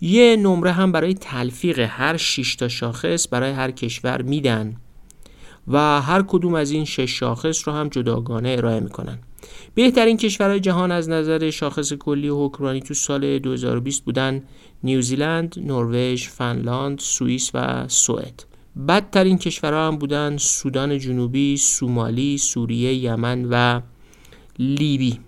یه 0.00 0.36
نمره 0.36 0.72
هم 0.72 0.92
برای 0.92 1.14
تلفیق 1.14 1.78
هر 1.78 2.16
6 2.16 2.56
تا 2.56 2.68
شاخص 2.68 3.28
برای 3.30 3.52
هر 3.52 3.70
کشور 3.70 4.22
میدن 4.22 4.76
و 5.68 6.00
هر 6.00 6.22
کدوم 6.22 6.54
از 6.54 6.70
این 6.70 6.84
شش 6.84 7.18
شاخص 7.18 7.68
رو 7.68 7.74
هم 7.74 7.88
جداگانه 7.88 8.48
ارائه 8.58 8.80
می‌کنن 8.80 9.18
بهترین 9.74 10.16
کشورهای 10.16 10.60
جهان 10.60 10.92
از 10.92 11.08
نظر 11.08 11.50
شاخص 11.50 11.92
کلی 11.92 12.28
حکمرانی 12.28 12.80
تو 12.80 12.94
سال 12.94 13.38
2020 13.38 14.04
بودن 14.04 14.42
نیوزیلند، 14.82 15.54
نروژ، 15.58 16.28
فنلاند، 16.28 16.98
سوئیس 16.98 17.50
و 17.54 17.88
سوئد. 17.88 18.44
بدترین 18.88 19.38
کشورها 19.38 19.88
هم 19.88 19.96
بودن 19.96 20.36
سودان 20.36 20.98
جنوبی، 20.98 21.56
سومالی، 21.56 22.38
سوریه، 22.38 22.94
یمن 22.94 23.44
و 23.50 23.80
لیبی. 24.60 25.20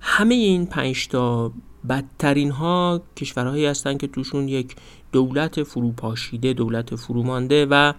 همه 0.00 0.34
این 0.34 0.66
پنج 0.66 1.08
تا 1.08 1.52
بدترین 1.88 2.50
ها 2.50 3.02
کشورهایی 3.16 3.66
هستند 3.66 3.98
که 4.00 4.06
توشون 4.06 4.48
یک 4.48 4.76
دولت 5.12 5.62
فروپاشیده 5.62 6.52
دولت 6.52 6.94
فرومانده 6.96 7.66
و 7.66 7.92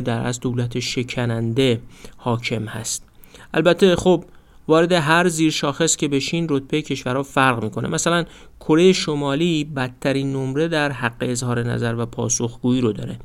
در 0.00 0.26
از 0.26 0.40
دولت 0.40 0.78
شکننده 0.78 1.80
حاکم 2.16 2.64
هست. 2.64 3.04
البته 3.54 3.96
خب 3.96 4.24
وارد 4.68 4.92
هر 4.92 5.28
زیر 5.28 5.50
شاخص 5.50 5.96
که 5.96 6.08
بشین 6.08 6.46
رتبه 6.50 6.82
کشورها 6.82 7.22
فرق 7.22 7.64
می‌کنه. 7.64 7.88
مثلا 7.88 8.24
کره 8.60 8.92
شمالی 8.92 9.64
بدترین 9.64 10.32
نمره 10.32 10.68
در 10.68 10.92
حق 10.92 11.16
اظهار 11.20 11.62
نظر 11.62 11.94
و 11.98 12.06
پاسخگویی 12.06 12.80
رو 12.80 12.92
داره. 12.92 13.18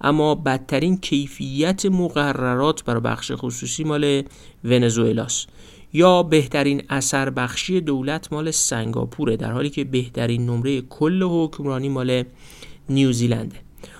اما 0.00 0.34
بدترین 0.34 0.96
کیفیت 0.96 1.86
مقررات 1.86 2.84
برای 2.84 3.00
بخش 3.00 3.32
خصوصی 3.34 3.84
مال 3.84 4.22
ونزوئلاست. 4.64 5.48
یا 5.92 6.22
بهترین 6.22 6.82
اثر 6.88 7.30
بخشی 7.30 7.80
دولت 7.80 8.32
مال 8.32 8.50
سنگاپوره 8.50 9.36
در 9.36 9.52
حالی 9.52 9.70
که 9.70 9.84
بهترین 9.84 10.46
نمره 10.46 10.80
کل 10.80 11.22
حکمرانی 11.22 11.88
مال 11.88 12.24
نیوزیلنده 12.88 13.56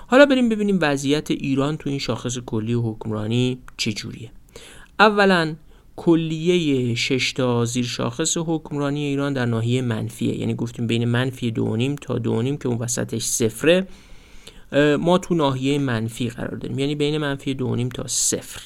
حالا 0.07 0.27
بریم 0.27 0.49
ببینیم 0.49 0.79
وضعیت 0.81 1.31
ایران 1.31 1.77
تو 1.77 1.91
این 1.91 1.99
شاخص 1.99 2.39
کلی 2.39 2.73
حکمرانی 2.73 3.59
چجوریه 3.77 4.31
اولا 4.99 5.55
کلیه 5.97 6.95
6 6.95 7.33
تا 7.33 7.65
زیر 7.65 7.85
شاخص 7.85 8.37
حکمرانی 8.37 9.05
ایران 9.05 9.33
در 9.33 9.47
ناحیه 9.47 9.83
منفیه. 9.83 10.39
یعنی 10.41 10.55
گفتیم 10.55 10.87
بین 10.87 11.05
منفی 11.05 11.51
دونیم 11.51 11.97
تا 11.97 12.19
دونیم 12.19 12.57
که 12.57 12.69
اون 12.69 12.79
وسطش 12.79 13.23
صفره 13.23 13.87
ما 14.99 15.19
تو 15.19 15.35
ناحیه 15.35 15.79
منفی 15.79 16.29
قرار 16.29 16.57
داریم. 16.57 16.79
یعنی 16.79 16.95
بین 16.95 17.19
منفی 17.19 17.55
دونیم 17.55 17.89
تا 17.89 18.07
صفر. 18.07 18.61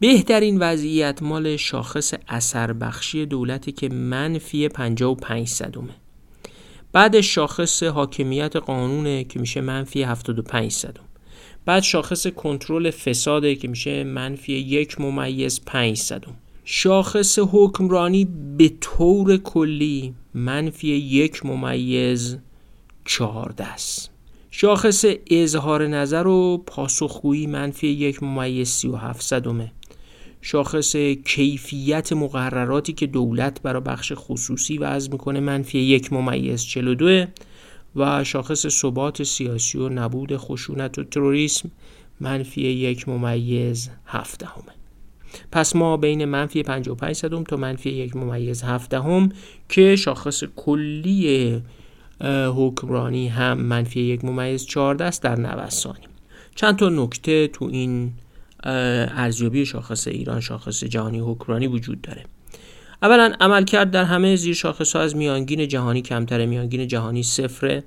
بهترین 0.00 0.58
وضعیت 0.58 1.22
مال 1.22 1.56
شاخص 1.56 2.14
اثر 2.28 2.72
بخشی 2.72 3.26
دولتی 3.26 3.72
که 3.72 3.88
منفی 3.88 4.68
55 4.68 5.48
صدومه 5.48 5.94
بعد 6.92 7.20
شاخص 7.20 7.82
حاکمیت 7.82 8.56
قانونه 8.56 9.24
که 9.24 9.40
میشه 9.40 9.60
منفی 9.60 10.02
75 10.02 10.72
صدم 10.72 11.04
بعد 11.64 11.82
شاخص 11.82 12.26
کنترل 12.26 12.90
فساده 12.90 13.54
که 13.54 13.68
میشه 13.68 14.04
منفی 14.04 14.52
یک 14.52 15.00
ممیز 15.00 15.60
5 15.64 15.96
صدم 15.96 16.34
شاخص 16.64 17.38
حکمرانی 17.38 18.28
به 18.58 18.72
طور 18.80 19.36
کلی 19.36 20.14
منفی 20.34 20.88
یک 20.88 21.46
ممیز 21.46 22.38
14 23.04 23.64
است. 23.64 24.10
شاخص 24.50 25.04
اظهار 25.30 25.86
نظر 25.86 26.26
و 26.26 26.62
پاسخگویی 26.66 27.46
منفی 27.46 27.88
یک 27.88 28.22
ممیز 28.22 28.68
37 28.68 29.22
صدمه. 29.22 29.72
شاخص 30.40 30.96
کیفیت 31.24 32.12
مقرراتی 32.12 32.92
که 32.92 33.06
دولت 33.06 33.62
برای 33.62 33.82
بخش 33.82 34.12
خصوصی 34.16 34.78
وضع 34.78 35.12
می‌کنه 35.12 35.40
منفی 35.40 35.78
یک 35.78 36.12
ممیز 36.12 36.64
42 36.64 37.26
و 37.96 38.24
شاخص 38.24 38.66
ثبات 38.66 39.22
سیاسی 39.22 39.78
و 39.78 39.88
نبود 39.88 40.36
خشونت 40.36 40.98
و 40.98 41.04
تروریسم 41.04 41.70
منفی 42.20 42.62
یک 42.62 43.08
ممیز 43.08 43.90
هفت 44.06 44.42
همه. 44.42 44.72
پس 45.52 45.76
ما 45.76 45.96
بین 45.96 46.24
منفی 46.24 46.62
55 46.62 47.16
صدم 47.16 47.44
تا 47.44 47.56
منفی 47.56 47.90
یک 47.90 48.16
ممیز 48.16 48.62
هفته 48.62 49.00
هم 49.02 49.32
که 49.68 49.96
شاخص 49.96 50.44
کلی 50.56 51.62
حکمرانی 52.56 53.28
هم 53.28 53.58
منفی 53.58 54.00
یک 54.00 54.24
ممیز 54.24 54.66
14 54.66 55.04
است 55.04 55.22
در 55.22 55.36
نوسانیم 55.36 56.08
چند 56.54 56.76
تا 56.76 56.88
نکته 56.88 57.48
تو 57.48 57.64
این 57.64 58.12
ارزیابی 58.64 59.66
شاخص 59.66 60.08
ایران 60.08 60.40
شاخص 60.40 60.84
جهانی 60.84 61.18
حکمرانی 61.18 61.66
وجود 61.66 62.00
داره. 62.00 62.24
اولا 63.02 63.32
عملکرد 63.40 63.90
در 63.90 64.04
همه 64.04 64.36
زیر 64.36 64.54
شاخص 64.54 64.96
ها 64.96 65.02
از 65.02 65.16
میانگین 65.16 65.68
جهانی 65.68 66.02
کمتره 66.02 66.46
میانگین 66.46 66.86
جهانی 66.86 67.22
صفره 67.22 67.84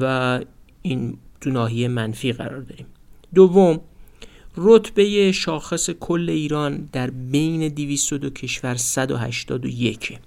و 0.00 0.40
این 0.82 1.18
تو 1.40 1.50
ناحیه 1.50 1.88
منفی 1.88 2.32
قرار 2.32 2.60
داریم. 2.60 2.86
دوم 3.34 3.80
رتبه 4.56 5.32
شاخص 5.32 5.90
کل 5.90 6.30
ایران 6.30 6.88
در 6.92 7.10
بین 7.10 7.68
202 7.68 8.30
کشور 8.30 8.74
181 8.74 10.18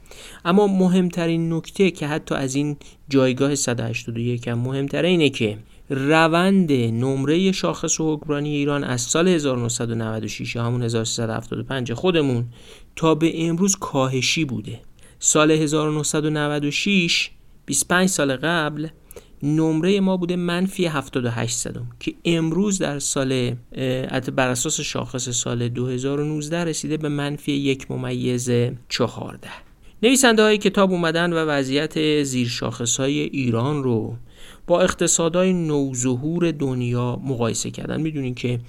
اما 0.45 0.67
مهمترین 0.67 1.53
نکته 1.53 1.91
که 1.91 2.07
حتی 2.07 2.35
از 2.35 2.55
این 2.55 2.77
جایگاه 3.09 3.55
181 3.55 4.47
هم 4.47 4.59
مهمتره 4.59 5.07
اینه 5.09 5.29
که 5.29 5.57
روند 5.93 6.71
نمره 6.71 7.51
شاخص 7.51 7.99
و 7.99 8.15
حکمرانی 8.15 8.55
ایران 8.55 8.83
از 8.83 9.01
سال 9.01 9.27
1996 9.27 10.57
همون 10.57 10.83
1375 10.83 11.93
خودمون 11.93 12.45
تا 12.95 13.15
به 13.15 13.47
امروز 13.47 13.75
کاهشی 13.75 14.45
بوده. 14.45 14.79
سال 15.19 15.51
1996 15.51 17.29
25 17.65 18.09
سال 18.09 18.35
قبل 18.35 18.87
نمره 19.43 19.99
ما 19.99 20.17
بوده 20.17 20.35
منفی 20.35 20.85
78 20.85 21.57
صدم 21.57 21.87
که 21.99 22.13
امروز 22.25 22.79
در 22.79 22.99
سال 22.99 23.55
بر 24.35 24.49
اساس 24.49 24.81
شاخص 24.81 25.29
سال 25.29 25.69
2019 25.69 26.57
رسیده 26.57 26.97
به 26.97 27.09
منفی 27.09 27.51
یک 27.51 27.91
ممیز 27.91 28.49
14 28.89 29.49
نویسنده 30.03 30.43
های 30.43 30.57
کتاب 30.57 30.91
اومدن 30.91 31.33
و 31.33 31.35
وضعیت 31.35 32.23
زیر 32.23 32.47
شاخص 32.47 32.99
های 32.99 33.19
ایران 33.19 33.83
رو 33.83 34.15
با 34.67 34.81
اقتصادهای 34.81 35.53
نوظهور 35.53 36.51
دنیا 36.51 37.15
مقایسه 37.15 37.71
کردن. 37.71 38.01
می‌دونین 38.01 38.35
که 38.35 38.59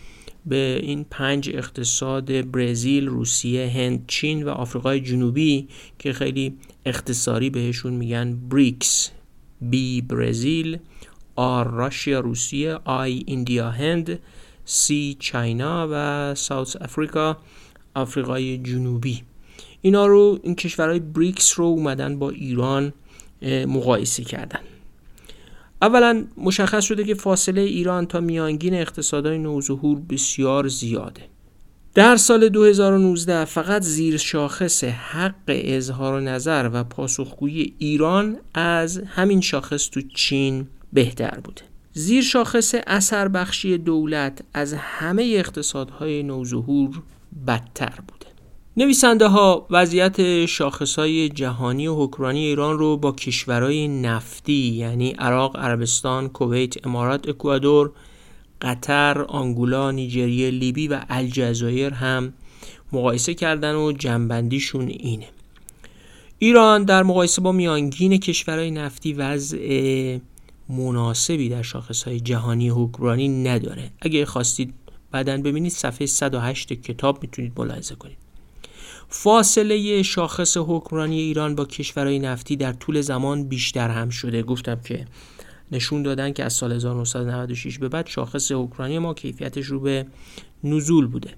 به 0.46 0.80
این 0.82 1.04
پنج 1.10 1.50
اقتصاد 1.54 2.50
برزیل، 2.50 3.06
روسیه، 3.06 3.68
هند، 3.68 4.04
چین 4.06 4.42
و 4.42 4.48
آفریقای 4.48 5.00
جنوبی 5.00 5.68
که 5.98 6.12
خیلی 6.12 6.56
اختصاری 6.86 7.50
بهشون 7.50 7.92
میگن 7.92 8.36
بریکس 8.48 9.10
B 9.72 9.76
برزیل 10.08 10.78
R 11.38 11.66
راشیا 11.66 12.20
روسیه 12.20 12.78
I 12.86 13.22
ایندیا 13.26 13.70
هند 13.70 14.18
C 14.66 14.92
چاینا 15.18 15.88
و 15.90 16.34
ساوت 16.34 16.82
افریقا 16.82 17.36
آفریقای 17.94 18.58
جنوبی. 18.58 19.22
اینا 19.82 20.06
رو 20.06 20.38
این 20.42 20.54
کشورهای 20.54 21.00
بریکس 21.00 21.58
رو 21.58 21.64
اومدن 21.64 22.18
با 22.18 22.30
ایران 22.30 22.92
مقایسه 23.42 24.24
کردن. 24.24 24.60
اولا 25.82 26.24
مشخص 26.36 26.84
شده 26.84 27.04
که 27.04 27.14
فاصله 27.14 27.60
ایران 27.60 28.06
تا 28.06 28.20
میانگین 28.20 28.74
اقتصادهای 28.74 29.38
نوظهور 29.38 30.00
بسیار 30.00 30.68
زیاده. 30.68 31.22
در 31.94 32.16
سال 32.16 32.48
2019 32.48 33.44
فقط 33.44 33.82
زیر 33.82 34.16
شاخص 34.16 34.84
حق 34.84 35.32
اظهار 35.48 36.20
نظر 36.20 36.70
و 36.72 36.84
پاسخگویی 36.84 37.74
ایران 37.78 38.36
از 38.54 39.02
همین 39.06 39.40
شاخص 39.40 39.90
تو 39.90 40.00
چین 40.14 40.66
بهتر 40.92 41.40
بوده. 41.44 41.62
زیر 41.92 42.22
شاخص 42.22 42.74
اثر 42.86 43.28
بخشی 43.28 43.78
دولت 43.78 44.40
از 44.54 44.74
همه 44.78 45.34
اقتصادهای 45.36 46.22
نوظهور 46.22 47.02
بدتر 47.46 47.94
بوده 48.08 48.21
نویسنده 48.76 49.26
ها 49.26 49.66
وضعیت 49.70 50.46
شاخص 50.46 50.98
های 50.98 51.28
جهانی 51.28 51.86
و 51.86 51.94
حکمرانی 51.94 52.46
ایران 52.46 52.78
رو 52.78 52.96
با 52.96 53.12
کشورهای 53.12 53.88
نفتی 53.88 54.52
یعنی 54.52 55.10
عراق، 55.10 55.56
عربستان، 55.56 56.28
کویت، 56.28 56.86
امارات، 56.86 57.28
اکوادور 57.28 57.92
قطر، 58.60 59.22
آنگولا، 59.22 59.90
نیجریه، 59.90 60.50
لیبی 60.50 60.88
و 60.88 61.00
الجزایر 61.08 61.94
هم 61.94 62.32
مقایسه 62.92 63.34
کردن 63.34 63.74
و 63.74 63.92
جنبندیشون 63.92 64.88
اینه. 64.88 65.28
ایران 66.38 66.84
در 66.84 67.02
مقایسه 67.02 67.42
با 67.42 67.52
میانگین 67.52 68.16
کشورهای 68.18 68.70
نفتی 68.70 69.12
وضع 69.12 70.18
مناسبی 70.68 71.48
در 71.48 71.62
شاخصهای 71.62 72.20
جهانی 72.20 72.68
حکمرانی 72.68 73.28
نداره. 73.28 73.90
اگه 74.00 74.26
خواستید 74.26 74.74
بعدا 75.10 75.36
ببینید 75.36 75.72
صفحه 75.72 76.06
108 76.06 76.72
کتاب 76.72 77.22
می‌تونید 77.22 77.52
ملاحظه 77.56 77.94
کنید. 77.94 78.21
فاصله 79.08 80.02
شاخص 80.02 80.56
حکمرانی 80.56 81.20
ایران 81.20 81.54
با 81.54 81.64
کشورهای 81.64 82.18
نفتی 82.18 82.56
در 82.56 82.72
طول 82.72 83.00
زمان 83.00 83.48
بیشتر 83.48 83.88
هم 83.88 84.08
شده. 84.08 84.42
گفتم 84.42 84.80
که 84.84 85.06
نشون 85.72 86.02
دادن 86.02 86.32
که 86.32 86.44
از 86.44 86.52
سال 86.52 86.72
1996 86.72 87.78
به 87.78 87.88
بعد 87.88 88.06
شاخص 88.06 88.52
اوکراینی 88.52 88.98
ما 88.98 89.14
کیفیتش 89.14 89.66
رو 89.66 89.80
به 89.80 90.06
نزول 90.64 91.06
بوده. 91.06 91.30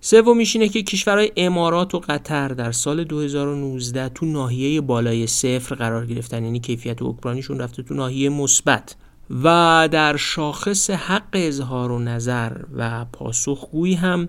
سومیش 0.00 0.56
اینه 0.56 0.68
که 0.68 0.82
کشورهای 0.82 1.32
امارات 1.36 1.94
و 1.94 1.98
قطر 1.98 2.48
در 2.48 2.72
سال 2.72 3.04
2019 3.04 4.08
تو 4.08 4.26
ناحیه 4.26 4.80
بالای 4.80 5.26
صفر 5.26 5.74
قرار 5.74 6.06
گرفتن. 6.06 6.44
یعنی 6.44 6.60
کیفیت 6.60 7.02
اوکراینیشون 7.02 7.58
رفته 7.58 7.82
تو 7.82 7.94
ناحیه 7.94 8.28
مثبت. 8.28 8.96
و 9.44 9.88
در 9.92 10.16
شاخص 10.16 10.90
حق 10.90 11.28
اظهار 11.32 11.90
و 11.90 11.98
نظر 11.98 12.52
و 12.76 13.04
پاسخگویی 13.04 13.94
هم 13.94 14.28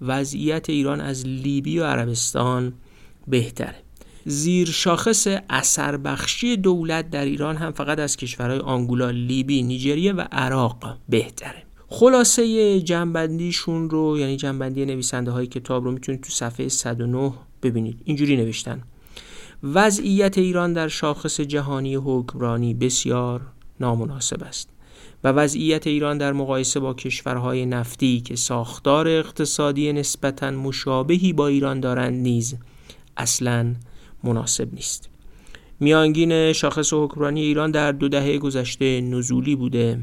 وضعیت 0.00 0.70
ایران 0.70 1.00
از 1.00 1.26
لیبی 1.26 1.78
و 1.78 1.84
عربستان 1.84 2.72
بهتره. 3.26 3.76
زیر 4.24 4.70
شاخص 4.70 5.26
اثر 5.50 5.96
بخشی 5.96 6.56
دولت 6.56 7.10
در 7.10 7.24
ایران 7.24 7.56
هم 7.56 7.72
فقط 7.72 7.98
از 7.98 8.16
کشورهای 8.16 8.58
آنگولا، 8.58 9.10
لیبی، 9.10 9.62
نیجریه 9.62 10.12
و 10.12 10.24
عراق 10.32 10.96
بهتره. 11.08 11.62
خلاصه 11.88 12.80
جنبندیشون 12.80 13.90
رو 13.90 14.18
یعنی 14.18 14.36
جنبندی 14.36 14.84
نویسنده 14.84 15.30
های 15.30 15.46
کتاب 15.46 15.84
رو 15.84 15.90
می‌تونید 15.90 16.20
تو 16.20 16.30
صفحه 16.30 16.68
109 16.68 17.32
ببینید. 17.62 18.00
اینجوری 18.04 18.36
نوشتن. 18.36 18.82
وضعیت 19.62 20.38
ایران 20.38 20.72
در 20.72 20.88
شاخص 20.88 21.40
جهانی 21.40 21.94
حکمرانی 21.94 22.74
بسیار 22.74 23.40
نامناسب 23.80 24.42
است. 24.42 24.68
و 25.24 25.28
وضعیت 25.28 25.86
ایران 25.86 26.18
در 26.18 26.32
مقایسه 26.32 26.80
با 26.80 26.94
کشورهای 26.94 27.66
نفتی 27.66 28.20
که 28.20 28.36
ساختار 28.36 29.08
اقتصادی 29.08 29.92
نسبتا 29.92 30.50
مشابهی 30.50 31.32
با 31.32 31.48
ایران 31.48 31.80
دارند 31.80 32.22
نیز 32.22 32.56
اصلا 33.16 33.74
مناسب 34.24 34.74
نیست. 34.74 35.08
میانگین 35.80 36.52
شاخص 36.52 36.92
حکمرانی 36.92 37.40
ایران 37.40 37.70
در 37.70 37.92
دو 37.92 38.08
دهه 38.08 38.38
گذشته 38.38 39.00
نزولی 39.00 39.56
بوده 39.56 40.00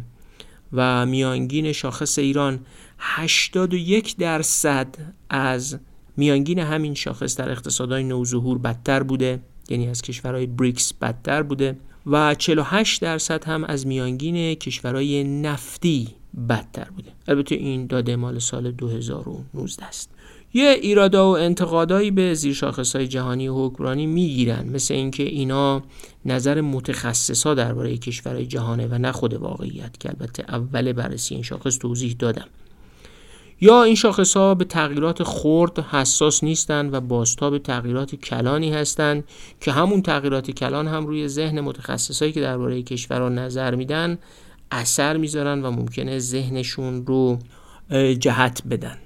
و 0.74 1.06
میانگین 1.06 1.72
شاخص 1.72 2.20
ایران 2.20 2.60
81 3.00 4.18
درصد 4.18 4.88
از 5.30 5.80
میانگین 6.18 6.60
همین 6.60 6.94
شاخص 6.94 7.38
در 7.38 7.50
اقتصادهای 7.50 8.04
نوظهور 8.04 8.58
بدتر 8.58 9.04
بوده 9.04 9.40
یعنی 9.70 9.88
از 9.88 10.02
کشورهای 10.02 10.46
بریکس 10.46 10.94
بدتر 10.94 11.44
بوده. 11.44 11.78
و 12.06 12.36
48 12.36 13.02
درصد 13.02 13.44
هم 13.44 13.64
از 13.64 13.88
میانگین 13.88 14.56
کشورهای 14.56 15.24
نفتی 15.24 16.08
بدتر 16.50 16.88
بوده. 16.96 17.12
البته 17.28 17.56
این 17.56 17.88
داده 17.88 18.16
مال 18.16 18.40
سال 18.40 18.72
2019 18.72 19.86
است. 19.86 20.10
یه 20.54 20.78
ایرادا 20.82 21.32
و 21.32 21.38
انتقادایی 21.38 22.12
به 22.12 22.34
زیر 22.34 22.66
های 22.94 23.08
جهانی 23.08 23.48
حکمرانی 23.48 24.06
می‌گیرن. 24.06 24.70
مثل 24.70 24.94
اینکه 24.94 25.24
اینا 25.24 25.84
نظر 26.26 26.62
متخصصا 26.62 27.54
درباره 27.54 27.98
کشورهای 27.98 28.46
جهانه 28.46 28.88
و 28.88 28.98
نه 28.98 29.12
خود 29.12 29.34
واقعیت 29.34 30.00
که 30.00 30.10
البته 30.10 30.44
اول 30.48 30.94
بررسی 30.94 31.36
این 31.36 31.44
شاخص 31.44 31.78
توضیح 31.78 32.16
دادم. 32.20 32.48
یا 33.62 33.84
این 33.84 33.96
شاخص 33.96 34.38
ها 34.38 34.56
به 34.56 34.66
تغییرات 34.66 35.24
خرد 35.24 35.80
حساس 35.80 36.44
نیستند 36.44 36.94
و 36.94 37.02
به 37.50 37.60
تغییرات 37.60 38.16
کلانی 38.16 38.74
هستند 38.74 39.24
که 39.62 39.72
همون 39.72 40.02
تغییرات 40.02 40.52
کلان 40.52 40.88
هم 40.88 41.08
روی 41.08 41.28
ذهن 41.28 41.62
متخصصایی 41.62 42.32
که 42.32 42.42
درباره 42.42 42.84
کشورها 42.84 43.30
نظر 43.30 43.76
میدن 43.76 44.18
اثر 44.72 45.18
می‌ذارن 45.18 45.66
و 45.66 45.72
ممکنه 45.72 46.20
ذهنشون 46.20 47.06
رو 47.06 47.40
جهت 48.20 48.62
بدن. 48.70 48.98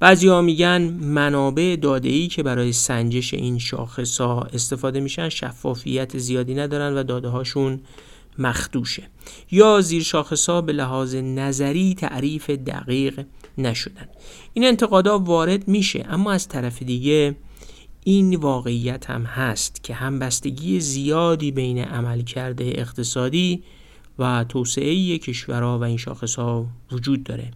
بعضی 0.00 0.28
ها 0.28 0.42
میگن 0.42 0.82
منابع 1.02 1.76
داده 1.82 2.08
ای 2.08 2.28
که 2.28 2.42
برای 2.42 2.72
سنجش 2.72 3.34
این 3.34 3.58
شاخص 3.58 4.20
ها 4.20 4.48
استفاده 4.52 5.00
میشن 5.00 5.28
شفافیت 5.28 6.18
زیادی 6.18 6.54
ندارن 6.54 6.94
و 6.94 7.02
داده 7.02 7.28
هاشون 7.28 7.80
مخدوشه. 8.38 9.02
یا 9.50 9.80
زیر 9.80 10.02
شاخص 10.02 10.48
ها 10.48 10.60
به 10.60 10.72
لحاظ 10.72 11.14
نظری 11.14 11.94
تعریف 11.94 12.50
دقیق 12.50 13.24
نشدن. 13.58 14.08
این 14.52 14.64
انتقادا 14.64 15.18
وارد 15.18 15.68
میشه 15.68 16.04
اما 16.08 16.32
از 16.32 16.48
طرف 16.48 16.82
دیگه 16.82 17.34
این 18.04 18.36
واقعیت 18.36 19.10
هم 19.10 19.22
هست 19.22 19.84
که 19.84 19.94
همبستگی 19.94 20.80
زیادی 20.80 21.50
بین 21.50 21.78
عملکرد 21.78 22.62
اقتصادی 22.62 23.62
و 24.18 24.44
توسعه 24.48 25.18
کشورها 25.18 25.78
و 25.78 25.82
این 25.82 25.96
شاخص 25.96 26.34
ها 26.34 26.66
وجود 26.92 27.24
داره. 27.24 27.50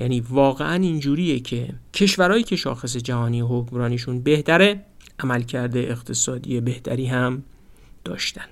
یعنی 0.00 0.20
واقعا 0.20 0.74
اینجوریه 0.74 1.40
که 1.40 1.68
کشورهایی 1.94 2.42
که 2.42 2.56
شاخص 2.56 2.96
جهانی 2.96 3.40
حکمرانیشون 3.40 4.20
بهتره 4.20 4.84
عملکرد 5.18 5.76
اقتصادی 5.76 6.60
بهتری 6.60 7.06
هم 7.06 7.42
داشتن. 8.04 8.46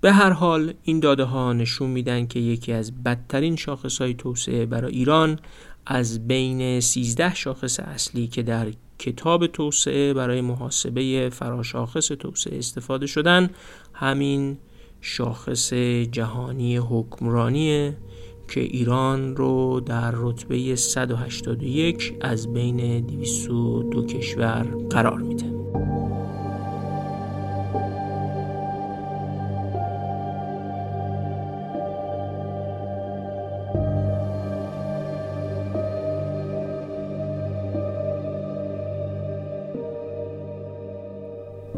به 0.00 0.12
هر 0.12 0.30
حال 0.30 0.74
این 0.82 1.00
داده 1.00 1.24
ها 1.24 1.52
نشون 1.52 1.90
میدن 1.90 2.26
که 2.26 2.40
یکی 2.40 2.72
از 2.72 3.02
بدترین 3.02 3.56
شاخص 3.56 4.00
های 4.00 4.14
توسعه 4.14 4.66
برای 4.66 4.92
ایران 4.92 5.38
از 5.86 6.28
بین 6.28 6.80
13 6.80 7.34
شاخص 7.34 7.80
اصلی 7.80 8.26
که 8.26 8.42
در 8.42 8.66
کتاب 8.98 9.46
توسعه 9.46 10.14
برای 10.14 10.40
محاسبه 10.40 11.30
فراشاخص 11.32 12.08
توسعه 12.08 12.58
استفاده 12.58 13.06
شدن 13.06 13.50
همین 13.92 14.58
شاخص 15.00 15.72
جهانی 16.12 16.76
حکمرانیه 16.76 17.96
که 18.48 18.60
ایران 18.60 19.36
رو 19.36 19.80
در 19.80 20.12
رتبه 20.14 20.76
181 20.76 22.14
از 22.20 22.52
بین 22.52 23.00
202 23.06 24.06
کشور 24.06 24.62
قرار 24.90 25.18
میده. 25.18 25.54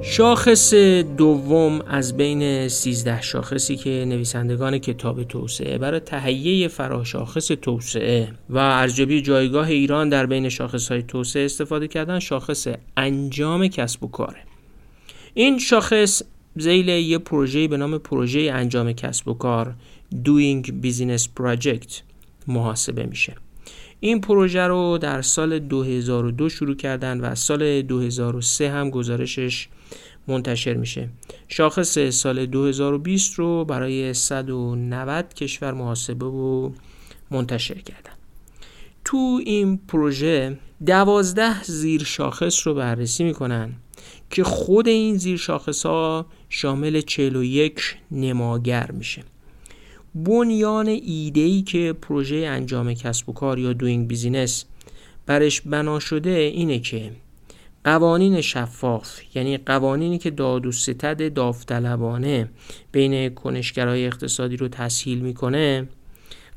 شاخص 0.09 0.75
دوم 1.17 1.81
از 1.81 2.17
بین 2.17 2.69
13 2.69 3.23
شاخصی 3.23 3.77
که 3.77 4.05
نویسندگان 4.09 4.79
کتاب 4.79 5.25
توسعه 5.25 5.79
برای 5.79 6.01
تهیه 6.01 6.69
فراشاخص 6.69 7.47
توسعه 7.47 8.29
و 8.51 8.59
ارزیابی 8.59 9.23
جایگاه 9.23 9.69
ایران 9.69 10.09
در 10.09 10.27
بین 10.27 10.51
های 10.91 11.03
توسعه 11.03 11.45
استفاده 11.45 11.89
کردن 11.89 12.19
شاخص 12.19 12.69
انجام 12.97 13.69
کسب 13.69 14.05
و 14.05 14.09
کاره. 14.09 14.39
این 15.35 15.59
شاخص 15.59 16.23
زیل 16.57 16.89
یه 16.89 17.19
پروژه 17.19 17.69
به 17.69 17.77
نام 17.77 17.99
پروژه 17.99 18.41
انجام 18.41 18.93
کسب 18.93 19.29
و 19.29 19.35
کار 19.35 19.75
Doing 20.15 20.67
Business 20.85 21.23
Project 21.41 21.93
محاسبه 22.47 23.07
میشه. 23.07 23.35
این 24.01 24.21
پروژه 24.21 24.63
رو 24.67 24.99
در 24.99 25.23
سال 25.23 25.59
2002 25.59 26.49
شروع 26.49 26.77
کردن 26.77 27.21
و 27.21 27.35
سال 27.35 27.83
2003 27.83 28.71
هم 28.71 28.91
گزارشش 28.91 29.69
منتشر 30.29 30.75
میشه. 30.75 31.09
شاخص 31.49 31.99
سال 31.99 32.47
2020 32.47 33.35
رو 33.35 33.65
برای 33.65 34.15
190 34.15 35.35
کشور 35.35 35.73
محاسبه 35.73 36.27
و 36.27 36.71
منتشر 37.31 37.75
کردن. 37.75 38.13
تو 39.05 39.41
این 39.45 39.77
پروژه 39.89 40.59
دوازده 40.87 41.63
زیر 41.63 42.05
شاخص 42.05 42.67
رو 42.67 42.75
بررسی 42.75 43.25
می‌کنن 43.25 43.73
که 44.31 44.45
خود 44.45 44.89
این 44.89 45.17
زیر 45.17 45.37
شاخص 45.37 45.87
ها 45.87 46.27
شامل 46.49 47.01
41 47.01 47.97
نماگر 48.11 48.91
میشه. 48.91 49.23
بنیان 50.15 50.87
ایده 50.87 51.41
ای 51.41 51.63
که 51.63 51.93
پروژه 52.03 52.37
انجام 52.37 52.95
کسب 52.95 53.29
و 53.29 53.33
کار 53.33 53.59
یا 53.59 53.73
دوینگ 53.73 54.09
بیزینس 54.09 54.65
برش 55.27 55.61
بنا 55.61 55.99
شده 55.99 56.31
اینه 56.31 56.79
که 56.79 57.13
قوانین 57.87 58.41
شفاف 58.41 59.37
یعنی 59.37 59.59
قوانینی 59.59 60.19
که 60.19 60.31
داد 60.31 60.67
و 60.67 60.73
ستد 60.73 61.33
داوطلبانه 61.33 62.49
بین 62.93 63.29
کنشگرای 63.29 64.07
اقتصادی 64.07 64.57
رو 64.57 64.69
تسهیل 64.69 65.19
می‌کنه 65.19 65.89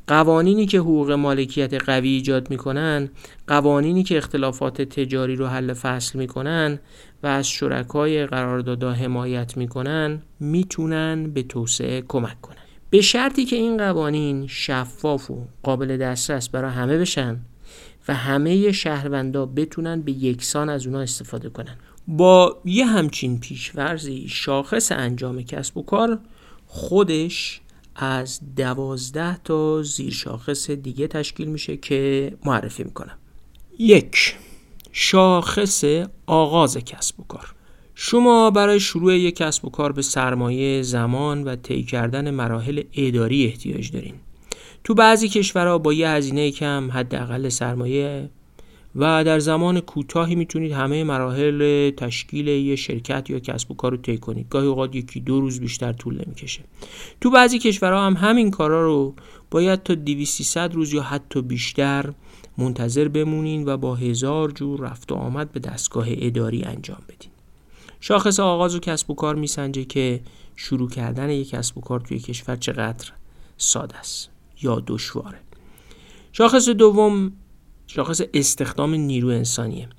قوانینی 0.07 0.65
که 0.65 0.79
حقوق 0.79 1.11
مالکیت 1.11 1.83
قوی 1.83 2.09
ایجاد 2.09 2.49
می‌کنن 2.49 3.09
قوانینی 3.47 4.03
که 4.03 4.17
اختلافات 4.17 4.81
تجاری 4.81 5.35
رو 5.35 5.47
حل 5.47 5.73
فصل 5.73 6.19
می‌کنن 6.19 6.79
و 7.23 7.27
از 7.27 7.47
شرکای 7.47 8.25
قراردادها 8.25 8.91
حمایت 8.91 9.57
می‌کنن 9.57 10.21
می‌تونن 10.39 11.29
به 11.33 11.43
توسعه 11.43 12.01
کمک 12.07 12.41
کنن. 12.41 12.57
به 12.89 13.01
شرطی 13.01 13.45
که 13.45 13.55
این 13.55 13.77
قوانین 13.77 14.47
شفاف 14.47 15.31
و 15.31 15.47
قابل 15.63 15.97
دسترس 15.97 16.49
برای 16.49 16.71
همه 16.71 16.97
بشن 16.97 17.39
و 18.09 18.13
همه 18.13 18.71
شهروندا 18.71 19.45
بتونن 19.45 20.01
به 20.01 20.11
یکسان 20.11 20.69
از 20.69 20.87
اونا 20.87 20.99
استفاده 21.01 21.49
کنن. 21.49 21.75
با 22.07 22.61
یه 22.65 22.85
همچین 22.85 23.39
پیشورزی 23.39 24.27
شاخص 24.27 24.91
انجام 24.91 25.41
کسب 25.41 25.77
و 25.77 25.83
کار 25.83 26.19
خودش 26.65 27.61
از 27.95 28.39
دوازده 28.55 29.37
تا 29.37 29.83
زیر 29.83 30.13
شاخص 30.13 30.69
دیگه 30.69 31.07
تشکیل 31.07 31.47
میشه 31.47 31.77
که 31.77 32.31
معرفی 32.45 32.83
می‌کنم. 32.83 33.17
یک 33.79 34.35
شاخص 34.91 35.83
آغاز 36.25 36.77
کسب 36.77 37.19
و 37.19 37.23
کار. 37.23 37.53
شما 37.95 38.51
برای 38.51 38.79
شروع 38.79 39.17
یک 39.17 39.35
کسب 39.35 39.65
و 39.65 39.69
کار 39.69 39.91
به 39.91 40.01
سرمایه 40.01 40.81
زمان 40.81 41.43
و 41.43 41.55
طی 41.55 41.83
کردن 41.83 42.29
مراحل 42.29 42.83
اداری 42.93 43.45
احتیاج 43.45 43.91
دارین. 43.91 44.15
تو 44.83 44.93
بعضی 44.93 45.29
کشورها 45.29 45.77
با 45.77 45.93
یه 45.93 46.09
هزینه 46.09 46.51
کم 46.51 46.91
حداقل 46.91 47.49
سرمایه. 47.49 48.29
و 48.95 49.23
در 49.23 49.39
زمان 49.39 49.79
کوتاهی 49.79 50.35
می‌تونید 50.35 50.71
همه 50.71 51.03
مراحل 51.03 51.91
تشکیل 51.91 52.47
یه 52.47 52.75
شرکت 52.75 53.29
یا 53.29 53.39
کسب 53.39 53.71
و 53.71 53.73
کار 53.73 53.91
رو 53.91 53.97
طی 53.97 54.17
کنید. 54.17 54.49
گاهی 54.49 54.67
اوقات 54.67 54.95
یکی 54.95 55.19
دو 55.19 55.41
روز 55.41 55.59
بیشتر 55.59 55.93
طول 55.93 56.13
نمی‌کشه. 56.25 56.61
تو 57.21 57.29
بعضی 57.29 57.59
کشورها 57.59 58.05
هم 58.05 58.13
همین 58.13 58.51
کارا 58.51 58.83
رو 58.83 59.13
باید 59.51 59.83
تا 59.83 59.95
200 59.95 60.57
روز 60.57 60.93
یا 60.93 61.01
حتی 61.01 61.41
بیشتر 61.41 62.13
منتظر 62.57 63.07
بمونین 63.07 63.67
و 63.67 63.77
با 63.77 63.95
هزار 63.95 64.51
جور 64.51 64.79
رفت 64.79 65.11
و 65.11 65.15
آمد 65.15 65.51
به 65.51 65.59
دستگاه 65.59 66.05
اداری 66.09 66.63
انجام 66.63 67.01
بدین. 67.07 67.31
شاخص 67.99 68.39
آغاز 68.39 68.75
و 68.75 68.79
کسب 68.79 69.11
و 69.11 69.15
کار 69.15 69.35
میسنجه 69.35 69.83
که 69.83 70.21
شروع 70.55 70.89
کردن 70.89 71.29
یک 71.29 71.49
کسب 71.49 71.77
و 71.77 71.81
کار 71.81 71.99
توی 71.99 72.19
کشور 72.19 72.55
چقدر 72.55 73.11
ساده 73.57 73.97
است. 73.97 74.29
یا 74.61 74.83
دشواره. 74.87 75.39
شاخص 76.31 76.69
دوم 76.69 77.31
شاخص 77.87 78.21
استخدام 78.33 78.93
نیرو 78.93 79.29
انسانیه. 79.29 79.89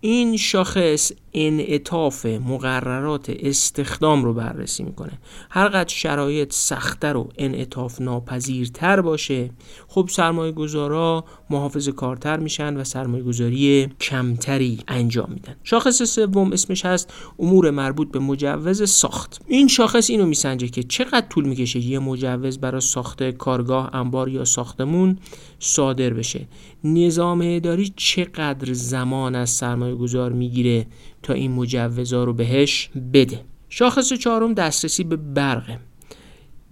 این 0.00 0.36
شاخص 0.36 1.12
انعطاف 1.34 2.26
مقررات 2.26 3.30
استخدام 3.40 4.24
رو 4.24 4.34
بررسی 4.34 4.82
می‌کنه. 4.82 5.18
هر 5.50 5.68
قدر 5.68 5.94
شرایط 5.94 6.52
سختتر 6.52 7.16
و 7.16 7.28
انعطاف 7.38 8.00
ناپذیرتر 8.00 9.00
باشه 9.00 9.50
خب 9.88 10.08
سرمایه 10.10 10.52
گذارا 10.52 11.24
محافظ 11.50 11.88
کارتر 11.88 12.36
میشن 12.36 12.76
و 12.76 12.84
سرمایه 12.84 13.22
گذاری 13.22 13.88
کمتری 14.00 14.78
انجام 14.88 15.30
میدن. 15.30 15.56
شاخص 15.64 16.02
سوم 16.02 16.52
اسمش 16.52 16.84
هست 16.84 17.12
امور 17.38 17.70
مربوط 17.70 18.10
به 18.10 18.18
مجوز 18.18 18.90
ساخت. 18.90 19.40
این 19.48 19.68
شاخص 19.68 20.10
اینو 20.10 20.26
میسنجه 20.26 20.68
که 20.68 20.82
چقدر 20.82 21.26
طول 21.30 21.44
می‌کشه 21.44 21.78
یه 21.78 21.98
مجوز 21.98 22.58
برای 22.58 22.80
ساخت 22.80 23.22
کارگاه 23.22 23.94
انبار 23.94 24.28
یا 24.28 24.44
ساختمون 24.44 25.18
صادر 25.58 26.14
بشه. 26.14 26.48
نظام 26.84 27.40
اداری 27.44 27.92
چقدر 27.96 28.72
زمان 28.72 29.34
از 29.34 29.50
سرمایه 29.50 29.94
گذار 29.94 30.32
می‌گیره؟ 30.32 30.86
تا 31.24 31.32
این 31.32 31.52
مجوزا 31.52 32.24
رو 32.24 32.32
بهش 32.32 32.90
بده. 33.12 33.40
شاخص 33.68 34.12
چهارم 34.12 34.54
دسترسی 34.54 35.04
به 35.04 35.16
برقه 35.16 35.78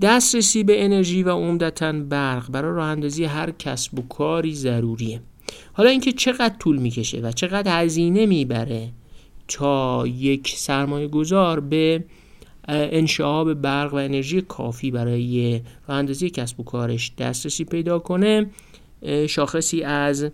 دسترسی 0.03 0.65
به 0.65 0.85
انرژی 0.85 1.23
و 1.23 1.31
عمدتا 1.31 1.93
برق 1.93 2.51
برای 2.51 2.73
راه 2.73 2.89
اندازی 2.89 3.25
هر 3.25 3.51
کسب 3.51 3.99
و 3.99 4.03
کاری 4.03 4.55
ضروریه. 4.55 5.21
حالا 5.73 5.91
اینکه 5.91 6.13
چقدر 6.13 6.55
طول 6.59 6.77
می‌کشه 6.77 7.21
و 7.21 7.33
چقدر 7.33 7.83
هزینه 7.83 8.27
می‌بره 8.27 8.89
تا 9.49 10.07
یک 10.07 10.55
سرمایه 10.57 11.09
گذار 11.09 11.61
به 11.61 12.05
انشعاب 12.69 13.55
برق 13.55 13.95
و 13.95 13.97
انرژی 13.97 14.41
کافی 14.41 14.91
برای 14.91 15.61
راه 15.89 15.99
اندازی 15.99 16.31
کسب 16.31 16.61
و 16.61 16.63
کارش 16.63 17.13
دسترسی 17.19 17.65
پیدا 17.65 17.99
کنه 17.99 18.51
شاخصی 19.29 19.83
از 19.83 20.31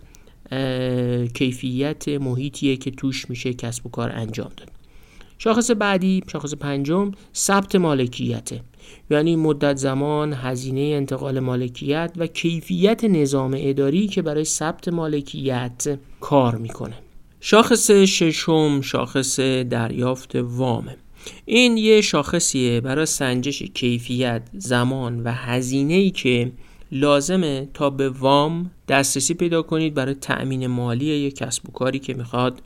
کیفیت 1.33 2.07
محیطیه 2.07 2.77
که 2.77 2.91
توش 2.91 3.29
میشه 3.29 3.53
کسب 3.53 3.85
و 3.85 3.89
کار 3.89 4.11
انجام 4.11 4.51
داد. 4.57 4.71
شاخص 5.37 5.71
بعدی 5.71 6.23
شاخص 6.31 6.53
پنجم 6.53 7.11
ثبت 7.35 7.75
مالکیته. 7.75 8.61
یعنی 9.11 9.35
مدت 9.35 9.77
زمان 9.77 10.33
هزینه 10.33 10.81
انتقال 10.81 11.39
مالکیت 11.39 12.11
و 12.17 12.27
کیفیت 12.27 13.03
نظام 13.03 13.55
اداری 13.57 14.07
که 14.07 14.21
برای 14.21 14.43
ثبت 14.43 14.87
مالکیت 14.87 15.99
کار 16.19 16.55
می‌کنه. 16.55 16.95
شاخص 17.41 17.91
ششم 17.91 18.81
شاخص 18.81 19.39
دریافت 19.39 20.35
وامه 20.35 20.95
این 21.45 21.77
یه 21.77 22.01
شاخصیه 22.01 22.81
برای 22.81 23.05
سنجش 23.05 23.63
کیفیت 23.63 24.41
زمان 24.53 25.23
و 25.23 25.31
هزینه 25.31 25.93
ای 25.93 26.11
که 26.11 26.51
لازمه 26.91 27.67
تا 27.73 27.89
به 27.89 28.09
وام 28.09 28.71
دسترسی 28.87 29.33
پیدا 29.33 29.61
کنید 29.61 29.93
برای 29.93 30.13
تأمین 30.13 30.67
مالی 30.67 31.05
یک 31.05 31.35
کسب 31.35 31.69
و 31.69 31.71
کاری 31.71 31.99
که 31.99 32.13
می‌خواد 32.13 32.61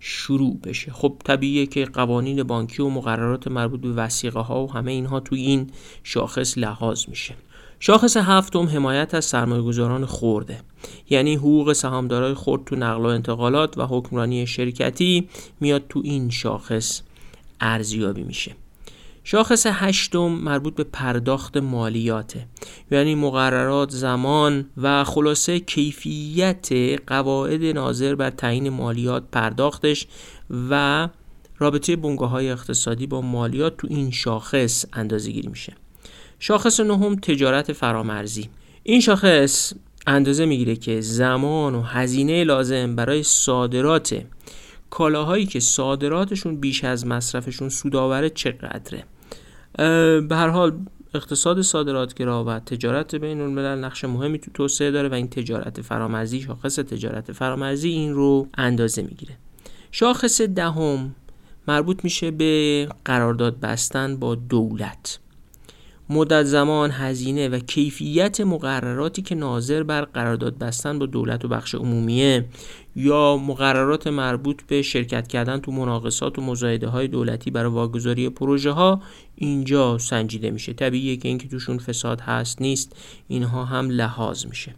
شروع 0.00 0.58
بشه. 0.64 0.92
خب 0.92 1.16
طبیعیه 1.24 1.66
که 1.66 1.84
قوانین 1.84 2.42
بانکی 2.42 2.82
و 2.82 2.88
مقررات 2.88 3.48
مربوط 3.48 3.80
به 3.80 3.92
وسیقه 3.92 4.40
ها 4.40 4.64
و 4.64 4.72
همه 4.72 4.92
اینها 4.92 5.20
توی 5.20 5.40
این 5.40 5.70
شاخص 6.02 6.58
لحاظ 6.58 7.08
میشه. 7.08 7.34
شاخص 7.80 8.16
هفتم 8.16 8.66
حمایت 8.66 9.14
از 9.14 9.24
سرمایه‌گذاران 9.24 10.06
خورده 10.06 10.60
یعنی 11.10 11.34
حقوق 11.34 11.72
سهامدارای 11.72 12.34
خرد 12.34 12.64
تو 12.64 12.76
نقل 12.76 13.02
و 13.02 13.06
انتقالات 13.06 13.78
و 13.78 13.86
حکمرانی 13.86 14.46
شرکتی 14.46 15.28
میاد 15.60 15.82
تو 15.88 16.00
این 16.04 16.30
شاخص 16.30 17.02
ارزیابی 17.60 18.22
میشه. 18.22 18.52
شاخص 19.28 19.66
هشتم 19.70 20.28
مربوط 20.28 20.74
به 20.74 20.84
پرداخت 20.84 21.56
مالیاته 21.56 22.46
یعنی 22.90 23.14
مقررات 23.14 23.90
زمان 23.90 24.66
و 24.76 25.04
خلاصه 25.04 25.60
کیفیت 25.60 26.68
قواعد 27.06 27.64
ناظر 27.64 28.14
بر 28.14 28.30
تعیین 28.30 28.68
مالیات 28.68 29.24
پرداختش 29.32 30.06
و 30.70 31.08
رابطه 31.58 31.96
بنگاه 31.96 32.30
های 32.30 32.50
اقتصادی 32.50 33.06
با 33.06 33.20
مالیات 33.20 33.76
تو 33.76 33.86
این 33.90 34.10
شاخص 34.10 34.84
اندازه 34.92 35.30
گیری 35.30 35.48
میشه. 35.48 35.72
شاخص 36.38 36.80
نهم 36.80 37.14
تجارت 37.14 37.72
فرامرزی. 37.72 38.48
این 38.82 39.00
شاخص 39.00 39.72
اندازه 40.06 40.46
می‌گیره 40.46 40.76
که 40.76 41.00
زمان 41.00 41.74
و 41.74 41.82
هزینه 41.82 42.44
لازم 42.44 42.96
برای 42.96 43.22
صادرات. 43.22 44.22
کالاهایی 44.90 45.46
که 45.46 45.60
صادراتشون 45.60 46.56
بیش 46.56 46.84
از 46.84 47.06
مصرفشون 47.06 47.68
سودآوره 47.68 48.30
چقدره؟ 48.30 49.04
به 49.76 50.28
هر 50.30 50.48
حال 50.48 50.78
اقتصاد 51.14 51.62
صادراتگرا 51.62 52.44
و 52.44 52.58
تجارت 52.58 53.14
بین 53.14 53.40
الملل 53.40 53.84
نقش 53.84 54.04
مهمی 54.04 54.38
تو 54.38 54.50
توسعه 54.54 54.90
داره 54.90 55.08
و 55.08 55.14
این 55.14 55.28
تجارت 55.28 55.80
فرامرزی 55.80 56.40
شاخص 56.40 56.76
تجارت 56.76 57.32
فرامرزی 57.32 57.88
این 57.88 58.14
رو 58.14 58.48
اندازه 58.54 59.02
می‌گیره. 59.02 59.36
شاخص 59.92 60.40
دهم 60.40 61.14
مربوط 61.68 62.04
میشه 62.04 62.30
به 62.30 62.88
قرارداد 63.04 63.60
بستن 63.60 64.16
با 64.16 64.34
دولت. 64.34 65.18
مدت 66.10 66.42
زمان 66.42 66.90
هزینه 66.90 67.48
و 67.48 67.58
کیفیت 67.58 68.40
مقرراتی 68.40 69.22
که 69.22 69.34
ناظر 69.34 69.82
بر 69.82 70.02
قرارداد 70.02 70.58
بستن 70.58 70.98
با 70.98 71.06
دولت 71.06 71.44
و 71.44 71.48
بخش 71.48 71.74
عمومیه 71.74 72.44
یا 72.96 73.36
مقررات 73.36 74.06
مربوط 74.06 74.62
به 74.62 74.82
شرکت 74.82 75.28
کردن 75.28 75.60
تو 75.60 75.72
مناقصات 75.72 76.38
و 76.38 76.42
مزایده 76.42 76.88
های 76.88 77.08
دولتی 77.08 77.50
برای 77.50 77.70
واگذاری 77.70 78.28
پروژه 78.28 78.70
ها 78.70 79.02
اینجا 79.34 79.98
سنجیده 79.98 80.50
میشه. 80.50 80.72
طبیعیه 80.72 81.16
که 81.16 81.28
اینکه 81.28 81.48
توشون 81.48 81.78
فساد 81.78 82.20
هست 82.20 82.62
نیست 82.62 82.96
اینها 83.28 83.64
هم 83.64 83.90
لحاظ 83.90 84.46
میشه. 84.46 84.74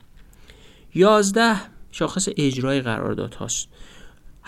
یازده 0.95 1.57
شاخص 1.93 2.29
اجرای 2.37 2.81
قرارداد 2.81 3.35
هاست 3.35 3.69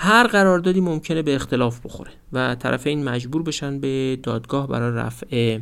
هر 0.03 0.27
قراردادی 0.27 0.81
ممکنه 0.81 1.23
به 1.23 1.35
اختلاف 1.35 1.81
بخوره 1.85 2.11
و 2.33 2.55
طرفین 2.55 3.05
مجبور 3.05 3.43
بشن 3.43 3.81
به 3.81 4.19
دادگاه 4.23 4.69
برای 4.69 4.93
رفع 4.93 5.59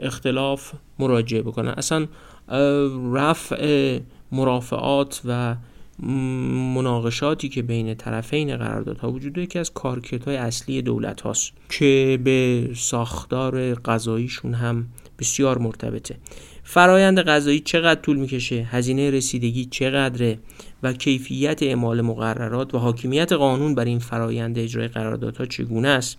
اختلاف 0.00 0.72
مراجعه 0.98 1.42
بکنن. 1.42 1.74
اصلا 1.76 2.06
رفع 3.12 3.98
مرافعات 4.32 5.20
و 5.24 5.56
مناقشاتی 6.74 7.48
که 7.48 7.62
بین 7.62 7.94
طرفین 7.94 8.56
قراردادها 8.56 9.10
وجود 9.10 9.38
یکی 9.38 9.58
از 9.58 9.72
کارکرت 9.72 10.24
های 10.24 10.36
اصلی 10.36 10.82
دولت 10.82 11.20
هاست 11.20 11.52
که 11.68 12.18
به 12.24 12.68
ساختار 12.76 13.74
قضاییشون 13.74 14.54
هم 14.54 14.86
بسیار 15.18 15.58
مرتبطه. 15.58 16.16
فرایند 16.74 17.18
قضایی 17.18 17.60
چقدر 17.60 18.00
طول 18.00 18.16
می‌کشه 18.16 18.68
هزینه 18.70 19.10
رسیدگی 19.10 19.64
چقدره 19.64 20.38
و 20.82 20.92
کیفیت 20.92 21.62
اعمال 21.62 22.00
مقررات 22.00 22.74
و 22.74 22.78
حاکمیت 22.78 23.32
قانون 23.32 23.74
بر 23.74 23.84
این 23.84 23.98
فرایند 23.98 24.58
اجرای 24.58 24.88
قراردادها 24.88 25.46
چگونه 25.46 25.88
است؟ 25.88 26.18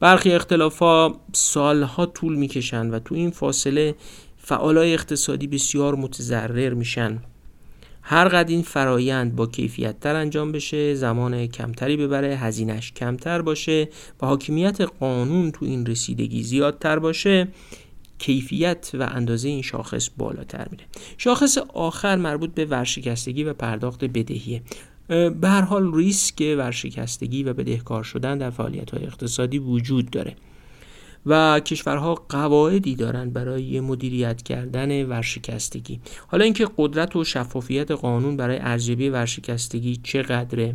برخی 0.00 0.32
اختلافا 0.32 1.12
سالها 1.32 2.06
طول 2.06 2.36
می‌کشن 2.36 2.90
و 2.90 2.98
تو 2.98 3.14
این 3.14 3.30
فاصله 3.30 3.94
فعالای 4.36 4.94
اقتصادی 4.94 5.46
بسیار 5.46 5.94
متضرر 5.94 6.74
میشن. 6.74 7.18
هر 8.02 8.28
قد 8.28 8.50
این 8.50 8.62
فرایند 8.62 9.36
با 9.36 9.46
کیفیت 9.46 10.00
تر 10.00 10.16
انجام 10.16 10.52
بشه 10.52 10.94
زمان 10.94 11.46
کمتری 11.46 11.96
ببره 11.96 12.36
هزینش 12.36 12.92
کمتر 12.92 13.42
باشه 13.42 13.88
و 14.22 14.26
حاکمیت 14.26 14.80
قانون 14.80 15.50
تو 15.50 15.64
این 15.64 15.86
رسیدگی 15.86 16.42
زیادتر 16.42 16.98
باشه 16.98 17.48
کیفیت 18.18 18.90
و 18.94 19.02
اندازه 19.02 19.48
این 19.48 19.62
شاخص 19.62 20.10
بالاتر 20.16 20.66
میره. 20.70 20.84
شاخص 21.18 21.58
آخر 21.74 22.16
مربوط 22.16 22.54
به 22.54 22.64
ورشکستگی 22.64 23.44
و 23.44 23.52
پرداخت 23.52 24.04
بدهیه. 24.04 24.62
به 25.08 25.48
هر 25.48 25.60
حال 25.60 25.94
ریسک 25.94 26.54
ورشکستگی 26.58 27.42
و 27.42 27.52
بدهکار 27.52 28.02
شدن 28.02 28.38
در 28.38 28.50
فعالیت 28.50 28.90
های 28.90 29.06
اقتصادی 29.06 29.58
وجود 29.58 30.10
داره 30.10 30.36
و 31.26 31.60
کشورها 31.60 32.14
قواعدی 32.14 32.94
دارند 32.94 33.32
برای 33.32 33.80
مدیریت 33.80 34.42
کردن 34.42 35.06
ورشکستگی. 35.06 36.00
حالا 36.26 36.44
اینکه 36.44 36.68
قدرت 36.76 37.16
و 37.16 37.24
شفافیت 37.24 37.90
قانون 37.90 38.36
برای 38.36 38.58
ارزیابی 38.58 39.08
ورشکستگی 39.08 39.96
چقدره 39.96 40.74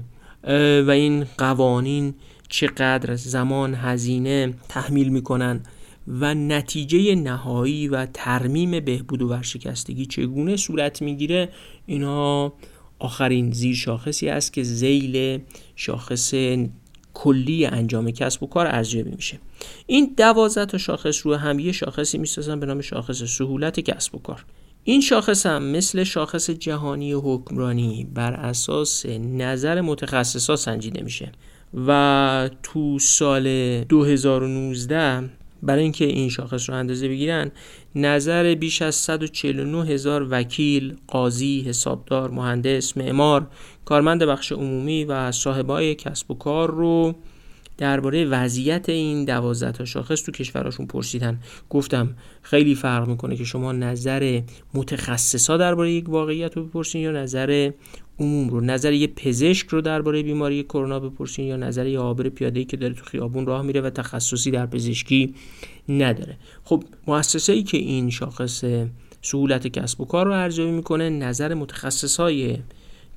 و 0.88 0.90
این 0.92 1.26
قوانین 1.38 2.14
چقدر 2.50 3.16
زمان 3.16 3.76
هزینه 3.76 4.54
تحمیل 4.70 5.10
می‌کنن 5.10 5.60
و 6.08 6.34
نتیجه 6.34 7.16
نهایی 7.16 7.88
و 7.88 8.06
ترمیم 8.06 8.80
بهبود 8.80 9.22
و 9.22 9.28
ورشکستگی 9.28 10.06
چگونه 10.06 10.56
صورت 10.58 11.02
می‌گیره؟ 11.02 11.50
اینا 11.86 12.54
آخرین 13.00 13.52
زیر 13.52 13.76
شاخصی 13.76 14.30
است 14.30 14.54
که 14.54 14.64
زیل 14.64 15.40
شاخص 15.76 16.34
کلی 17.14 17.66
انجام 17.66 18.12
کسب 18.12 18.44
و 18.44 18.48
کار 18.48 18.68
ارزیابی 18.68 19.12
میشه. 19.12 19.40
این 19.88 20.14
دوازده 20.18 20.66
تا 20.66 20.78
شاخص 20.78 21.26
رو 21.26 21.36
هم 21.36 21.60
یه 21.60 21.72
شاخصی 21.72 22.18
می‌سازن 22.18 22.60
به 22.60 22.66
نام 22.66 22.82
شاخص 22.82 23.24
سهولت 23.24 23.80
کسب 23.80 24.16
و 24.16 24.20
کار. 24.20 24.46
این 24.84 25.02
شاخص 25.02 25.46
هم 25.46 25.64
مثل 25.64 26.04
شاخص 26.04 26.50
جهانی 26.50 27.14
حکمرانی 27.14 28.08
بر 28.14 28.34
اساس 28.34 29.06
نظر 29.06 29.82
متخصصا 29.82 30.56
سنجیده 30.56 31.04
میشه 31.04 31.32
و 31.88 32.50
تو 32.64 33.00
سال 33.00 33.84
2019 33.84 35.30
برای 35.64 35.84
اینکه 35.84 36.06
این 36.06 36.30
شاخص 36.30 36.70
رو 36.70 36.76
اندازه 36.76 37.08
بگیرن 37.08 37.52
نظر 37.96 38.56
بیش 38.56 38.82
از 38.82 38.96
149 38.96 39.86
هزار 39.86 40.28
وکیل، 40.30 40.96
قاضی، 41.08 41.62
حسابدار، 41.68 42.32
مهندس، 42.32 42.98
معمار، 42.98 43.48
کارمند 43.86 44.24
بخش 44.24 44.52
عمومی 44.52 45.04
و 45.04 45.32
صاحبای 45.32 45.96
کسب 45.96 46.32
و 46.32 46.34
کار 46.34 46.72
رو 46.72 47.16
درباره 47.78 48.26
وضعیت 48.26 48.90
این 48.90 49.26
دوازده 49.26 49.72
تا 49.72 49.86
شاخص 49.86 50.22
تو 50.24 50.32
کشوراشون 50.32 50.86
پرسیدن. 50.86 51.40
گفتم 51.70 52.16
خیلی 52.42 52.76
فرق 52.76 53.08
می‌کنه 53.08 53.36
که 53.36 53.44
شما 53.44 53.72
نظر 53.72 54.42
متخصصا 54.74 55.58
درباره 55.58 55.92
یک 55.92 56.10
واقعیت 56.10 56.58
رو 56.58 56.66
بپرسین 56.66 57.02
یا 57.02 57.12
نظر 57.12 57.72
عموم 58.20 58.50
رو. 58.50 58.62
نظر 58.62 58.94
یه 58.94 59.08
پزشک 59.08 59.68
رو 59.68 59.82
درباره 59.82 60.24
بیماری 60.24 60.64
کرونا 60.64 61.00
بپرسین 61.00 61.46
یا 61.46 61.58
نظر 61.58 61.88
یه 61.88 62.00
عابر 62.00 62.30
پیاده 62.30 62.64
که 62.64 62.78
داره 62.78 62.94
تو 62.94 63.06
خیابون 63.06 63.46
راه 63.46 63.62
میره 63.62 63.82
و 63.82 63.90
تخصصی 63.90 64.52
در 64.52 64.66
پزشکی 64.66 65.36
نداره. 65.90 66.38
خب 66.64 66.84
مؤسسه 67.08 67.54
ای 67.54 67.64
که 67.64 67.78
این 67.78 68.10
شاخص 68.10 68.64
سهولت 69.22 69.68
کسب 69.68 70.02
و 70.02 70.06
کار 70.06 70.26
رو 70.26 70.32
ارزیابی 70.32 70.72
می‌کنه 70.72 71.10
نظر 71.10 71.54
متخصص 71.54 72.20
های 72.20 72.58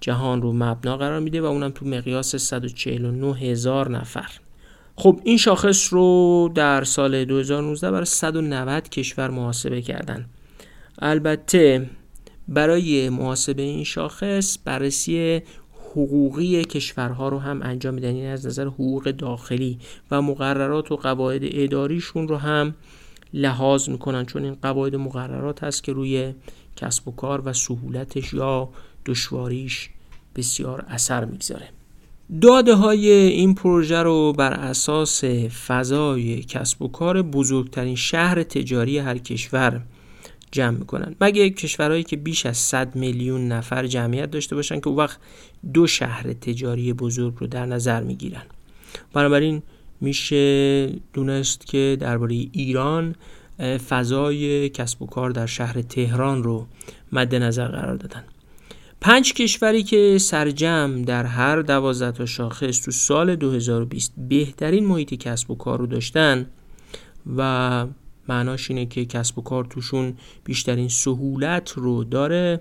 جهان 0.01 0.43
رو 0.43 0.53
مبنا 0.53 0.97
قرار 0.97 1.21
میده 1.21 1.41
و 1.41 1.45
اونم 1.45 1.71
تو 1.71 1.87
مقیاس 1.87 2.37
149 2.37 3.37
هزار 3.37 3.91
نفر. 3.91 4.31
خب 4.97 5.21
این 5.25 5.37
شاخص 5.37 5.93
رو 5.93 6.51
در 6.55 6.85
سال 6.85 7.25
2019 7.25 7.91
برای 7.91 8.05
190 8.05 8.89
کشور 8.89 9.31
محاسبه 9.31 9.83
کردن. 9.83 10.27
البته 10.99 11.91
برای 12.49 13.09
محاسبه 13.09 13.63
این 13.63 13.85
شاخص 13.85 14.59
بررسی 14.65 15.43
حقوقی 15.91 16.65
کشورها 16.65 17.29
رو 17.29 17.39
هم 17.39 17.63
انجام 17.63 17.95
میدن. 17.95 18.17
یعنی 18.17 18.27
از 18.27 18.47
نظر 18.47 18.67
حقوق 18.67 19.11
داخلی 19.11 19.79
و 20.11 20.23
مقررات 20.23 20.93
و 20.93 20.97
قواعد 20.97 21.43
اداریشون 21.45 22.29
رو 22.29 22.37
هم 22.37 22.75
لحاظ 23.33 23.89
می‌کنن 23.89 24.27
چون 24.27 24.45
این 24.45 24.57
قواعد 24.63 24.97
مقررات 24.97 25.65
هست 25.65 25.85
که 25.85 25.93
روی 25.93 26.35
کسب 26.77 27.09
و 27.09 27.13
کار 27.13 27.43
و 27.45 27.53
سهولتش 27.53 28.33
یا 28.33 28.69
دشواریش 29.07 29.91
بسیار 30.37 30.85
اثر 30.89 31.25
می‌گذاره. 31.25 31.69
داده 32.41 32.75
های 32.75 33.09
این 33.11 33.55
پروژه 33.55 34.03
رو 34.03 34.33
بر 34.33 34.53
اساس 34.53 35.25
فضای 35.67 36.43
کسب 36.43 36.83
و 36.83 36.89
کار 36.89 37.23
بزرگترین 37.23 37.97
شهر 37.97 38.43
تجاری 38.43 38.99
هر 38.99 39.19
کشور 39.19 39.81
جمع 40.53 40.79
می‌کنن. 40.79 41.15
مگه 41.21 41.51
کشورهایی 41.51 42.03
که 42.03 42.17
بیش 42.17 42.47
از 42.47 42.57
100 42.57 42.97
میلیون 42.97 43.49
نفر 43.49 43.87
جمعیت 43.87 44.31
داشته 44.31 44.57
باشن 44.57 44.81
که 44.81 44.89
او 44.89 44.97
وقت 44.97 45.19
دو 45.75 45.87
شهر 45.87 46.33
تجاری 46.33 46.93
بزرگ 46.93 47.35
رو 47.39 47.47
در 47.47 47.67
نظر 47.67 48.03
می‌گیرن؟ 48.03 48.43
بنابراین 49.13 49.63
میشه 50.01 50.87
دونست 51.13 51.67
که 51.67 51.97
درباره 52.01 52.35
ایران 52.35 53.15
فضای 53.89 54.69
کسب 54.69 55.03
و 55.03 55.07
کار 55.07 55.31
در 55.31 55.47
شهر 55.47 55.83
تهران 55.83 56.43
رو 56.43 56.67
مد 57.13 57.35
نظر 57.35 57.69
قرار 57.69 57.97
دادن. 57.97 58.25
پنج 59.05 59.33
کشوری 59.33 59.83
که 59.83 60.19
سرجم 60.19 61.03
در 61.03 61.25
هر 61.25 61.63
دوازده 61.63 62.13
تا 62.13 62.27
شاخص 62.27 62.81
تو 62.81 62.91
سال 62.91 63.37
2020 63.37 64.13
بهترین 64.29 64.87
محیط 64.87 65.15
کسب 65.15 65.51
و 65.51 65.55
کار 65.55 65.79
رو 65.79 65.87
داشتن 65.87 66.47
و 67.37 67.87
معناش 68.29 68.71
اینه 68.71 68.87
که 68.87 69.05
کسب 69.05 69.39
و 69.39 69.43
کار 69.43 69.65
توشون 69.65 70.17
بیشترین 70.45 70.89
سهولت 70.89 71.71
رو 71.71 72.05
داره. 72.05 72.61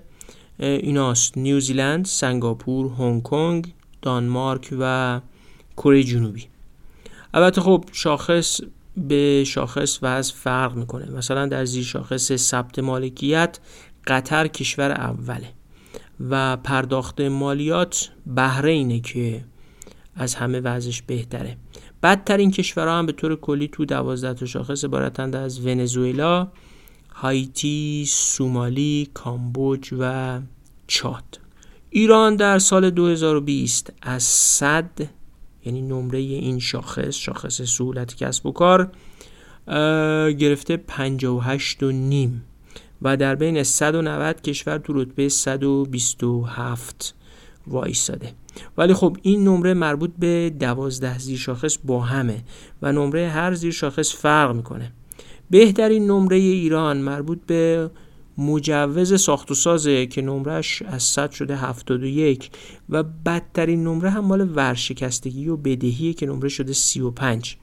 ایناست 0.58 1.38
نیوزیلند، 1.38 2.04
سنگاپور، 2.04 2.92
هنگ 2.98 3.22
کنگ، 3.22 3.74
دانمارک 4.02 4.74
و 4.80 5.20
کره 5.76 6.02
جنوبی. 6.02 6.46
البته 7.34 7.60
خب 7.60 7.84
شاخص 7.92 8.60
به 8.96 9.44
شاخص 9.44 9.98
وضع 10.02 10.34
فرق 10.34 10.76
می‌کنه. 10.76 11.10
مثلا 11.10 11.46
در 11.46 11.64
زیر 11.64 11.84
شاخص 11.84 12.36
ثبت 12.36 12.78
مالکیت 12.78 13.58
قطر 14.06 14.46
کشور 14.46 14.92
اوله. 14.92 15.63
و 16.30 16.56
پرداخت 16.56 17.20
مالیات 17.20 18.10
بحرینه 18.36 19.00
که 19.00 19.44
از 20.14 20.34
همه 20.34 20.60
وضعش 20.60 21.02
بهتره 21.02 21.56
بدترین 22.02 22.50
کشورها 22.50 22.98
هم 22.98 23.06
به 23.06 23.12
طور 23.12 23.36
کلی 23.36 23.68
تو 23.68 23.84
دوازده 23.84 24.34
تا 24.34 24.46
شاخص 24.46 24.84
عبارتند 24.84 25.36
از 25.36 25.66
ونزوئلا، 25.66 26.48
هایتی، 27.14 28.04
سومالی، 28.08 29.08
کامبوج 29.14 29.94
و 29.98 30.40
چاد. 30.86 31.40
ایران 31.90 32.36
در 32.36 32.58
سال 32.58 32.90
2020 32.90 33.92
از 34.02 34.22
100 34.22 34.90
یعنی 35.64 35.82
نمره 35.82 36.18
این 36.18 36.58
شاخص 36.58 37.14
شاخص 37.14 37.62
سهولت 37.62 38.16
کسب 38.16 38.46
و 38.46 38.52
کار 38.52 38.90
گرفته 40.32 40.76
58 40.76 41.82
و 41.82 41.92
نیم 41.92 42.44
و 43.04 43.16
در 43.16 43.34
بین 43.34 43.62
190 43.62 44.42
کشور 44.42 44.78
تو 44.78 44.92
رتبه 44.92 45.28
127 45.28 47.14
وایساده 47.66 48.32
ولی 48.78 48.94
خب 48.94 49.16
این 49.22 49.44
نمره 49.44 49.74
مربوط 49.74 50.10
به 50.18 50.52
12 50.60 51.18
زیر 51.18 51.38
شاخص 51.38 51.78
با 51.84 52.00
همه 52.00 52.44
و 52.82 52.92
نمره 52.92 53.28
هر 53.28 53.54
زیر 53.54 53.72
شاخص 53.72 54.16
فرق 54.16 54.54
می‌کنه. 54.54 54.92
بهترین 55.50 56.06
نمره 56.06 56.36
ایران 56.36 56.96
مربوط 56.96 57.38
به 57.46 57.90
مجوز 58.38 59.20
ساخت 59.20 59.50
و 59.50 59.54
سازه 59.54 60.06
که 60.06 60.22
نمرش 60.22 60.82
از 60.82 61.02
100 61.02 61.30
شده 61.30 61.56
71 61.56 62.50
و 62.88 63.02
بدترین 63.02 63.84
نمره 63.84 64.10
هم 64.10 64.24
مال 64.24 64.50
ورشکستگی 64.56 65.48
و 65.48 65.56
بدهی 65.56 66.14
که 66.14 66.26
نمره 66.26 66.48
شده 66.48 66.72
35 66.72 67.56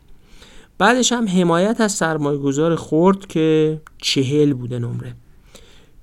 بعدش 0.78 1.12
هم 1.12 1.28
حمایت 1.28 1.82
از 1.82 1.92
سرمایه 1.92 2.38
گذار 2.38 2.76
خورد 2.76 3.28
که 3.28 3.82
چهل 3.98 4.54
بوده 4.54 4.80
نمره. 4.80 5.16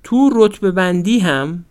تو 0.09 0.29
رتبه 0.33 0.71
بندی 0.71 1.19
هم 1.19 1.65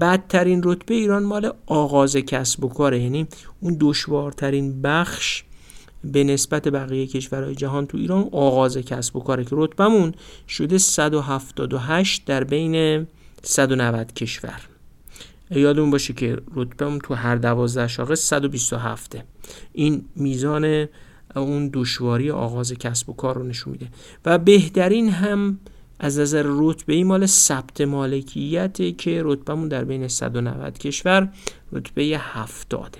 بدترین 0.00 0.60
رتبه 0.64 0.94
ایران 0.94 1.22
مال 1.22 1.52
آغاز 1.66 2.16
کسب 2.16 2.64
و 2.64 2.68
کاره. 2.68 3.00
یعنی 3.00 3.26
اون 3.60 3.76
دشوارترین 3.80 4.82
بخش 4.82 5.44
به 6.04 6.24
نسبت 6.24 6.68
بقیه 6.68 7.06
کشورهای 7.06 7.54
جهان 7.54 7.86
تو 7.86 7.98
ایران 7.98 8.28
آغاز 8.32 8.76
کسب 8.76 9.16
و 9.16 9.20
کاره 9.20 9.44
که 9.44 9.50
رتبمون 9.52 10.14
شده 10.48 10.78
178 10.78 12.24
در 12.24 12.44
بین 12.44 13.06
190 13.42 14.12
کشور. 14.12 14.60
یادمون 15.50 15.90
باشه 15.90 16.12
که 16.12 16.38
رتبمون 16.54 16.98
تو 16.98 17.14
هر 17.14 17.36
دوازده 17.36 17.88
شاخص 17.88 18.20
127 18.20 19.16
این 19.72 20.04
میزان 20.16 20.88
اون 21.36 21.70
دشواری 21.72 22.30
آغاز 22.30 22.72
کسب 22.72 23.10
و 23.10 23.12
کار 23.12 23.34
رو 23.34 23.44
نشون 23.44 23.72
میده. 23.72 23.88
و 24.24 24.38
بهترین 24.38 25.08
هم 25.08 25.58
از 25.98 26.18
نظر 26.18 26.44
رتبه 26.46 26.94
ای 26.94 27.04
مال 27.04 27.26
ثبت 27.26 27.80
مالکیت 27.80 28.98
که 28.98 29.22
رتبهمون 29.24 29.68
در 29.68 29.84
بین 29.84 30.08
190 30.08 30.78
کشور 30.78 31.28
رتبه 31.72 32.02
70 32.02 32.98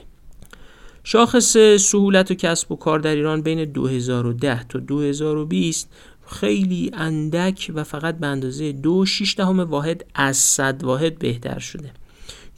شاخص 1.04 1.56
سهولت 1.80 2.30
و 2.30 2.34
کسب 2.34 2.72
و 2.72 2.76
کار 2.76 2.98
در 2.98 3.16
ایران 3.16 3.42
بین 3.42 3.64
2010 3.64 4.64
تا 4.64 4.78
2020 4.78 5.88
خیلی 6.26 6.90
اندک 6.94 7.72
و 7.74 7.84
فقط 7.84 8.18
به 8.18 8.26
اندازه 8.26 8.72
دو 8.72 9.06
شیش 9.06 9.36
دهم 9.36 9.60
واحد 9.60 10.04
از 10.14 10.36
صد 10.36 10.84
واحد 10.84 11.18
بهتر 11.18 11.58
شده 11.58 11.90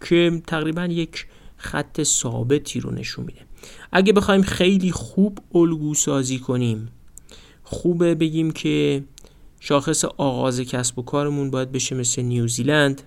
که 0.09 0.43
تقریبا 0.47 0.84
یک 0.84 1.26
خط 1.57 2.03
ثابتی 2.03 2.80
رو 2.80 2.91
نشون 2.91 3.24
میده. 3.24 3.41
اگه 3.93 4.12
بخوایم 4.12 4.43
خیلی 4.43 4.93
خوب 4.93 5.38
الگو 5.55 5.95
سازی 5.95 6.38
کنیم 6.38 6.88
خوبه 7.62 8.14
بگیم 8.14 8.51
که 8.51 9.05
شاخص 9.61 10.05
آغاز 10.05 10.61
کسب 10.61 10.99
و 10.99 11.03
کارمون 11.03 11.51
باید 11.51 11.73
بشه 11.73 11.95
مثل 11.95 12.23
نیوزیلند 12.23 13.03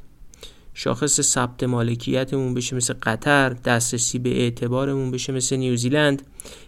شاخص 0.74 1.22
ثبت 1.22 1.64
مالکیتمون 1.64 2.54
بشه 2.54 2.76
مثل 2.76 2.94
قطر. 3.02 3.50
دسترسی 3.50 4.20
به 4.20 4.42
اعتبارمون 4.42 5.12
بشه 5.12 5.34
مثل 5.34 5.56
نیوزیلند 5.56 6.22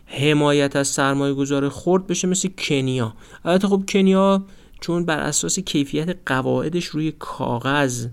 حمایت 0.05 0.75
از 0.75 0.87
سرمایه 0.87 1.33
گذار 1.33 1.69
خورد 1.69 2.07
بشه 2.07 2.27
مثل 2.27 2.49
کنیا. 2.57 3.13
البته 3.45 3.67
خب 3.67 3.83
کنیا 3.89 4.45
چون 4.81 5.05
بر 5.05 5.19
اساس 5.19 5.59
کیفیت 5.59 6.17
قواعدش 6.25 6.85
روی 6.85 7.11
کاغذ 7.19 8.07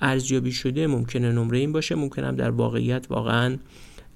ارزیابی 0.00 0.52
شده 0.52 0.86
ممکنه 0.86 1.32
نمره 1.32 1.58
این 1.58 1.72
باشه 1.72 1.94
ممکنه 1.94 2.26
هم 2.26 2.36
در 2.36 2.50
واقعیت 2.50 3.06
واقعا 3.10 3.56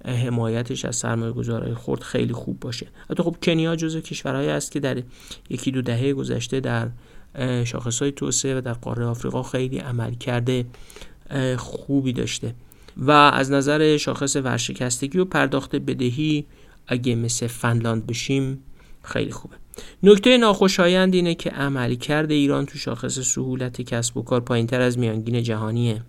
حمایتش 0.04 0.84
از 0.84 0.96
سرمایه 0.96 1.32
گذارهای 1.32 1.74
خورد 1.74 2.02
خیلی 2.02 2.32
خوب 2.32 2.60
باشه. 2.60 2.86
حتی 3.10 3.22
خب 3.22 3.36
کنیا 3.42 3.76
جزو 3.76 4.00
کشورهایی 4.00 4.48
است 4.48 4.72
که 4.72 4.80
در 4.80 5.02
یکی 5.50 5.70
دو 5.70 5.82
دهه 5.82 6.12
گذشته 6.12 6.60
در 6.60 6.88
شاخص 7.64 8.02
های 8.02 8.12
توسعه 8.12 8.58
و 8.58 8.60
در 8.60 8.72
قاره 8.72 9.04
آفریقا 9.04 9.42
خیلی 9.42 9.78
عمل 9.78 10.14
کرده 10.14 10.66
خوبی 11.56 12.12
داشته. 12.12 12.54
و 12.96 13.10
از 13.10 13.50
نظر 13.50 13.96
شاخص 13.96 14.36
ورشکستگی 14.36 15.18
و 15.18 15.24
پرداخت 15.24 15.76
بدهی 15.76 16.46
اگه 16.86 17.14
مثل 17.14 17.46
فنلاند 17.46 18.06
بشیم 18.06 18.58
خیلی 19.02 19.30
خوبه. 19.30 19.56
نکته 20.02 20.38
ناخوشایند 20.38 21.14
اینه 21.14 21.34
که 21.34 21.50
عملی 21.50 21.96
کرده 21.96 22.34
ایران 22.34 22.66
تو 22.66 22.78
شاخص 22.78 23.18
سهولت 23.18 23.82
کسب 23.82 24.16
و 24.16 24.22
کار 24.22 24.40
پایینتر 24.40 24.80
از 24.80 24.98
میانگین 24.98 25.42
جهانیه. 25.42 26.02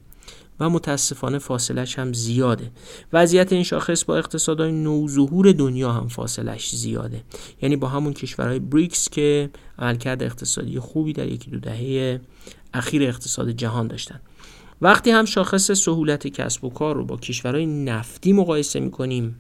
و 0.62 0.70
متاسفانه 0.70 1.39
فاصلش 1.39 1.99
هم 1.99 2.14
زیاده. 2.14 2.72
وضعیت 3.14 3.53
این 3.53 3.64
شاخص 3.64 4.05
با 4.05 4.18
اقتصادهای 4.18 4.72
نوظهور 4.72 5.51
دنیا 5.51 5.91
هم 5.91 6.07
فاصلش 6.07 6.76
زیاده. 6.76 7.24
یعنی 7.62 7.76
با 7.76 7.88
همون 7.88 8.14
کشورهای 8.14 8.59
بریکس 8.59 9.09
که 9.09 9.49
عملکرد 9.80 10.24
اقتصادی 10.24 10.80
خوبی 10.80 11.14
در 11.14 11.28
یکی 11.28 11.51
دو 11.51 11.59
دهه 11.59 12.22
اخیر 12.74 13.03
اقتصاد 13.03 13.49
جهان 13.49 13.88
داشتن. 13.88 14.20
وقتی 14.82 15.12
هم 15.12 15.26
شاخص 15.26 15.72
سهولت 15.72 16.28
کسب 16.28 16.64
و 16.64 16.70
کار 16.70 16.95
رو 16.95 17.05
با 17.05 17.18
کشورهای 17.18 17.66
نفتی 17.66 18.34
مقایسه 18.34 18.80
می‌کنیم 18.80 19.36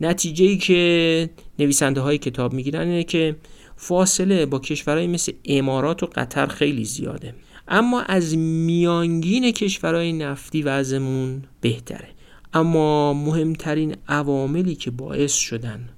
نتیجه 0.00 0.44
ای 0.44 0.56
که 0.56 1.30
نویسنده 1.58 2.00
های 2.00 2.18
کتاب 2.18 2.52
می‌گیرن 2.52 2.88
اینه 2.88 3.04
که 3.04 3.36
فاصله 3.76 4.46
با 4.46 4.58
کشورهای 4.58 5.06
مثل 5.06 5.32
امارات 5.44 6.02
و 6.02 6.06
قطر 6.14 6.46
خیلی 6.46 6.84
زیاده. 6.84 7.34
اما 7.68 8.00
از 8.00 8.36
میانگین 8.36 9.52
کشورهای 9.52 10.12
نفتی 10.12 10.62
وضعمون 10.62 11.42
بهتره. 11.60 12.08
اما 12.54 13.12
مهمترین 13.12 13.96
عواملی 14.08 14.74
که 14.74 14.90
باعث 14.90 15.32
شدن 15.32 15.88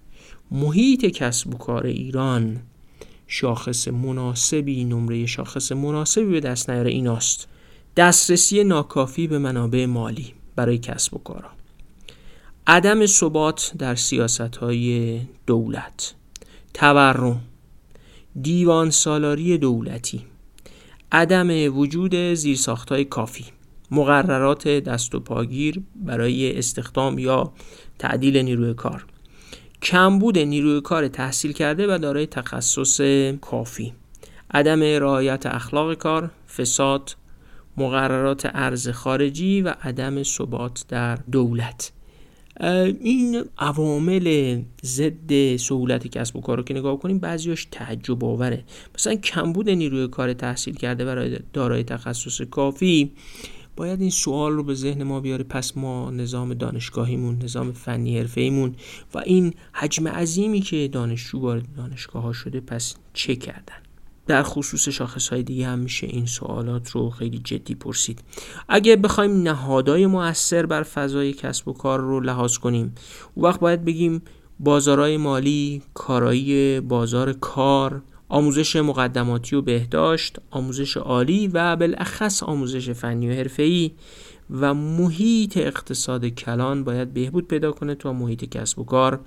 محیط 0.50 1.06
کسب 1.06 1.54
و 1.54 1.58
کار 1.58 1.86
ایران 1.86 2.62
شاخص 3.26 3.88
مناسبی 3.88 4.84
نمره 4.84 5.26
شاخص 5.26 5.72
مناسبی 5.72 6.24
به 6.24 6.40
دست 6.40 6.70
نیاره 6.70 6.90
ایناست. 6.90 7.48
دسترسی 7.96 8.64
ناکافی 8.64 9.26
به 9.26 9.38
منابع 9.38 9.86
مالی 9.86 10.34
برای 10.56 10.78
کسب 10.78 11.14
و 11.14 11.18
کارا. 11.18 11.50
عدم 12.66 13.06
ثبات 13.06 13.72
در 13.78 13.94
سیاست 13.94 14.56
های 14.56 15.20
دولت. 15.46 16.14
تورم. 16.74 17.40
دیوان 18.42 18.90
سالاری 18.90 19.58
دولتی. 19.58 20.24
عدم 21.12 21.78
وجود 21.78 22.14
زیرساختهای 22.14 23.04
کافی 23.04 23.44
مقررات 23.90 24.68
دست 24.68 25.14
و 25.14 25.20
پاگیر 25.20 25.82
برای 25.96 26.58
استخدام 26.58 27.18
یا 27.18 27.52
تعدیل 27.98 28.36
نیروی 28.36 28.74
کار 28.74 29.06
کمبود 29.82 30.38
نیروی 30.38 30.80
کار 30.80 31.08
تحصیل 31.08 31.52
کرده 31.52 31.94
و 31.94 31.98
دارای 31.98 32.26
تخصص 32.26 33.00
کافی 33.40 33.92
عدم 34.50 34.82
رعایت 34.82 35.46
اخلاق 35.46 35.94
کار 35.94 36.30
فساد 36.56 37.16
مقررات 37.76 38.50
ارز 38.54 38.88
خارجی 38.88 39.62
و 39.62 39.74
عدم 39.82 40.22
ثبات 40.22 40.84
در 40.88 41.16
دولت. 41.16 41.92
این 42.60 43.44
عوامل 43.58 44.60
ضد 44.84 45.56
سهولت 45.56 46.06
کسب 46.06 46.36
و 46.36 46.40
کار 46.40 46.56
رو 46.56 46.62
که 46.62 46.74
نگاه 46.74 46.98
کنیم 46.98 47.18
بعضیاش 47.18 47.68
تعجب 47.70 48.24
آوره. 48.24 48.64
مثلا 48.94 49.14
کمبود 49.14 49.70
نیروی 49.70 50.08
کار 50.08 50.32
تحصیل 50.32 50.74
کرده 50.74 51.04
برای 51.04 51.38
دارای 51.52 51.82
تخصص 51.82 52.40
کافی. 52.40 53.12
باید 53.76 54.00
این 54.00 54.10
سوال 54.10 54.52
رو 54.52 54.62
به 54.62 54.74
ذهن 54.74 55.02
ما 55.02 55.20
بیاره. 55.20 55.44
پس 55.44 55.76
ما 55.76 56.10
نظام 56.10 56.54
دانشگاهیمون 56.54 57.38
نظام 57.42 57.72
فنی 57.72 58.18
حرفه‌ایمون 58.18 58.74
و 59.14 59.18
این 59.18 59.54
حجم 59.72 60.08
عظیمی 60.08 60.60
که 60.60 60.88
دانشجو 60.92 61.38
وارد 61.38 61.64
دانشگاه 61.76 62.22
ها 62.22 62.32
شده 62.32 62.60
پس 62.60 62.94
چه 63.12 63.36
کردن؟ 63.36 63.85
در 64.26 64.42
خصوص 64.42 64.88
شاخص 64.88 65.28
های 65.28 65.42
دیگه 65.42 65.66
هم 65.66 65.78
میشه 65.78 66.06
این 66.06 66.26
سوالات 66.26 66.90
رو 66.90 67.10
خیلی 67.10 67.38
جدی 67.38 67.74
پرسید. 67.74 68.20
اگه 68.68 68.96
بخوایم 68.96 69.42
نهادهای 69.42 70.06
مؤثر 70.06 70.66
بر 70.66 70.82
فضای 70.82 71.32
کسب 71.32 71.68
و 71.68 71.72
کار 71.72 72.00
رو 72.00 72.20
لحاظ 72.20 72.58
کنیم 72.58 72.94
او 73.34 73.42
وقت 73.42 73.60
باید 73.60 73.84
بگیم 73.84 74.22
بازارهای 74.60 75.16
مالی 75.16 75.82
کارایی 75.94 76.80
بازار 76.80 77.32
کار 77.32 78.02
آموزش 78.28 78.76
مقدماتی 78.76 79.56
و 79.56 79.62
بهداشت 79.62 80.36
آموزش 80.50 80.96
عالی 80.96 81.48
و 81.48 81.76
بالاخص 81.76 82.42
آموزش 82.42 82.90
فنی 82.90 83.30
و 83.30 83.32
حرفه‌ای 83.32 83.90
و 84.50 84.74
محیط 84.74 85.56
اقتصاد 85.56 86.26
کلان 86.26 86.84
باید 86.84 87.14
بهبود 87.14 87.48
پیدا 87.48 87.72
کنه 87.72 87.94
تا 87.94 88.12
محیط 88.12 88.44
کسب 88.44 88.78
و 88.78 88.84
کار 88.84 89.20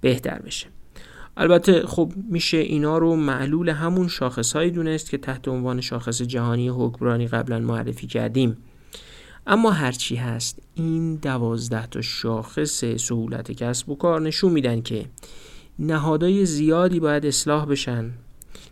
بهتر 0.00 0.38
بشه. 0.38 0.66
البته 1.36 1.86
خب 1.86 2.12
میشه 2.30 2.56
اینا 2.56 2.98
رو 2.98 3.16
معلول 3.16 3.68
همون 3.68 4.08
شاخصهایی 4.08 4.70
دونست 4.70 5.10
که 5.10 5.18
تحت 5.18 5.48
عنوان 5.48 5.80
شاخص 5.80 6.22
جهانی 6.22 6.68
حکمرانی 6.68 7.26
قبلا 7.26 7.58
معرفی 7.58 8.06
کردیم. 8.06 8.56
اما 9.46 9.70
هرچی 9.70 10.16
هست 10.16 10.58
این 10.74 11.14
دوازده 11.16 11.86
تا 11.86 12.00
شاخص 12.00 12.84
سهولت 12.84 13.52
کسب 13.52 13.88
و 13.88 13.94
کار 13.94 14.20
نشون 14.20 14.52
میدن 14.52 14.82
که 14.82 15.06
نهادهای 15.78 16.46
زیادی 16.46 17.00
باید 17.00 17.26
اصلاح 17.26 17.66
بشن 17.66 18.10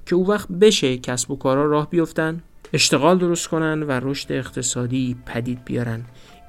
که 0.07 0.15
او 0.15 0.29
وقت 0.29 0.49
بشه 0.49 0.99
کسب 0.99 1.31
و 1.31 1.37
کارها 1.37 1.65
راه 1.65 1.91
بیفتن 1.91 2.43
اشتغال 2.73 3.19
درست 3.19 3.49
کنن 3.49 3.83
و 3.83 3.91
رشد 4.03 4.33
اقتصادی 4.33 5.17
پدید 5.27 5.65
بیارن. 5.65 6.05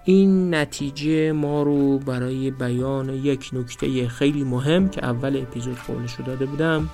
این 0.05 0.55
نتیجه 0.55 1.31
ما 1.31 1.63
رو 1.63 1.99
برای 1.99 2.51
بیان 2.51 3.09
یک 3.09 3.49
نکته 3.53 4.07
خیلی 4.07 4.43
مهم 4.43 4.89
که 4.89 5.05
اول 5.05 5.37
اپیزود 5.37 5.77
قولش 5.87 6.13
رو 6.13 6.25
داده 6.25 6.45
بودم 6.45 6.89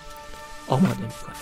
آماده 0.67 1.01
می‌کنه 1.01 1.35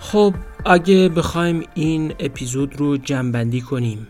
خب 0.00 0.34
اگه 0.64 1.08
بخوایم 1.08 1.62
این 1.74 2.14
اپیزود 2.18 2.76
رو 2.76 2.96
جنبندی 2.96 3.60
کنیم 3.60 4.08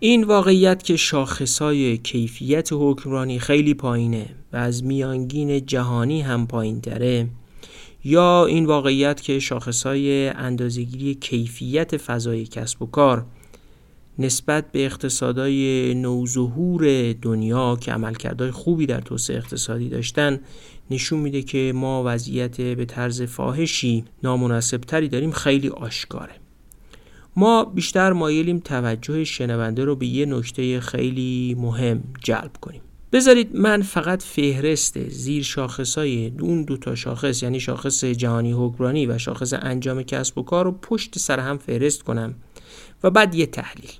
این 0.00 0.24
واقعیت 0.24 0.82
که 0.82 0.96
شاخصای 0.96 1.98
کیفیت 1.98 2.68
حکمرانی 2.72 3.38
خیلی 3.38 3.74
پایینه 3.74 4.26
و 4.52 4.56
از 4.56 4.84
میانگین 4.84 5.66
جهانی 5.66 6.22
هم 6.22 6.46
پایین 6.46 6.82
یا 8.04 8.46
این 8.46 8.66
واقعیت 8.66 9.22
که 9.22 9.38
شاخصای 9.38 10.28
اندازگیری 10.28 11.14
کیفیت 11.14 11.96
فضای 11.96 12.46
کسب 12.46 12.82
و 12.82 12.86
کار 12.86 13.26
نسبت 14.18 14.72
به 14.72 14.84
اقتصادای 14.84 15.94
نوظهور 15.94 17.12
دنیا 17.12 17.76
که 17.76 17.92
عملکردهای 17.92 18.50
خوبی 18.50 18.86
در 18.86 19.00
توسعه 19.00 19.36
اقتصادی 19.36 19.88
داشتن 19.88 20.40
نشون 20.90 21.20
میده 21.20 21.42
که 21.42 21.72
ما 21.74 22.02
وضعیت 22.06 22.60
به 22.60 22.84
طرز 22.84 23.22
فاحشی 23.22 24.04
نامناسبتری 24.22 25.08
داریم 25.08 25.30
خیلی 25.30 25.68
آشکاره. 25.68 26.45
ما 27.36 27.64
بیشتر 27.64 28.12
مایلیم 28.12 28.58
توجه 28.58 29.24
شنونده 29.24 29.84
رو 29.84 29.96
به 29.96 30.06
یه 30.06 30.26
نکته 30.26 30.80
خیلی 30.80 31.56
مهم 31.58 32.02
جلب 32.24 32.52
کنیم. 32.60 32.80
بذارید 33.12 33.56
من 33.56 33.82
فقط 33.82 34.22
فهرست 34.22 35.08
زیر 35.08 35.42
شاخصای 35.42 36.32
اون 36.40 36.62
دو 36.62 36.76
تا 36.76 36.94
شاخص 36.94 37.42
یعنی 37.42 37.60
شاخص 37.60 38.04
جهانی 38.04 38.52
حکمرانی 38.52 39.06
و 39.06 39.18
شاخص 39.18 39.52
انجام 39.52 40.02
کسب 40.02 40.38
و 40.38 40.42
کار 40.42 40.64
رو 40.64 40.72
پشت 40.72 41.18
سر 41.18 41.40
هم 41.40 41.58
فهرست 41.58 42.02
کنم 42.02 42.34
و 43.02 43.10
بعد 43.10 43.34
یه 43.34 43.46
تحلیل. 43.46 43.92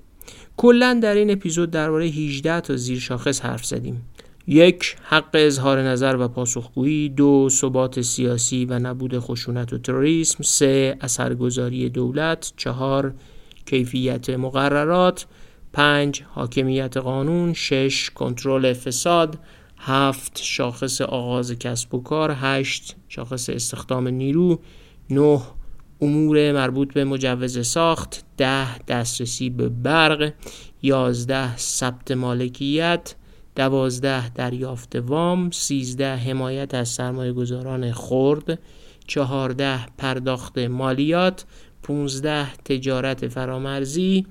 کلا 0.57 0.99
در 1.03 1.15
این 1.15 1.31
اپیزود 1.31 1.71
درباره 1.71 2.07
18 2.07 2.61
تا 2.61 2.77
زیر 2.77 2.99
شاخص 2.99 3.41
حرف 3.41 3.65
زدیم. 3.65 4.03
یک 4.49 4.97
حق 5.03 5.31
اظهار 5.35 5.83
نظر 5.83 6.17
و 6.17 6.29
پاسخگویی. 6.29 7.09
دو 7.09 7.49
ثبات 7.49 8.01
سیاسی 8.01 8.65
و 8.65 8.79
نبود 8.79 9.19
خشونت 9.19 9.73
و 9.73 9.79
تروریسم. 9.79 10.43
سه 10.43 10.97
اثرگذاری 11.01 11.89
دولت. 11.89 12.53
چهار 12.57 13.15
کیفیت 13.67 14.31
مقررات. 14.31 15.27
پنج 15.73 16.23
حاکمیت 16.29 16.97
قانون. 16.97 17.53
شش 17.53 18.11
کنترل 18.11 18.73
فساد. 18.73 19.39
هفت 19.79 20.41
شاخص 20.43 21.01
آغاز 21.01 21.53
کسب 21.53 21.95
و 21.95 22.03
کار. 22.03 22.37
هشت 22.41 22.97
شاخص 23.09 23.51
استخدام 23.51 24.09
نیرو. 24.09 24.61
نه 25.11 25.41
امور 26.01 26.53
مربوط 26.53 26.93
به 26.93 27.05
مجوز 27.05 27.67
ساخت. 27.67 28.25
ده 28.37 28.79
دسترسی 28.79 29.51
به 29.51 29.69
برق. 29.69 30.33
یازده 30.83 31.57
ثبت 31.57 32.11
مالکیت. 32.11 33.15
دوازده 33.57 34.29
دریافت 34.29 34.97
وام 34.97 35.51
سیزده 35.51 36.17
حمایت 36.17 36.75
از 36.75 36.89
سرمایه 36.89 37.33
گذاران 37.33 37.93
خرد 37.93 38.59
چهارده 39.07 39.87
پرداخت 39.87 40.59
مالیات 40.59 41.45
15 41.83 42.55
تجارت 42.55 43.29
فرامرزی 43.29 44.27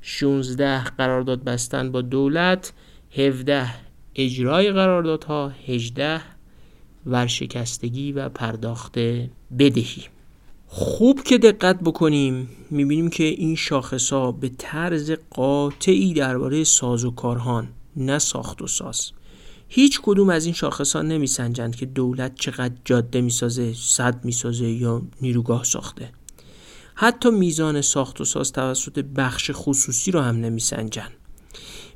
16 0.00 0.84
قرارداد 0.84 1.44
بستن 1.44 1.92
با 1.92 2.02
دولت 2.02 2.72
17 3.16 3.66
اجرای 4.14 4.72
قراردادها 4.72 5.52
18 5.66 6.20
ورشکستگی 7.06 8.12
و 8.12 8.28
پرداخت 8.28 8.98
بدهی. 9.58 10.02
خوب 10.66 11.22
که 11.22 11.38
دقت 11.38 11.80
بکنیم. 11.80 12.48
می‌بینیم 12.70 13.10
که 13.10 13.24
این 13.24 13.54
شاخص 13.54 14.12
ها 14.12 14.32
به 14.32 14.50
طرز 14.58 15.12
قاطعی 15.30 16.14
درباره 16.14 16.64
ساز 16.64 17.04
نه 17.98 18.18
ساخت 18.18 18.62
و 18.62 18.66
ساز. 18.66 19.10
هیچ 19.68 20.00
کدوم 20.02 20.30
از 20.30 20.44
این 20.44 20.54
شاخص 20.54 20.96
ها 20.96 21.02
نمیسنجند 21.02 21.76
که 21.76 21.86
دولت 21.86 22.34
چقدر 22.34 22.74
جاده 22.84 23.20
می‌سازه 23.20 23.74
صد 23.74 24.24
می‌سازه 24.24 24.68
یا 24.68 25.02
نیروگاه 25.20 25.64
ساخته. 25.64 26.12
حتی 26.94 27.30
میزان 27.30 27.80
ساخت 27.80 28.20
و 28.20 28.24
ساز 28.24 28.52
توسط 28.52 28.98
بخش 28.98 29.50
خصوصی 29.54 30.10
رو 30.10 30.20
هم 30.20 30.36
نمیسنجن. 30.36 31.08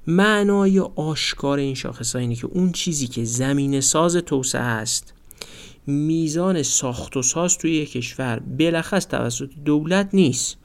معنای 0.07 0.80
آشکار 0.80 1.59
این 1.59 1.74
شاخص 1.74 2.16
اینه 2.16 2.34
که 2.34 2.46
اون 2.46 2.72
چیزی 2.72 3.07
که 3.07 3.24
زمین 3.24 3.80
ساز 3.80 4.16
توسعه 4.16 4.61
است 4.61 5.14
میزان 5.86 6.62
ساخت 6.62 7.16
و 7.16 7.22
ساز 7.22 7.59
توی 7.59 7.74
یک 7.74 7.92
کشور 7.92 8.38
بلخص 8.38 9.07
توسط 9.07 9.50
دولت 9.64 10.09
نیست. 10.12 10.57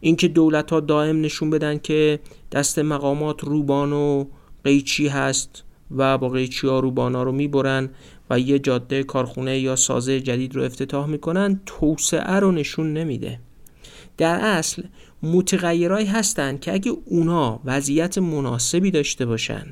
اینکه 0.00 0.28
دولت 0.28 0.70
ها 0.70 0.80
دائم 0.80 1.20
نشون 1.20 1.50
بدن 1.50 1.78
که 1.78 2.20
دست 2.52 2.78
مقامات 2.78 3.44
روبان 3.44 3.92
و 3.92 4.24
قیچی 4.64 5.08
هست 5.08 5.64
و 5.96 6.18
با 6.18 6.28
قیچی 6.28 6.66
ها 6.66 6.80
روبان 6.80 7.14
ها 7.14 7.22
رو 7.22 7.32
می‌برن 7.32 7.88
و 8.30 8.40
یه 8.40 8.58
جاده 8.58 9.02
کارخونه 9.02 9.58
یا 9.58 9.76
سازه 9.76 10.20
جدید 10.20 10.56
رو 10.56 10.62
افتتاح 10.62 11.06
می‌کنن 11.06 11.60
توسعه 11.66 12.32
رو 12.32 12.52
نشون 12.52 12.92
نمیده. 12.92 13.40
در 14.16 14.40
اصل 14.40 14.82
متغیرهایی 15.22 16.06
هستند 16.06 16.60
که 16.60 16.72
اگه 16.72 16.92
اونا 17.04 17.60
وضعیت 17.64 18.18
مناسبی 18.18 18.90
داشته 18.90 19.26
باشن 19.26 19.66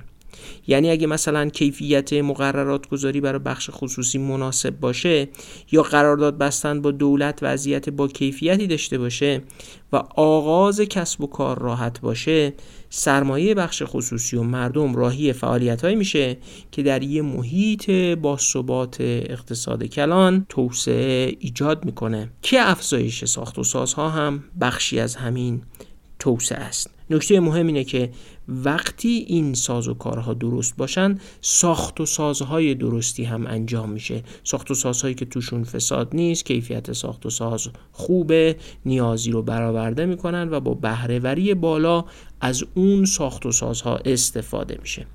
یعنی 0.66 0.90
اگه 0.90 1.06
مثلا 1.06 1.48
کیفیت 1.48 2.12
مقررات 2.12 2.88
گذاری 2.88 3.20
برای 3.20 3.38
بخش 3.38 3.70
خصوصی 3.72 4.18
مناسب 4.18 4.80
باشه 4.80 5.28
یا 5.72 5.82
قرارداد 5.82 6.38
بستن 6.38 6.82
با 6.82 6.90
دولت 6.90 7.38
وضعیت 7.42 7.88
با 7.88 8.08
کیفیتی 8.08 8.66
داشته 8.66 8.98
باشه 8.98 9.42
و 9.92 9.96
آغاز 10.16 10.80
کسب 10.80 11.20
و 11.20 11.26
کار 11.26 11.58
راحت 11.58 12.00
باشه 12.00 12.52
سرمایه 12.90 13.54
بخش 13.54 13.82
خصوصی 13.86 14.36
و 14.36 14.42
مردم 14.42 14.94
راهی 14.94 15.32
فعالیت 15.32 15.84
میشه 15.84 16.36
که 16.72 16.82
در 16.82 17.02
یه 17.02 17.22
محیط 17.22 17.90
با 17.90 18.36
ثبات 18.36 18.96
اقتصاد 19.00 19.84
کلان 19.84 20.46
توسعه 20.48 21.36
ایجاد 21.40 21.84
می‌کنه 21.84 22.30
که 22.42 22.70
افزایش 22.70 23.24
ساخت 23.24 23.58
و 23.58 23.64
سازها 23.64 24.08
هم 24.08 24.44
بخشی 24.60 25.00
از 25.00 25.16
همین 25.16 25.62
توسعه 26.18 26.58
است. 26.58 26.90
نکته 27.10 27.40
مهم 27.40 27.66
اینه 27.66 27.84
که 27.84 28.10
وقتی 28.48 29.24
این 29.28 29.54
ساز 29.54 29.88
و 29.88 29.94
کارها 29.94 30.34
درست 30.34 30.76
باشن 30.76 31.18
ساخت 31.40 32.00
و 32.00 32.06
سازهای 32.06 32.74
درستی 32.74 33.24
هم 33.24 33.46
انجام 33.46 33.90
میشه. 33.90 34.22
ساخت 34.44 34.70
و 34.70 34.74
سازهایی 34.74 35.14
که 35.14 35.24
توشون 35.24 35.64
فساد 35.64 36.08
نیست 36.12 36.46
کیفیت 36.46 36.92
ساخت 36.92 37.26
و 37.26 37.30
ساز 37.30 37.68
خوبه 37.92 38.56
نیازی 38.84 39.30
رو 39.30 39.42
برآورده 39.42 40.06
می‌کنن 40.06 40.48
و 40.50 40.60
با 40.60 40.74
بهرهوری 40.74 41.54
بالا 41.54 42.04
از 42.40 42.64
اون 42.74 43.04
ساخت 43.04 43.46
و 43.46 43.52
سازها 43.52 43.96
استفاده 43.96 44.78
میشه. 44.82 45.06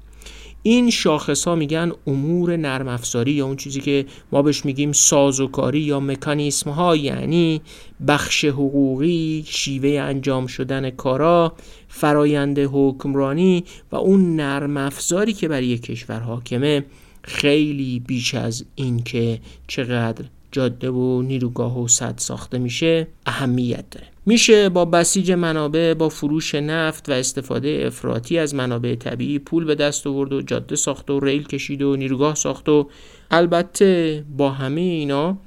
این 0.63 0.89
شاخص 0.89 1.47
ها 1.47 1.55
میگن 1.55 1.91
امور 2.07 2.57
نرم 2.57 2.88
افزاری 2.88 3.32
یا 3.32 3.45
اون 3.45 3.55
چیزی 3.55 3.82
که 3.82 4.05
ما 4.32 4.41
بهش 4.41 4.65
میگیم 4.65 4.91
سازوکاری 4.91 5.79
یا 5.79 5.99
مکانیسم 5.99 6.69
ها 6.69 6.95
یعنی 6.95 7.61
بخش 8.07 8.45
حقوقی 8.45 9.43
شیوه 9.47 9.99
انجام 10.01 10.47
شدن 10.47 10.89
کارا 10.89 11.53
فرایند 11.93 12.59
حکمرانی 12.59 13.63
و 13.91 13.95
اون 13.95 14.35
نرم 14.35 14.77
افزاری 14.77 15.33
که 15.33 15.47
برای 15.47 15.77
کشور 15.77 16.19
حاکمه 16.19 16.85
خیلی 17.23 17.99
بیش 17.99 18.35
از 18.35 18.65
این 18.75 19.03
که 19.03 19.39
چقدر 19.67 20.25
جاده 20.51 20.89
و 20.89 21.21
نیروگاه 21.21 21.81
و 21.83 21.87
صد 21.87 22.13
ساخته 22.17 22.57
میشه 22.57 23.07
اهمیت 23.25 23.89
داره. 23.91 24.07
میشه 24.25 24.69
با 24.69 24.85
بسیج 24.85 25.31
منابع 25.31 25.93
با 25.93 26.09
فروش 26.09 26.55
نفت 26.55 27.09
و 27.09 27.11
استفاده 27.11 27.83
افراطی 27.87 28.37
از 28.37 28.55
منابع 28.55 28.95
طبیعی 28.95 29.39
پول 29.39 29.65
به 29.65 29.75
دست 29.75 30.07
آورد 30.07 30.33
و 30.33 30.41
جاده 30.41 30.75
ساخت 30.75 31.09
و 31.09 31.19
ریل 31.19 31.43
کشید 31.43 31.81
و 31.81 31.95
نیروگاه 31.95 32.35
ساخت 32.35 32.69
و 32.69 32.89
البته 33.31 34.23
با 34.37 34.51
همه 34.51 34.81
اینا 34.81 35.37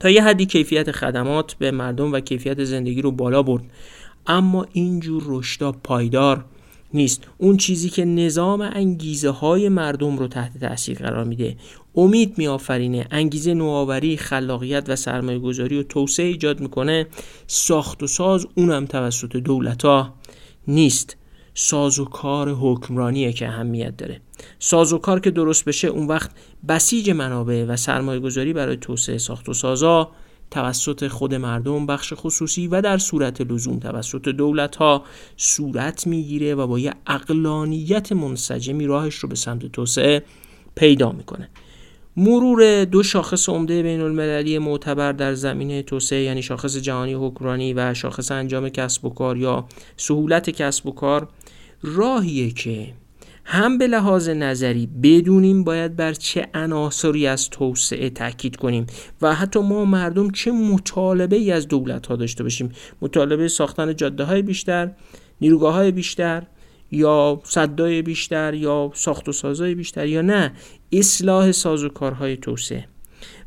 تا 0.00 0.10
یه 0.10 0.24
حدی 0.24 0.46
کیفیت 0.46 0.92
خدمات 0.92 1.54
به 1.54 1.70
مردم 1.70 2.12
و 2.12 2.20
کیفیت 2.20 2.64
زندگی 2.64 3.02
رو 3.02 3.12
بالا 3.12 3.42
برد. 3.42 3.62
اما 4.26 4.66
اینجور 4.72 5.22
رشدا 5.26 5.72
پایدار 5.72 6.44
نیست. 6.94 7.22
اون 7.38 7.56
چیزی 7.56 7.88
که 7.88 8.04
نظام 8.04 8.60
انگیزه 8.60 9.30
های 9.30 9.68
مردم 9.68 10.18
رو 10.18 10.28
تحت 10.28 10.58
تاثیر 10.58 10.98
قرار 10.98 11.24
میده. 11.24 11.56
امید 11.94 12.38
میآفرینه 12.38 13.06
انگیزه 13.10 13.54
نوآوری 13.54 14.16
خلاقیت 14.16 14.84
و 14.88 14.96
سرمایه 14.96 15.38
گذاری 15.38 15.78
و 15.78 15.82
توسعه 15.82 16.26
ایجاد 16.26 16.60
می‌کنه. 16.60 17.06
ساخت 17.46 18.02
و 18.02 18.06
ساز 18.06 18.46
اونم 18.54 18.86
توسط 18.86 19.36
دولت 19.36 19.84
ها 19.84 20.14
نیست. 20.68 21.16
ساز 21.54 21.98
و 21.98 22.04
کار 22.04 22.50
حکمرانیه 22.50 23.32
که 23.32 23.48
اهمیت 23.48 23.96
داره. 23.96 24.20
ساز 24.58 24.92
و 24.92 24.98
کار 24.98 25.20
که 25.20 25.30
درست 25.30 25.64
بشه 25.64 25.88
اون 25.88 26.06
وقت 26.06 26.30
بسیج 26.68 27.10
منابع 27.10 27.64
و 27.64 27.76
سرمایه 27.76 28.20
گذاری 28.20 28.52
برای 28.52 28.76
توسعه 28.76 29.18
ساخت 29.18 29.48
و 29.48 29.54
سازا 29.54 30.10
توسط 30.52 31.08
خود 31.08 31.34
مردم 31.34 31.86
بخش 31.86 32.12
خصوصی 32.16 32.68
و 32.68 32.80
در 32.82 32.98
صورت 32.98 33.40
لزوم 33.40 33.78
توسط 33.78 34.28
دولت 34.28 34.76
ها 34.76 35.04
صورت 35.36 36.06
می‌گیره 36.06 36.54
و 36.54 36.66
با 36.66 36.78
یه 36.78 36.94
اقلانیت 37.06 38.12
منسجمی 38.12 38.86
راهش 38.86 39.14
رو 39.14 39.28
به 39.28 39.34
سمت 39.34 39.66
توسعه 39.66 40.22
پیدا 40.74 41.12
می‌کنه. 41.12 41.48
مرور 42.16 42.84
دو 42.84 43.02
شاخص 43.02 43.48
عمده 43.48 43.82
بین 43.82 44.00
المللی 44.00 44.58
معتبر 44.58 45.12
در 45.12 45.34
زمینه 45.34 45.82
توسعه 45.82 46.22
یعنی 46.22 46.42
شاخص 46.42 46.76
جهانی 46.76 47.14
حکمرانی 47.14 47.74
و 47.74 47.94
شاخص 47.94 48.30
انجام 48.32 48.68
کسب 48.68 49.04
و 49.04 49.10
کار 49.10 49.36
یا 49.36 49.64
سهولت 49.96 50.50
کسب 50.50 50.86
و 50.86 50.92
کار 50.92 51.28
راهیه 51.82 52.50
که 52.50 52.92
هم 53.44 53.78
به 53.78 53.86
لحاظ 53.86 54.28
نظری 54.28 54.86
بدونیم 55.02 55.64
باید 55.64 55.96
بر 55.96 56.12
چه 56.12 56.48
عناصری 56.54 57.26
از 57.26 57.50
توسعه 57.50 58.10
تاکید 58.10 58.56
کنیم 58.56 58.86
و 59.22 59.34
حتی 59.34 59.60
ما 59.60 59.84
مردم 59.84 60.30
چه 60.30 60.52
مطالبه 60.52 61.36
ای 61.36 61.52
از 61.52 61.68
دولت 61.68 62.06
ها 62.06 62.16
داشته 62.16 62.42
باشیم. 62.42 62.72
مطالبه 63.02 63.48
ساختن 63.48 63.96
جاده 63.96 64.24
های 64.24 64.42
بیشتر 64.42 64.90
نیروگاه 65.40 65.74
های 65.74 65.90
بیشتر 65.90 66.42
یا 66.90 67.40
صدای 67.44 68.02
بیشتر 68.02 68.54
یا 68.54 68.90
ساخت 68.94 69.28
و 69.28 69.32
سازای 69.32 69.74
بیشتر 69.74 70.06
یا 70.06 70.22
نه 70.22 70.52
اصلاح 70.92 71.52
سازوکارهای 71.52 72.36
توسعه. 72.36 72.88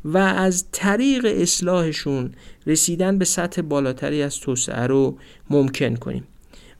و 0.04 0.18
از 0.18 0.66
طریق 0.72 1.26
اصلاحشون 1.28 2.32
رسیدن 2.66 3.18
به 3.18 3.24
سطح 3.24 3.62
بالاتری 3.62 4.22
از 4.22 4.40
توسعه 4.40 4.86
رو 4.86 5.18
ممکن 5.50 5.96
کنیم. 5.96 6.24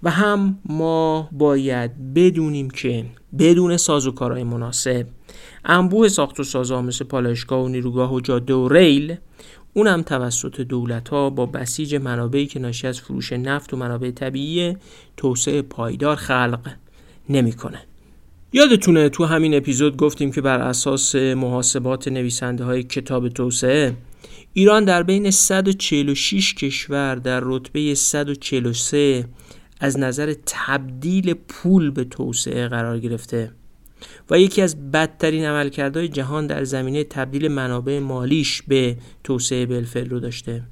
و 0.06 0.10
هم 0.10 0.58
ما 0.64 1.28
باید 1.32 2.14
بدونیم 2.14 2.70
که 2.70 3.04
بدون 3.38 3.76
سازوکارهای 3.76 4.44
مناسب 4.44 5.06
انبوه 5.64 6.08
ساخت 6.08 6.40
و 6.40 6.44
سازا 6.44 6.82
مثل 6.82 7.04
پالایشگاه 7.04 7.64
و 7.64 7.68
نیروگاه 7.68 8.14
و 8.14 8.20
جاده 8.20 8.54
و 8.54 8.68
ریل 8.68 9.16
اونم 9.74 10.02
توسط 10.02 10.60
دولت 10.60 11.08
ها 11.08 11.30
با 11.30 11.46
بسیج 11.46 11.94
منابعی 11.94 12.46
که 12.46 12.58
ناشی 12.58 12.86
از 12.86 13.00
فروش 13.00 13.32
نفت 13.32 13.74
و 13.74 13.76
منابع 13.76 14.10
طبیعی 14.10 14.76
توسعه 15.16 15.62
پایدار 15.62 16.16
خلق 16.16 16.70
نمی‌کنه. 17.28 17.82
یادتونه 18.52 19.08
تو 19.08 19.24
همین 19.24 19.54
اپیزود 19.54 19.96
گفتیم 19.96 20.32
که 20.32 20.40
بر 20.40 20.60
اساس 20.60 21.14
محاسبات 21.14 22.08
نویسنده 22.08 22.64
های 22.64 22.82
کتاب 22.82 23.28
توسعه 23.28 23.96
ایران 24.52 24.84
در 24.84 25.02
بین 25.02 25.30
146 25.30 26.54
کشور 26.54 27.14
در 27.14 27.40
رتبه 27.44 27.94
143 27.94 29.24
از 29.80 29.98
نظر 29.98 30.34
تبدیل 30.46 31.34
پول 31.34 31.90
به 31.90 32.04
توسعه 32.04 32.68
قرار 32.68 32.98
گرفته 32.98 33.52
و 34.30 34.40
یکی 34.40 34.62
از 34.62 34.90
بدترین 34.90 35.44
عملکردهای 35.44 36.08
جهان 36.08 36.46
در 36.46 36.64
زمینه 36.64 37.04
تبدیل 37.04 37.48
منابع 37.48 37.98
مالیش 37.98 38.62
به 38.62 38.96
توسعه 39.24 39.66
بالفعل 39.66 40.10
رو 40.10 40.20
داشته. 40.20 40.62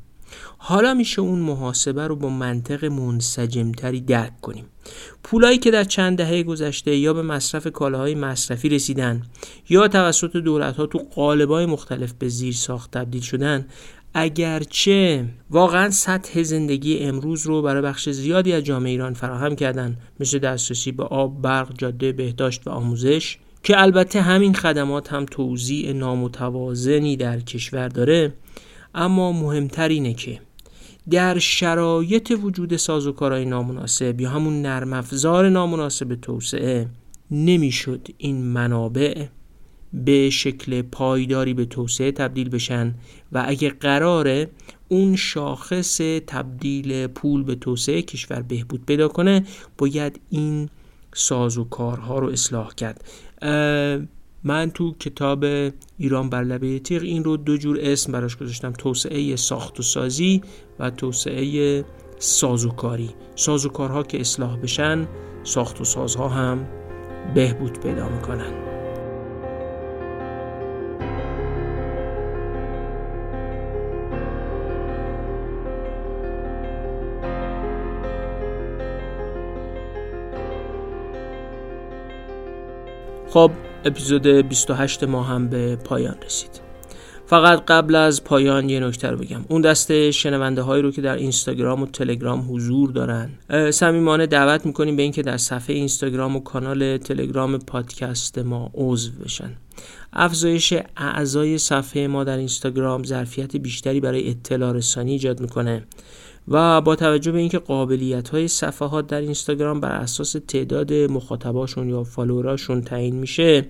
حالا 0.58 0.94
میشه 0.94 1.20
اون 1.20 1.38
محاسبه 1.38 2.06
رو 2.06 2.16
با 2.16 2.28
منطق 2.28 2.84
منسجمتری 2.84 4.00
درک 4.00 4.40
کنیم. 4.40 4.66
پولایی 5.22 5.58
که 5.58 5.70
در 5.70 5.84
چند 5.84 6.18
دهه 6.18 6.42
گذشته 6.42 6.96
یا 6.96 7.12
به 7.14 7.22
مصرف 7.22 7.66
کالاهای 7.66 8.14
مصرفی 8.14 8.68
رسیدن 8.68 9.22
یا 9.68 9.88
توسط 9.88 10.36
دولت 10.36 10.76
ها 10.76 10.86
تو 10.86 10.98
قالبای 10.98 11.66
مختلف 11.66 12.12
به 12.12 12.28
زیر 12.28 12.54
ساخت 12.54 12.90
تبدیل 12.90 13.22
شدن 13.22 13.66
اگرچه 14.14 15.28
واقعا 15.50 15.90
سطح 15.90 16.42
زندگی 16.42 16.98
امروز 16.98 17.46
رو 17.46 17.62
برای 17.62 17.82
بخش 17.82 18.08
زیادی 18.08 18.52
از 18.52 18.62
جامعه 18.62 18.90
ایران 18.90 19.14
فراهم 19.14 19.56
کردن 19.56 19.96
مثل 20.20 20.38
دسترسی 20.38 20.92
به 20.92 21.04
آب، 21.04 21.42
برق، 21.42 21.78
جاده 21.78 22.12
بهداشت 22.12 22.66
و 22.66 22.70
آموزش 22.70 23.38
که 23.62 23.80
البته 23.80 24.20
همین 24.20 24.54
خدمات 24.54 25.12
هم 25.12 25.26
توزیع 25.26 25.92
نامتوازنی 25.92 27.16
در 27.16 27.40
کشور 27.40 27.88
داره 27.88 28.34
اما 28.94 29.32
مهمتر 29.32 29.88
اینه 29.88 30.14
که 30.14 30.40
در 31.10 31.38
شرایط 31.38 32.38
وجود 32.42 32.76
سازوکارهای 32.76 33.44
نامناسب 33.44 34.20
یا 34.20 34.30
همون 34.30 34.62
نرم 34.62 34.92
افزار 34.92 35.48
نامناسب 35.48 36.14
توسعه 36.14 36.86
نمی‌شد 37.30 38.08
این 38.18 38.42
منابع 38.42 39.26
به 39.94 40.30
شکل 40.30 40.82
پایداری 40.82 41.54
به 41.54 41.64
توسعه 41.64 42.12
تبدیل 42.12 42.48
بشن 42.48 42.94
و 43.32 43.44
اگه 43.46 43.70
قراره 43.70 44.50
اون 44.88 45.16
شاخص 45.16 45.96
تبدیل 46.26 47.06
پول 47.06 47.42
به 47.42 47.54
توسعه 47.54 48.02
کشور 48.02 48.42
بهبود 48.42 48.86
پیدا 48.86 49.08
کنه 49.08 49.44
باید 49.78 50.20
این 50.30 50.68
ساز 51.14 51.58
و 51.58 51.64
کارها 51.64 52.18
رو 52.18 52.28
اصلاح 52.28 52.74
کرد. 52.74 53.04
من 54.44 54.70
تو 54.70 54.94
کتاب 54.94 55.44
ایران 55.98 56.30
بر 56.30 56.42
لبه 56.42 56.78
تیغ 56.78 57.02
این 57.02 57.24
رو 57.24 57.36
دو 57.36 57.56
جور 57.56 57.78
اسم 57.80 58.12
براش 58.12 58.36
گذاشتم 58.36 58.72
توسعه 58.72 59.36
ساخت 59.36 59.80
و 59.80 59.82
سازی 59.82 60.42
و 60.78 60.90
توسعه 60.90 61.84
سازوکاری 62.18 63.10
سازوکارها 63.36 64.02
که 64.02 64.20
اصلاح 64.20 64.56
بشن 64.56 65.08
ساخت 65.44 65.80
و 65.80 65.84
سازها 65.84 66.28
هم 66.28 66.66
بهبود 67.34 67.80
پیدا 67.80 68.08
می‌کنن. 68.08 68.73
خب 83.34 83.50
اپیزود 83.84 84.26
28 84.26 85.04
ما 85.04 85.22
هم 85.22 85.48
به 85.48 85.76
پایان 85.76 86.16
رسید. 86.26 86.63
فقط 87.26 87.64
قبل 87.68 87.94
از 87.94 88.24
پایان 88.24 88.68
یه 88.68 88.80
نکته 88.80 89.10
رو 89.10 89.16
بگم. 89.16 89.44
اون 89.48 89.60
دسته 89.60 90.10
شنونده 90.10 90.62
هایی 90.62 90.82
رو 90.82 90.90
که 90.90 91.02
در 91.02 91.16
اینستاگرام 91.16 91.82
و 91.82 91.86
تلگرام 91.86 92.46
حضور 92.50 92.90
دارن. 92.90 93.30
صمیمانه 93.70 94.26
دعوت 94.26 94.66
می‌کنیم 94.66 94.96
به 94.96 95.02
اینکه 95.02 95.22
در 95.22 95.36
صفحه 95.36 95.76
اینستاگرام 95.76 96.36
و 96.36 96.40
کانال 96.40 96.96
تلگرام 96.96 97.58
پادکست 97.58 98.38
ما 98.38 98.70
عضو 98.74 99.10
بشن. 99.24 99.50
افزایش 100.12 100.74
اعضای 100.96 101.58
صفحه 101.58 102.06
ما 102.06 102.24
در 102.24 102.36
اینستاگرام 102.36 103.04
ظرفیت 103.04 103.56
بیشتری 103.56 104.00
برای 104.00 104.30
اطلاع 104.30 104.72
رسانی 104.72 105.12
ایجاد 105.12 105.40
می‌کنه 105.40 105.84
و 106.48 106.80
با 106.80 106.96
توجه 106.96 107.32
به 107.32 107.38
اینکه 107.38 107.58
قابلیت 107.58 108.28
های 108.28 108.48
صفحات 108.48 109.06
در 109.06 109.20
اینستاگرام 109.20 109.80
بر 109.80 109.92
اساس 109.92 110.36
تعداد 110.48 110.92
مخاطباشون 110.92 111.88
یا 111.88 112.04
فالوراشون 112.04 112.82
تعیین 112.82 113.16
میشه 113.16 113.66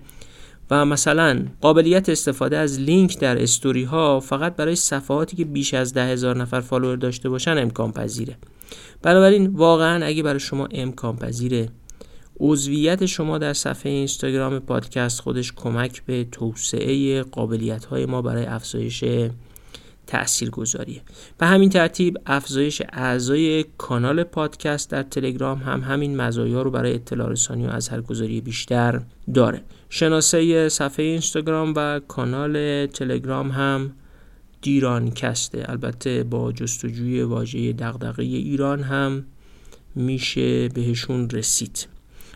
و 0.70 0.84
مثلا 0.84 1.46
قابلیت 1.60 2.08
استفاده 2.08 2.56
از 2.56 2.80
لینک 2.80 3.18
در 3.18 3.42
استوری 3.42 3.84
ها 3.84 4.20
فقط 4.20 4.56
برای 4.56 4.76
صفحاتی 4.76 5.36
که 5.36 5.44
بیش 5.44 5.74
از 5.74 5.94
ده 5.94 6.06
هزار 6.06 6.36
نفر 6.36 6.60
follower 6.60 6.96
داشته 6.96 7.28
باشن 7.28 7.58
امکان 7.58 7.92
پذیره. 7.92 8.36
بنابراین 9.02 9.46
واقعا 9.46 10.06
اگه 10.06 10.22
برای 10.22 10.40
شما 10.40 10.68
امکان 10.70 11.16
پذیره 11.16 11.68
عضویت 12.40 13.06
شما 13.06 13.38
در 13.38 13.52
صفحه 13.52 13.92
اینستاگرام 13.92 14.58
پادکست 14.58 15.20
خودش 15.20 15.52
کمک 15.52 16.02
به 16.04 16.24
توسعه 16.32 17.22
قابلیت 17.22 17.84
های 17.84 18.06
ما 18.06 18.22
برای 18.22 18.44
افزایش 18.44 19.04
تأثیر 20.06 20.50
گذاریه 20.50 21.02
به 21.38 21.46
همین 21.46 21.70
ترتیب 21.70 22.18
افزایش 22.26 22.82
اعضای 22.92 23.64
کانال 23.78 24.24
پادکست 24.24 24.90
در 24.90 25.02
تلگرام 25.02 25.58
هم 25.58 25.80
همین 25.80 26.16
مزایا 26.16 26.62
رو 26.62 26.70
برای 26.70 26.94
اطلاع 26.94 27.30
رسانی 27.30 27.66
و 27.66 27.70
اثرگذاری 27.70 28.40
بیشتر 28.40 29.00
داره. 29.34 29.62
شناسه 29.88 30.68
صفحه 30.68 31.04
اینستاگرام 31.06 31.72
و 31.76 32.00
کانال 32.08 32.86
تلگرام 32.86 33.50
هم 33.50 33.92
دیران 34.62 35.10
کسته 35.10 35.64
البته 35.68 36.24
با 36.24 36.52
جستجوی 36.52 37.22
واژه 37.22 37.72
دغدغه 37.72 38.22
ایران 38.22 38.82
هم 38.82 39.24
میشه 39.94 40.68
بهشون 40.68 41.30
رسید. 41.30 41.88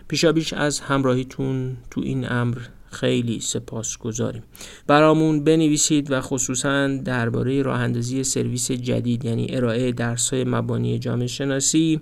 پیشابیش 0.09 0.53
از 0.53 0.81
همراهیتون 0.81 1.77
تو 1.91 2.01
این 2.01 2.33
امر 2.33 2.59
خیلی 2.91 3.41
سپاس 3.41 3.99
گذاریم 3.99 4.43
برامون 4.87 5.45
بنویسید 5.45 6.11
و 6.11 6.21
خصوصا 6.21 6.87
درباره 6.87 7.63
راه 7.63 7.81
اندازی 7.81 8.25
سرویس 8.25 8.71
جدید 8.73 9.25
یعنی 9.25 9.47
ارائه 9.51 9.93
درس 9.93 10.35
های 10.35 10.45
مبانی 10.45 10.99
جامعه 10.99 11.27
شناسی 11.27 12.01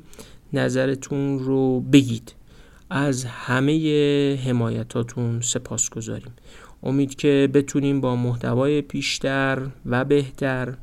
نظرتون 0.52 1.38
رو 1.38 1.80
بگید. 1.80 2.34
از 2.90 3.24
همه 3.24 4.38
حمایتاتون 4.44 5.40
سپاس 5.40 5.90
گذاریم 5.90 6.32
امید 6.82 7.14
که 7.14 7.48
بتونیم 7.54 8.00
با 8.00 8.16
محتوای 8.16 8.82
پیشتر 8.82 9.66
و 9.86 10.04
بهتر 10.04 10.74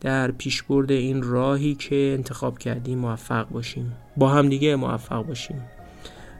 در 0.00 0.30
پیشبرد 0.30 0.92
این 0.92 1.22
راهی 1.22 1.74
که 1.74 2.14
انتخاب 2.18 2.58
کردیم 2.58 2.98
موفق 2.98 3.48
باشیم. 3.48 3.92
با 4.16 4.28
همدیگه 4.28 4.76
موفق 4.76 5.26
باشیم. 5.26 5.75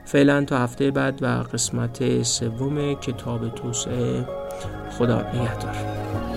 فعلا 0.07 0.45
تا 0.45 0.57
هفته 0.57 0.91
بعد 0.91 1.23
و 1.23 1.25
قسمت 1.25 2.23
سوم 2.23 2.93
کتاب 2.93 3.55
توسعه. 3.55 4.25
خدا 4.97 5.21
نگهدار. 5.21 6.36